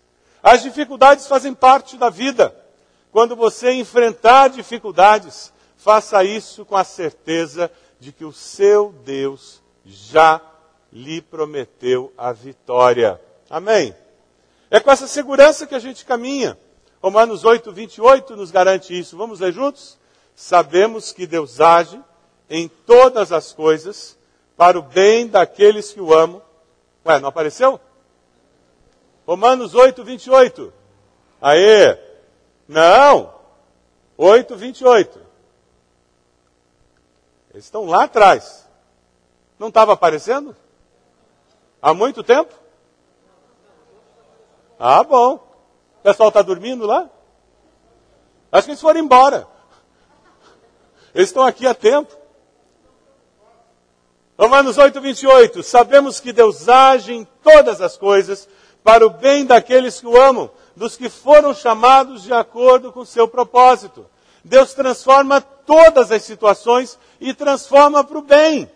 As 0.43 0.63
dificuldades 0.63 1.27
fazem 1.27 1.55
parte 1.55 1.97
da 1.97 2.11
vida. 2.11 2.55
Quando 3.13 3.37
você 3.37 3.73
enfrentar 3.73 4.49
dificuldades, 4.49 5.53
faça 5.77 6.25
isso 6.25 6.65
com 6.65 6.77
a 6.77 6.85
certeza 6.85 7.71
de 7.99 8.13
que 8.13 8.25
o 8.25 8.33
seu 8.33 8.93
Deus 9.05 9.63
já 9.85 10.41
lhe 10.93 11.21
prometeu 11.21 12.13
a 12.17 12.33
vitória. 12.33 13.21
Amém? 13.49 13.95
É 14.71 14.81
com 14.81 14.91
essa 14.91 15.07
segurança 15.07 15.67
que 15.67 15.75
a 15.75 15.79
gente 15.79 16.05
caminha. 16.05 16.59
Romanos 17.03 17.45
8, 17.45 17.73
28 17.73 18.37
nos 18.37 18.51
garante 18.51 18.99
isso. 18.99 19.17
Vamos 19.17 19.41
ler 19.41 19.53
juntos? 19.53 19.99
Sabemos 20.35 21.13
que 21.13 21.27
Deus 21.27 21.61
age 21.61 22.01
em 22.51 22.67
todas 22.67 23.31
as 23.31 23.53
coisas 23.53 24.19
para 24.57 24.79
o 24.79 24.83
bem 24.83 25.29
daqueles 25.29 25.93
que 25.93 26.01
o 26.01 26.13
amam. 26.13 26.43
Ué, 27.07 27.21
não 27.21 27.29
apareceu? 27.29 27.81
Romanos 29.27 29.75
8, 29.75 30.03
28. 30.03 30.73
Aê! 31.41 31.97
Não! 32.69 33.33
8, 34.19 34.57
28. 34.57 35.21
Eles 37.53 37.65
estão 37.65 37.87
lá 37.87 38.05
atrás. 38.05 38.69
Não 39.59 39.69
estava 39.69 39.93
aparecendo? 39.93 40.55
Há 41.81 41.95
muito 41.95 42.23
tempo? 42.23 42.53
Ah, 44.79 45.03
bom. 45.03 45.35
O 45.35 46.03
pessoal 46.03 46.29
está 46.29 46.43
dormindo 46.43 46.87
lá? 46.87 47.09
Acho 48.51 48.65
que 48.65 48.71
eles 48.73 48.81
foram 48.81 49.01
embora. 49.01 49.47
Eles 51.15 51.29
estão 51.29 51.45
aqui 51.45 51.67
há 51.67 51.75
tempo. 51.75 52.20
Romanos 54.41 54.79
8, 54.79 54.99
28. 55.03 55.63
Sabemos 55.63 56.19
que 56.19 56.33
Deus 56.33 56.67
age 56.67 57.13
em 57.13 57.29
todas 57.43 57.83
as 57.83 57.99
coisas 57.99 58.49
para 58.83 59.07
o 59.07 59.11
bem 59.11 59.45
daqueles 59.45 60.01
que 60.01 60.07
o 60.07 60.19
amam, 60.19 60.51
dos 60.75 60.97
que 60.97 61.11
foram 61.11 61.53
chamados 61.53 62.23
de 62.23 62.33
acordo 62.33 62.91
com 62.91 63.05
seu 63.05 63.29
propósito. 63.29 64.07
Deus 64.43 64.73
transforma 64.73 65.43
todas 65.43 66.11
as 66.11 66.23
situações 66.23 66.99
e 67.21 67.35
transforma 67.35 68.03
para 68.03 68.17
o 68.17 68.23
bem. 68.23 68.71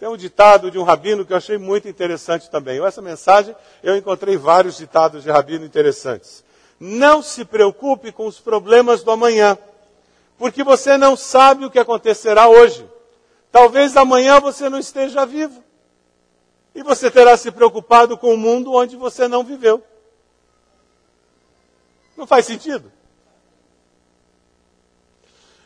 Tem 0.00 0.08
um 0.08 0.16
ditado 0.16 0.70
de 0.70 0.78
um 0.78 0.84
rabino 0.84 1.26
que 1.26 1.34
eu 1.34 1.36
achei 1.36 1.58
muito 1.58 1.86
interessante 1.86 2.50
também. 2.50 2.82
Essa 2.82 3.02
mensagem 3.02 3.54
eu 3.82 3.94
encontrei 3.94 4.38
vários 4.38 4.78
ditados 4.78 5.22
de 5.22 5.30
rabino 5.30 5.66
interessantes. 5.66 6.42
Não 6.80 7.20
se 7.20 7.44
preocupe 7.44 8.10
com 8.10 8.26
os 8.26 8.40
problemas 8.40 9.02
do 9.02 9.10
amanhã, 9.10 9.58
porque 10.38 10.64
você 10.64 10.96
não 10.96 11.14
sabe 11.14 11.66
o 11.66 11.70
que 11.70 11.78
acontecerá 11.78 12.48
hoje. 12.48 12.95
Talvez 13.50 13.96
amanhã 13.96 14.40
você 14.40 14.68
não 14.68 14.78
esteja 14.78 15.24
vivo. 15.24 15.62
E 16.74 16.82
você 16.82 17.10
terá 17.10 17.36
se 17.36 17.50
preocupado 17.50 18.18
com 18.18 18.34
o 18.34 18.36
mundo 18.36 18.74
onde 18.74 18.96
você 18.96 19.26
não 19.26 19.42
viveu. 19.42 19.82
Não 22.16 22.26
faz 22.26 22.46
sentido? 22.46 22.92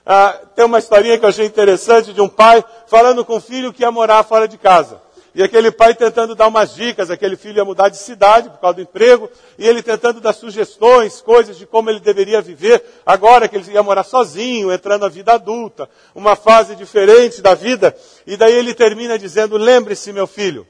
Ah, 0.04 0.40
tem 0.54 0.64
uma 0.64 0.78
historinha 0.78 1.18
que 1.18 1.24
eu 1.24 1.28
achei 1.28 1.46
interessante 1.46 2.12
de 2.12 2.20
um 2.20 2.28
pai 2.28 2.64
falando 2.86 3.24
com 3.24 3.36
o 3.36 3.40
filho 3.40 3.72
que 3.72 3.82
ia 3.82 3.90
morar 3.90 4.24
fora 4.24 4.48
de 4.48 4.58
casa. 4.58 5.00
E 5.34 5.42
aquele 5.42 5.70
pai 5.70 5.94
tentando 5.94 6.34
dar 6.34 6.48
umas 6.48 6.74
dicas, 6.74 7.10
aquele 7.10 7.36
filho 7.36 7.58
ia 7.58 7.64
mudar 7.64 7.88
de 7.88 7.96
cidade 7.96 8.50
por 8.50 8.58
causa 8.58 8.76
do 8.76 8.82
emprego, 8.82 9.30
e 9.56 9.66
ele 9.66 9.82
tentando 9.82 10.20
dar 10.20 10.32
sugestões, 10.32 11.20
coisas 11.20 11.56
de 11.56 11.66
como 11.66 11.88
ele 11.88 12.00
deveria 12.00 12.42
viver, 12.42 12.82
agora 13.06 13.48
que 13.48 13.56
ele 13.56 13.70
ia 13.70 13.82
morar 13.82 14.02
sozinho, 14.02 14.72
entrando 14.72 15.02
na 15.02 15.08
vida 15.08 15.32
adulta, 15.34 15.88
uma 16.14 16.34
fase 16.34 16.74
diferente 16.74 17.40
da 17.40 17.54
vida. 17.54 17.96
E 18.26 18.36
daí 18.36 18.54
ele 18.54 18.74
termina 18.74 19.18
dizendo: 19.18 19.56
lembre-se, 19.56 20.12
meu 20.12 20.26
filho, 20.26 20.66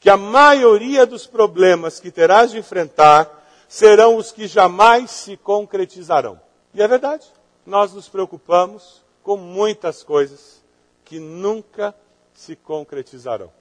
que 0.00 0.08
a 0.08 0.16
maioria 0.16 1.04
dos 1.04 1.26
problemas 1.26 2.00
que 2.00 2.10
terás 2.10 2.50
de 2.50 2.58
enfrentar 2.58 3.28
serão 3.68 4.16
os 4.16 4.32
que 4.32 4.46
jamais 4.46 5.10
se 5.10 5.36
concretizarão. 5.36 6.40
E 6.72 6.82
é 6.82 6.88
verdade 6.88 7.26
nós 7.68 7.92
nos 7.92 8.08
preocupamos 8.08 9.04
com 9.22 9.36
muitas 9.36 10.02
coisas 10.02 10.64
que 11.04 11.20
nunca 11.20 11.94
se 12.32 12.56
concretizarão. 12.56 13.52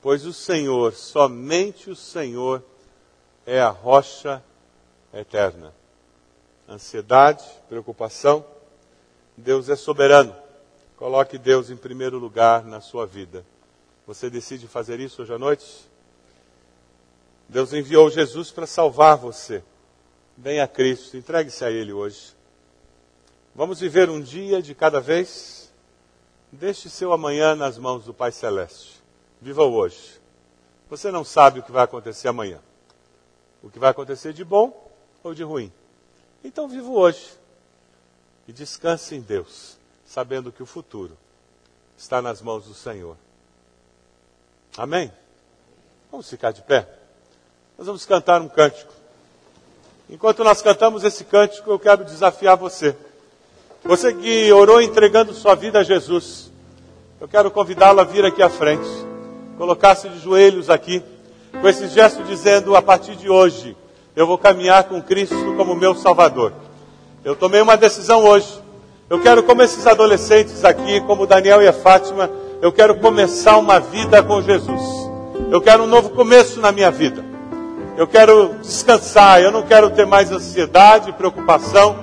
Pois 0.00 0.24
o 0.24 0.32
Senhor, 0.32 0.94
somente 0.94 1.90
o 1.90 1.96
Senhor, 1.96 2.62
é 3.44 3.60
a 3.60 3.70
rocha 3.70 4.42
eterna. 5.12 5.74
Ansiedade, 6.68 7.44
preocupação, 7.68 8.44
Deus 9.36 9.68
é 9.68 9.76
soberano. 9.76 10.34
Coloque 10.96 11.38
Deus 11.38 11.70
em 11.70 11.76
primeiro 11.76 12.18
lugar 12.18 12.64
na 12.64 12.80
sua 12.80 13.06
vida. 13.06 13.44
Você 14.06 14.28
decide 14.28 14.66
fazer 14.66 15.00
isso 15.00 15.22
hoje 15.22 15.32
à 15.32 15.38
noite? 15.38 15.88
Deus 17.48 17.72
enviou 17.72 18.10
Jesus 18.10 18.50
para 18.50 18.66
salvar 18.66 19.16
você. 19.16 19.62
Venha 20.36 20.64
a 20.64 20.68
Cristo, 20.68 21.16
entregue-se 21.16 21.64
a 21.64 21.70
Ele 21.70 21.92
hoje. 21.92 22.36
Vamos 23.54 23.80
viver 23.80 24.10
um 24.10 24.20
dia 24.20 24.60
de 24.60 24.74
cada 24.74 25.00
vez? 25.00 25.72
Deixe 26.52 26.88
seu 26.88 27.12
amanhã 27.12 27.54
nas 27.54 27.78
mãos 27.78 28.04
do 28.04 28.12
Pai 28.12 28.30
Celeste. 28.30 28.97
Viva 29.40 29.64
hoje. 29.64 30.20
Você 30.90 31.10
não 31.10 31.24
sabe 31.24 31.60
o 31.60 31.62
que 31.62 31.72
vai 31.72 31.84
acontecer 31.84 32.28
amanhã. 32.28 32.60
O 33.62 33.70
que 33.70 33.78
vai 33.78 33.90
acontecer 33.90 34.32
de 34.32 34.44
bom 34.44 34.90
ou 35.22 35.34
de 35.34 35.42
ruim. 35.42 35.72
Então 36.42 36.68
viva 36.68 36.88
hoje. 36.88 37.38
e 38.46 38.52
descanse 38.52 39.14
em 39.14 39.20
Deus, 39.20 39.76
sabendo 40.06 40.50
que 40.50 40.62
o 40.62 40.66
futuro 40.66 41.14
está 41.98 42.22
nas 42.22 42.40
mãos 42.40 42.64
do 42.64 42.72
Senhor. 42.72 43.14
Amém? 44.74 45.12
Vamos 46.10 46.30
ficar 46.30 46.52
de 46.52 46.62
pé. 46.62 46.88
Nós 47.76 47.86
vamos 47.86 48.06
cantar 48.06 48.40
um 48.40 48.48
cântico. 48.48 48.92
Enquanto 50.08 50.42
nós 50.42 50.62
cantamos 50.62 51.04
esse 51.04 51.24
cântico, 51.24 51.70
eu 51.70 51.78
quero 51.78 52.06
desafiar 52.06 52.56
você. 52.56 52.96
Você 53.84 54.14
que 54.14 54.50
orou 54.50 54.80
entregando 54.80 55.34
sua 55.34 55.54
vida 55.54 55.80
a 55.80 55.84
Jesus, 55.84 56.50
eu 57.20 57.28
quero 57.28 57.50
convidá-lo 57.50 58.00
a 58.00 58.04
vir 58.04 58.24
aqui 58.24 58.42
à 58.42 58.48
frente, 58.48 58.88
colocar-se 59.58 60.08
de 60.08 60.20
joelhos 60.20 60.70
aqui, 60.70 61.02
com 61.60 61.68
esse 61.68 61.88
gesto 61.88 62.22
dizendo: 62.22 62.76
a 62.76 62.80
partir 62.80 63.16
de 63.16 63.28
hoje, 63.28 63.76
eu 64.14 64.26
vou 64.26 64.38
caminhar 64.38 64.84
com 64.84 65.02
Cristo 65.02 65.54
como 65.56 65.74
meu 65.74 65.94
Salvador. 65.94 66.52
Eu 67.24 67.34
tomei 67.34 67.60
uma 67.60 67.76
decisão 67.76 68.24
hoje. 68.24 68.48
Eu 69.10 69.20
quero, 69.20 69.42
como 69.42 69.62
esses 69.62 69.86
adolescentes 69.86 70.64
aqui, 70.64 71.00
como 71.00 71.26
Daniel 71.26 71.62
e 71.62 71.66
a 71.66 71.72
Fátima, 71.72 72.30
eu 72.62 72.70
quero 72.70 72.96
começar 72.96 73.56
uma 73.56 73.80
vida 73.80 74.22
com 74.22 74.40
Jesus. 74.40 74.82
Eu 75.50 75.60
quero 75.60 75.84
um 75.84 75.86
novo 75.86 76.10
começo 76.10 76.60
na 76.60 76.70
minha 76.70 76.90
vida. 76.90 77.24
Eu 77.96 78.06
quero 78.06 78.54
descansar, 78.60 79.42
eu 79.42 79.50
não 79.50 79.62
quero 79.62 79.90
ter 79.90 80.06
mais 80.06 80.30
ansiedade, 80.30 81.12
preocupação. 81.12 81.96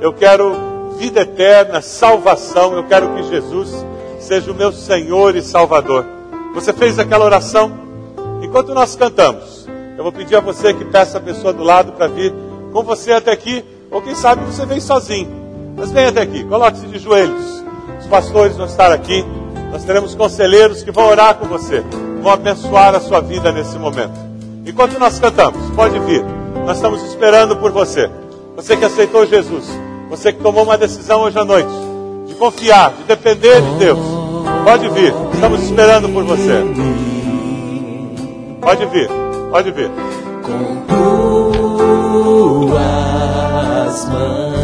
Eu 0.00 0.12
quero 0.12 0.96
vida 0.98 1.20
eterna, 1.20 1.80
salvação. 1.80 2.72
Eu 2.72 2.84
quero 2.84 3.14
que 3.14 3.22
Jesus 3.24 3.84
seja 4.18 4.50
o 4.50 4.54
meu 4.54 4.72
Senhor 4.72 5.36
e 5.36 5.42
Salvador. 5.42 6.15
Você 6.56 6.72
fez 6.72 6.98
aquela 6.98 7.22
oração? 7.22 7.70
Enquanto 8.40 8.72
nós 8.72 8.96
cantamos, 8.96 9.68
eu 9.94 10.02
vou 10.02 10.10
pedir 10.10 10.36
a 10.36 10.40
você 10.40 10.72
que 10.72 10.86
peça 10.86 11.18
a 11.18 11.20
pessoa 11.20 11.52
do 11.52 11.62
lado 11.62 11.92
para 11.92 12.08
vir 12.08 12.32
com 12.72 12.82
você 12.82 13.12
até 13.12 13.30
aqui, 13.30 13.62
ou 13.90 14.00
quem 14.00 14.14
sabe 14.14 14.42
você 14.42 14.64
vem 14.64 14.80
sozinho. 14.80 15.28
Mas 15.76 15.92
venha 15.92 16.08
até 16.08 16.22
aqui, 16.22 16.42
coloque-se 16.44 16.86
de 16.86 16.98
joelhos. 16.98 17.62
Os 18.00 18.06
pastores 18.06 18.56
vão 18.56 18.64
estar 18.64 18.90
aqui. 18.90 19.22
Nós 19.70 19.84
teremos 19.84 20.14
conselheiros 20.14 20.82
que 20.82 20.90
vão 20.90 21.06
orar 21.08 21.34
com 21.34 21.46
você, 21.46 21.84
vão 22.22 22.32
abençoar 22.32 22.94
a 22.94 23.00
sua 23.00 23.20
vida 23.20 23.52
nesse 23.52 23.78
momento. 23.78 24.18
Enquanto 24.64 24.98
nós 24.98 25.18
cantamos, 25.18 25.60
pode 25.76 25.98
vir. 25.98 26.24
Nós 26.64 26.76
estamos 26.76 27.02
esperando 27.02 27.54
por 27.56 27.70
você. 27.70 28.10
Você 28.56 28.78
que 28.78 28.84
aceitou 28.86 29.26
Jesus. 29.26 29.66
Você 30.08 30.32
que 30.32 30.42
tomou 30.42 30.62
uma 30.62 30.78
decisão 30.78 31.20
hoje 31.20 31.38
à 31.38 31.44
noite. 31.44 31.68
De 32.26 32.34
confiar, 32.34 32.94
de 32.94 33.02
depender 33.02 33.60
de 33.60 33.74
Deus. 33.74 34.15
Pode 34.66 34.88
vir. 34.88 35.14
Estamos 35.32 35.62
esperando 35.62 36.08
por 36.08 36.24
você. 36.24 36.64
Pode 38.60 38.84
vir. 38.86 39.08
Pode 39.48 39.70
vir. 39.70 39.88
Com 40.42 40.82
tuas 42.66 44.08
mãos. 44.08 44.55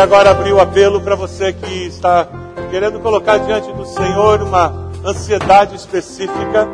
Agora 0.00 0.30
abrir 0.30 0.52
o 0.52 0.60
apelo 0.60 1.00
para 1.02 1.14
você 1.14 1.52
que 1.52 1.86
está 1.86 2.26
querendo 2.70 3.00
colocar 3.00 3.36
diante 3.38 3.70
do 3.72 3.84
Senhor 3.84 4.40
uma 4.42 4.90
ansiedade 5.04 5.76
específica, 5.76 6.66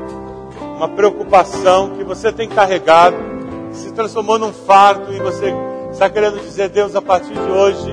uma 0.77 0.89
preocupação 0.89 1.97
que 1.97 2.05
você 2.05 2.31
tem 2.31 2.49
carregado, 2.49 3.16
se 3.72 3.93
transformou 3.93 4.39
num 4.39 4.53
fardo 4.53 5.12
e 5.12 5.18
você 5.18 5.53
está 5.91 6.09
querendo 6.09 6.41
dizer, 6.41 6.68
Deus, 6.68 6.95
a 6.95 7.03
partir 7.03 7.33
de 7.33 7.51
hoje 7.51 7.91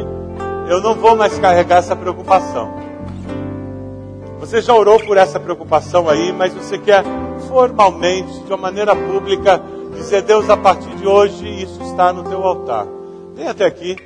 eu 0.70 0.80
não 0.82 0.94
vou 0.94 1.16
mais 1.16 1.38
carregar 1.40 1.78
essa 1.78 1.96
preocupação. 1.96 2.72
Você 4.40 4.62
já 4.62 4.76
orou 4.76 5.00
por 5.00 5.18
essa 5.18 5.40
preocupação 5.40 6.08
aí, 6.08 6.32
mas 6.32 6.54
você 6.54 6.78
quer 6.78 7.04
formalmente, 7.48 8.40
de 8.44 8.52
uma 8.52 8.58
maneira 8.58 8.96
pública, 8.96 9.60
dizer, 9.96 10.22
Deus, 10.22 10.48
a 10.50 10.58
partir 10.58 10.94
de 10.96 11.08
hoje 11.08 11.64
isso 11.64 11.82
está 11.82 12.14
no 12.14 12.24
teu 12.24 12.44
altar. 12.44 12.86
Vem 13.34 13.48
até 13.48 13.66
aqui, 13.66 13.98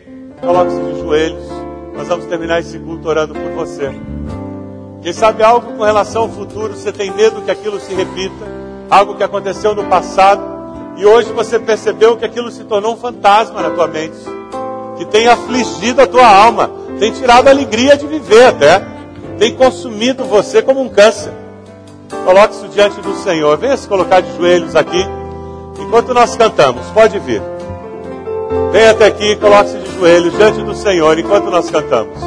coloque-se 0.41 0.79
de 0.79 0.99
joelhos, 1.01 1.43
nós 1.95 2.07
vamos 2.07 2.25
terminar 2.25 2.59
esse 2.59 2.77
culto 2.79 3.07
orando 3.07 3.33
por 3.33 3.51
você. 3.51 3.91
Quem 5.01 5.13
sabe 5.13 5.43
algo 5.43 5.73
com 5.73 5.83
relação 5.83 6.23
ao 6.23 6.29
futuro, 6.29 6.75
você 6.75 6.91
tem 6.91 7.11
medo 7.11 7.41
que 7.41 7.51
aquilo 7.51 7.79
se 7.79 7.93
repita, 7.93 8.45
algo 8.89 9.15
que 9.15 9.23
aconteceu 9.23 9.73
no 9.73 9.85
passado, 9.85 10.41
e 10.97 11.05
hoje 11.05 11.31
você 11.31 11.59
percebeu 11.59 12.17
que 12.17 12.25
aquilo 12.25 12.51
se 12.51 12.63
tornou 12.63 12.93
um 12.93 12.97
fantasma 12.97 13.61
na 13.61 13.69
tua 13.71 13.87
mente, 13.87 14.17
que 14.97 15.05
tem 15.05 15.27
afligido 15.27 16.01
a 16.01 16.07
tua 16.07 16.27
alma, 16.27 16.69
tem 16.99 17.11
tirado 17.11 17.47
a 17.47 17.51
alegria 17.51 17.95
de 17.95 18.07
viver 18.07 18.45
até, 18.45 18.81
tem 19.37 19.55
consumido 19.55 20.25
você 20.25 20.61
como 20.61 20.81
um 20.81 20.89
câncer. 20.89 21.31
Coloque-se 22.25 22.67
diante 22.69 22.99
do 23.01 23.15
Senhor, 23.15 23.57
venha 23.57 23.77
se 23.77 23.87
colocar 23.87 24.21
de 24.21 24.35
joelhos 24.35 24.75
aqui, 24.75 25.05
enquanto 25.79 26.13
nós 26.13 26.35
cantamos, 26.35 26.85
pode 26.87 27.19
vir. 27.19 27.56
Venha 28.77 28.91
até 28.91 29.07
aqui, 29.07 29.35
coloque-se 29.37 29.75
de 29.75 29.97
joelhos 29.97 30.37
diante 30.37 30.61
do 30.61 30.75
Senhor 30.75 31.17
enquanto 31.17 31.49
nós 31.49 31.67
cantamos. 31.67 32.26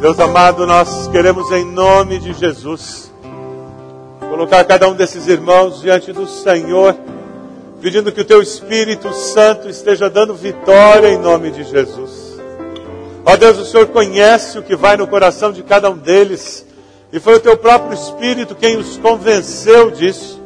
Deus 0.00 0.18
amado, 0.18 0.66
nós 0.66 1.08
queremos 1.08 1.52
em 1.52 1.64
nome 1.64 2.18
de 2.18 2.32
Jesus 2.32 3.12
colocar 4.18 4.64
cada 4.64 4.88
um 4.88 4.94
desses 4.94 5.28
irmãos 5.28 5.82
diante 5.82 6.12
do 6.12 6.26
Senhor, 6.26 6.96
pedindo 7.82 8.10
que 8.10 8.22
o 8.22 8.24
teu 8.24 8.40
Espírito 8.40 9.12
Santo 9.12 9.68
esteja 9.68 10.08
dando 10.08 10.34
vitória 10.34 11.08
em 11.08 11.18
nome 11.18 11.50
de 11.50 11.62
Jesus. 11.62 12.40
Ó 13.26 13.36
Deus, 13.36 13.58
o 13.58 13.66
Senhor 13.66 13.88
conhece 13.88 14.58
o 14.58 14.62
que 14.62 14.74
vai 14.74 14.96
no 14.96 15.06
coração 15.06 15.52
de 15.52 15.62
cada 15.62 15.90
um 15.90 15.96
deles, 15.98 16.66
e 17.12 17.20
foi 17.20 17.34
o 17.34 17.40
teu 17.40 17.56
próprio 17.56 17.92
Espírito 17.92 18.54
quem 18.54 18.78
os 18.78 18.96
convenceu 18.96 19.90
disso. 19.90 20.39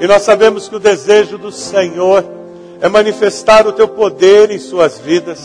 E 0.00 0.06
nós 0.06 0.22
sabemos 0.22 0.66
que 0.66 0.74
o 0.74 0.80
desejo 0.80 1.36
do 1.36 1.52
Senhor 1.52 2.24
é 2.80 2.88
manifestar 2.88 3.66
o 3.66 3.72
teu 3.72 3.86
poder 3.86 4.50
em 4.50 4.58
suas 4.58 4.98
vidas. 4.98 5.40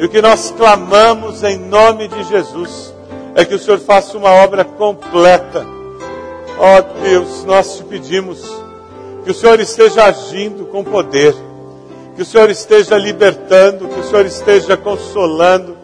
E 0.00 0.04
o 0.04 0.08
que 0.08 0.20
nós 0.20 0.52
clamamos 0.56 1.44
em 1.44 1.56
nome 1.56 2.08
de 2.08 2.24
Jesus 2.24 2.92
é 3.36 3.44
que 3.44 3.54
o 3.54 3.58
Senhor 3.60 3.78
faça 3.78 4.18
uma 4.18 4.30
obra 4.30 4.64
completa. 4.64 5.64
Ó 6.58 6.78
oh, 6.78 7.00
Deus, 7.00 7.44
nós 7.44 7.76
te 7.76 7.84
pedimos 7.84 8.42
que 9.24 9.30
o 9.30 9.34
Senhor 9.34 9.60
esteja 9.60 10.04
agindo 10.04 10.64
com 10.66 10.82
poder, 10.82 11.34
que 12.16 12.22
o 12.22 12.24
Senhor 12.24 12.50
esteja 12.50 12.96
libertando, 12.96 13.86
que 13.86 14.00
o 14.00 14.04
Senhor 14.04 14.26
esteja 14.26 14.76
consolando, 14.76 15.76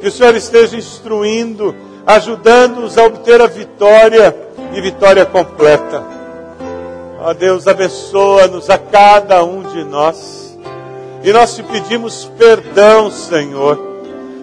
que 0.00 0.08
o 0.08 0.12
Senhor 0.12 0.34
esteja 0.34 0.76
instruindo, 0.76 1.74
ajudando-os 2.06 2.96
a 2.96 3.04
obter 3.04 3.42
a 3.42 3.46
vitória 3.46 4.34
e 4.72 4.80
vitória 4.80 5.26
completa. 5.26 6.21
Ó 7.24 7.30
oh, 7.30 7.34
Deus, 7.34 7.68
abençoa-nos 7.68 8.68
a 8.68 8.76
cada 8.76 9.44
um 9.44 9.62
de 9.62 9.84
nós. 9.84 10.58
E 11.22 11.32
nós 11.32 11.54
te 11.54 11.62
pedimos 11.62 12.28
perdão, 12.36 13.12
Senhor. 13.12 13.78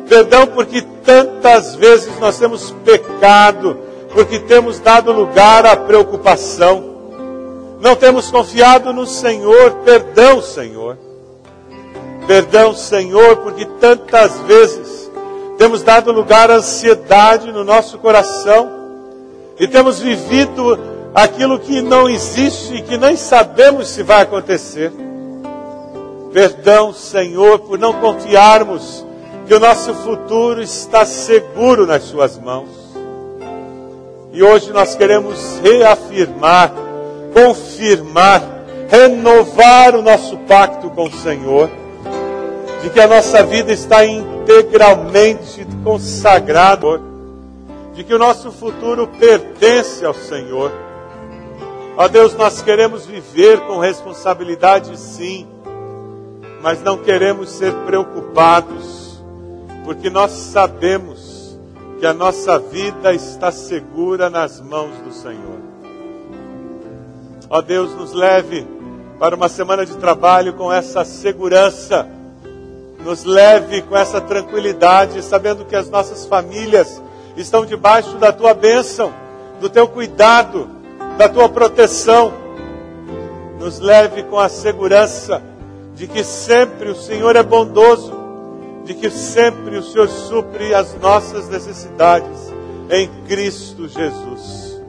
Perdão 0.07 0.47
porque 0.47 0.81
tantas 1.03 1.75
vezes 1.75 2.17
nós 2.21 2.39
temos 2.39 2.71
pecado, 2.85 3.77
porque 4.13 4.39
temos 4.39 4.79
dado 4.79 5.11
lugar 5.11 5.65
à 5.65 5.75
preocupação. 5.75 6.81
Não 7.81 7.97
temos 7.97 8.31
confiado 8.31 8.93
no 8.93 9.05
Senhor. 9.05 9.71
Perdão, 9.83 10.41
Senhor. 10.41 10.97
Perdão, 12.27 12.73
Senhor, 12.73 13.35
porque 13.37 13.65
tantas 13.81 14.39
vezes 14.47 15.11
temos 15.57 15.83
dado 15.83 16.13
lugar 16.13 16.49
à 16.49 16.55
ansiedade 16.55 17.51
no 17.51 17.65
nosso 17.65 17.97
coração 17.97 18.71
e 19.59 19.67
temos 19.67 19.99
vivido 19.99 20.97
aquilo 21.13 21.59
que 21.59 21.81
não 21.81 22.09
existe 22.09 22.75
e 22.75 22.81
que 22.81 22.97
nem 22.97 23.15
sabemos 23.15 23.89
se 23.89 24.03
vai 24.03 24.21
acontecer. 24.21 24.91
Perdão, 26.31 26.93
Senhor, 26.93 27.59
por 27.59 27.79
não 27.79 27.93
confiarmos 27.93 29.05
que 29.47 29.53
o 29.53 29.59
nosso 29.59 29.93
futuro 29.95 30.61
está 30.61 31.05
seguro 31.05 31.87
nas 31.87 32.03
Suas 32.03 32.37
mãos. 32.37 32.69
E 34.31 34.43
hoje 34.43 34.71
nós 34.71 34.93
queremos 34.93 35.59
reafirmar, 35.63 36.71
confirmar, 37.33 38.43
renovar 38.87 39.95
o 39.95 40.03
nosso 40.03 40.37
pacto 40.39 40.89
com 40.91 41.05
o 41.05 41.11
Senhor, 41.11 41.67
de 42.83 42.91
que 42.91 42.99
a 42.99 43.07
nossa 43.07 43.43
vida 43.43 43.71
está 43.73 44.05
integralmente 44.05 45.67
consagrada, 45.83 47.01
de 47.95 48.03
que 48.03 48.13
o 48.13 48.19
nosso 48.19 48.51
futuro 48.51 49.07
pertence 49.19 50.05
ao 50.05 50.13
Senhor. 50.13 50.88
Ó 51.99 52.07
Deus, 52.07 52.33
nós 52.33 52.61
queremos 52.61 53.05
viver 53.05 53.59
com 53.67 53.77
responsabilidade, 53.77 54.97
sim 54.97 55.45
mas 56.61 56.81
não 56.83 56.97
queremos 56.97 57.49
ser 57.49 57.73
preocupados, 57.85 59.21
porque 59.85 60.09
nós 60.09 60.31
sabemos 60.31 61.57
que 61.99 62.05
a 62.05 62.13
nossa 62.13 62.59
vida 62.59 63.13
está 63.13 63.51
segura 63.51 64.29
nas 64.29 64.59
mãos 64.61 64.91
do 65.03 65.11
Senhor. 65.11 65.59
Ó 67.49 67.61
Deus, 67.61 67.93
nos 67.95 68.13
leve 68.13 68.67
para 69.17 69.35
uma 69.35 69.49
semana 69.49 69.85
de 69.85 69.95
trabalho 69.97 70.53
com 70.53 70.71
essa 70.71 71.03
segurança, 71.03 72.07
nos 73.03 73.23
leve 73.23 73.81
com 73.83 73.97
essa 73.97 74.19
tranquilidade, 74.19 75.23
sabendo 75.23 75.65
que 75.65 75.75
as 75.75 75.89
nossas 75.89 76.25
famílias 76.25 77.01
estão 77.37 77.65
debaixo 77.65 78.17
da 78.17 78.31
tua 78.31 78.53
bênção, 78.53 79.13
do 79.59 79.69
teu 79.69 79.87
cuidado, 79.87 80.69
da 81.19 81.27
tua 81.27 81.49
proteção. 81.49 82.31
Nos 83.59 83.77
leve 83.77 84.23
com 84.23 84.39
a 84.39 84.47
segurança 84.47 85.43
de 85.93 86.07
que 86.07 86.23
sempre 86.23 86.89
o 86.89 86.95
Senhor 86.95 87.35
é 87.35 87.43
bondoso, 87.43 88.13
de 88.85 88.93
que 88.93 89.09
sempre 89.09 89.77
o 89.77 89.83
Senhor 89.83 90.07
supre 90.07 90.73
as 90.73 90.95
nossas 90.95 91.49
necessidades 91.49 92.53
em 92.89 93.09
Cristo 93.27 93.89
Jesus. 93.89 94.81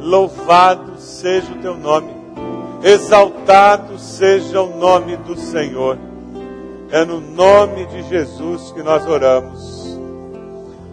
Louvado 0.00 0.98
seja 0.98 1.52
o 1.52 1.62
teu 1.62 1.76
nome, 1.76 2.12
exaltado 2.82 4.00
seja 4.00 4.60
o 4.60 4.76
nome 4.76 5.16
do 5.18 5.36
Senhor. 5.36 5.96
É 6.90 7.04
no 7.04 7.20
nome 7.20 7.86
de 7.86 8.02
Jesus 8.08 8.72
que 8.72 8.82
nós 8.82 9.06
oramos. 9.06 9.96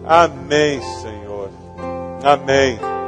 Amém, 0.06 0.80
Senhor. 0.80 1.50
Amém. 2.22 2.99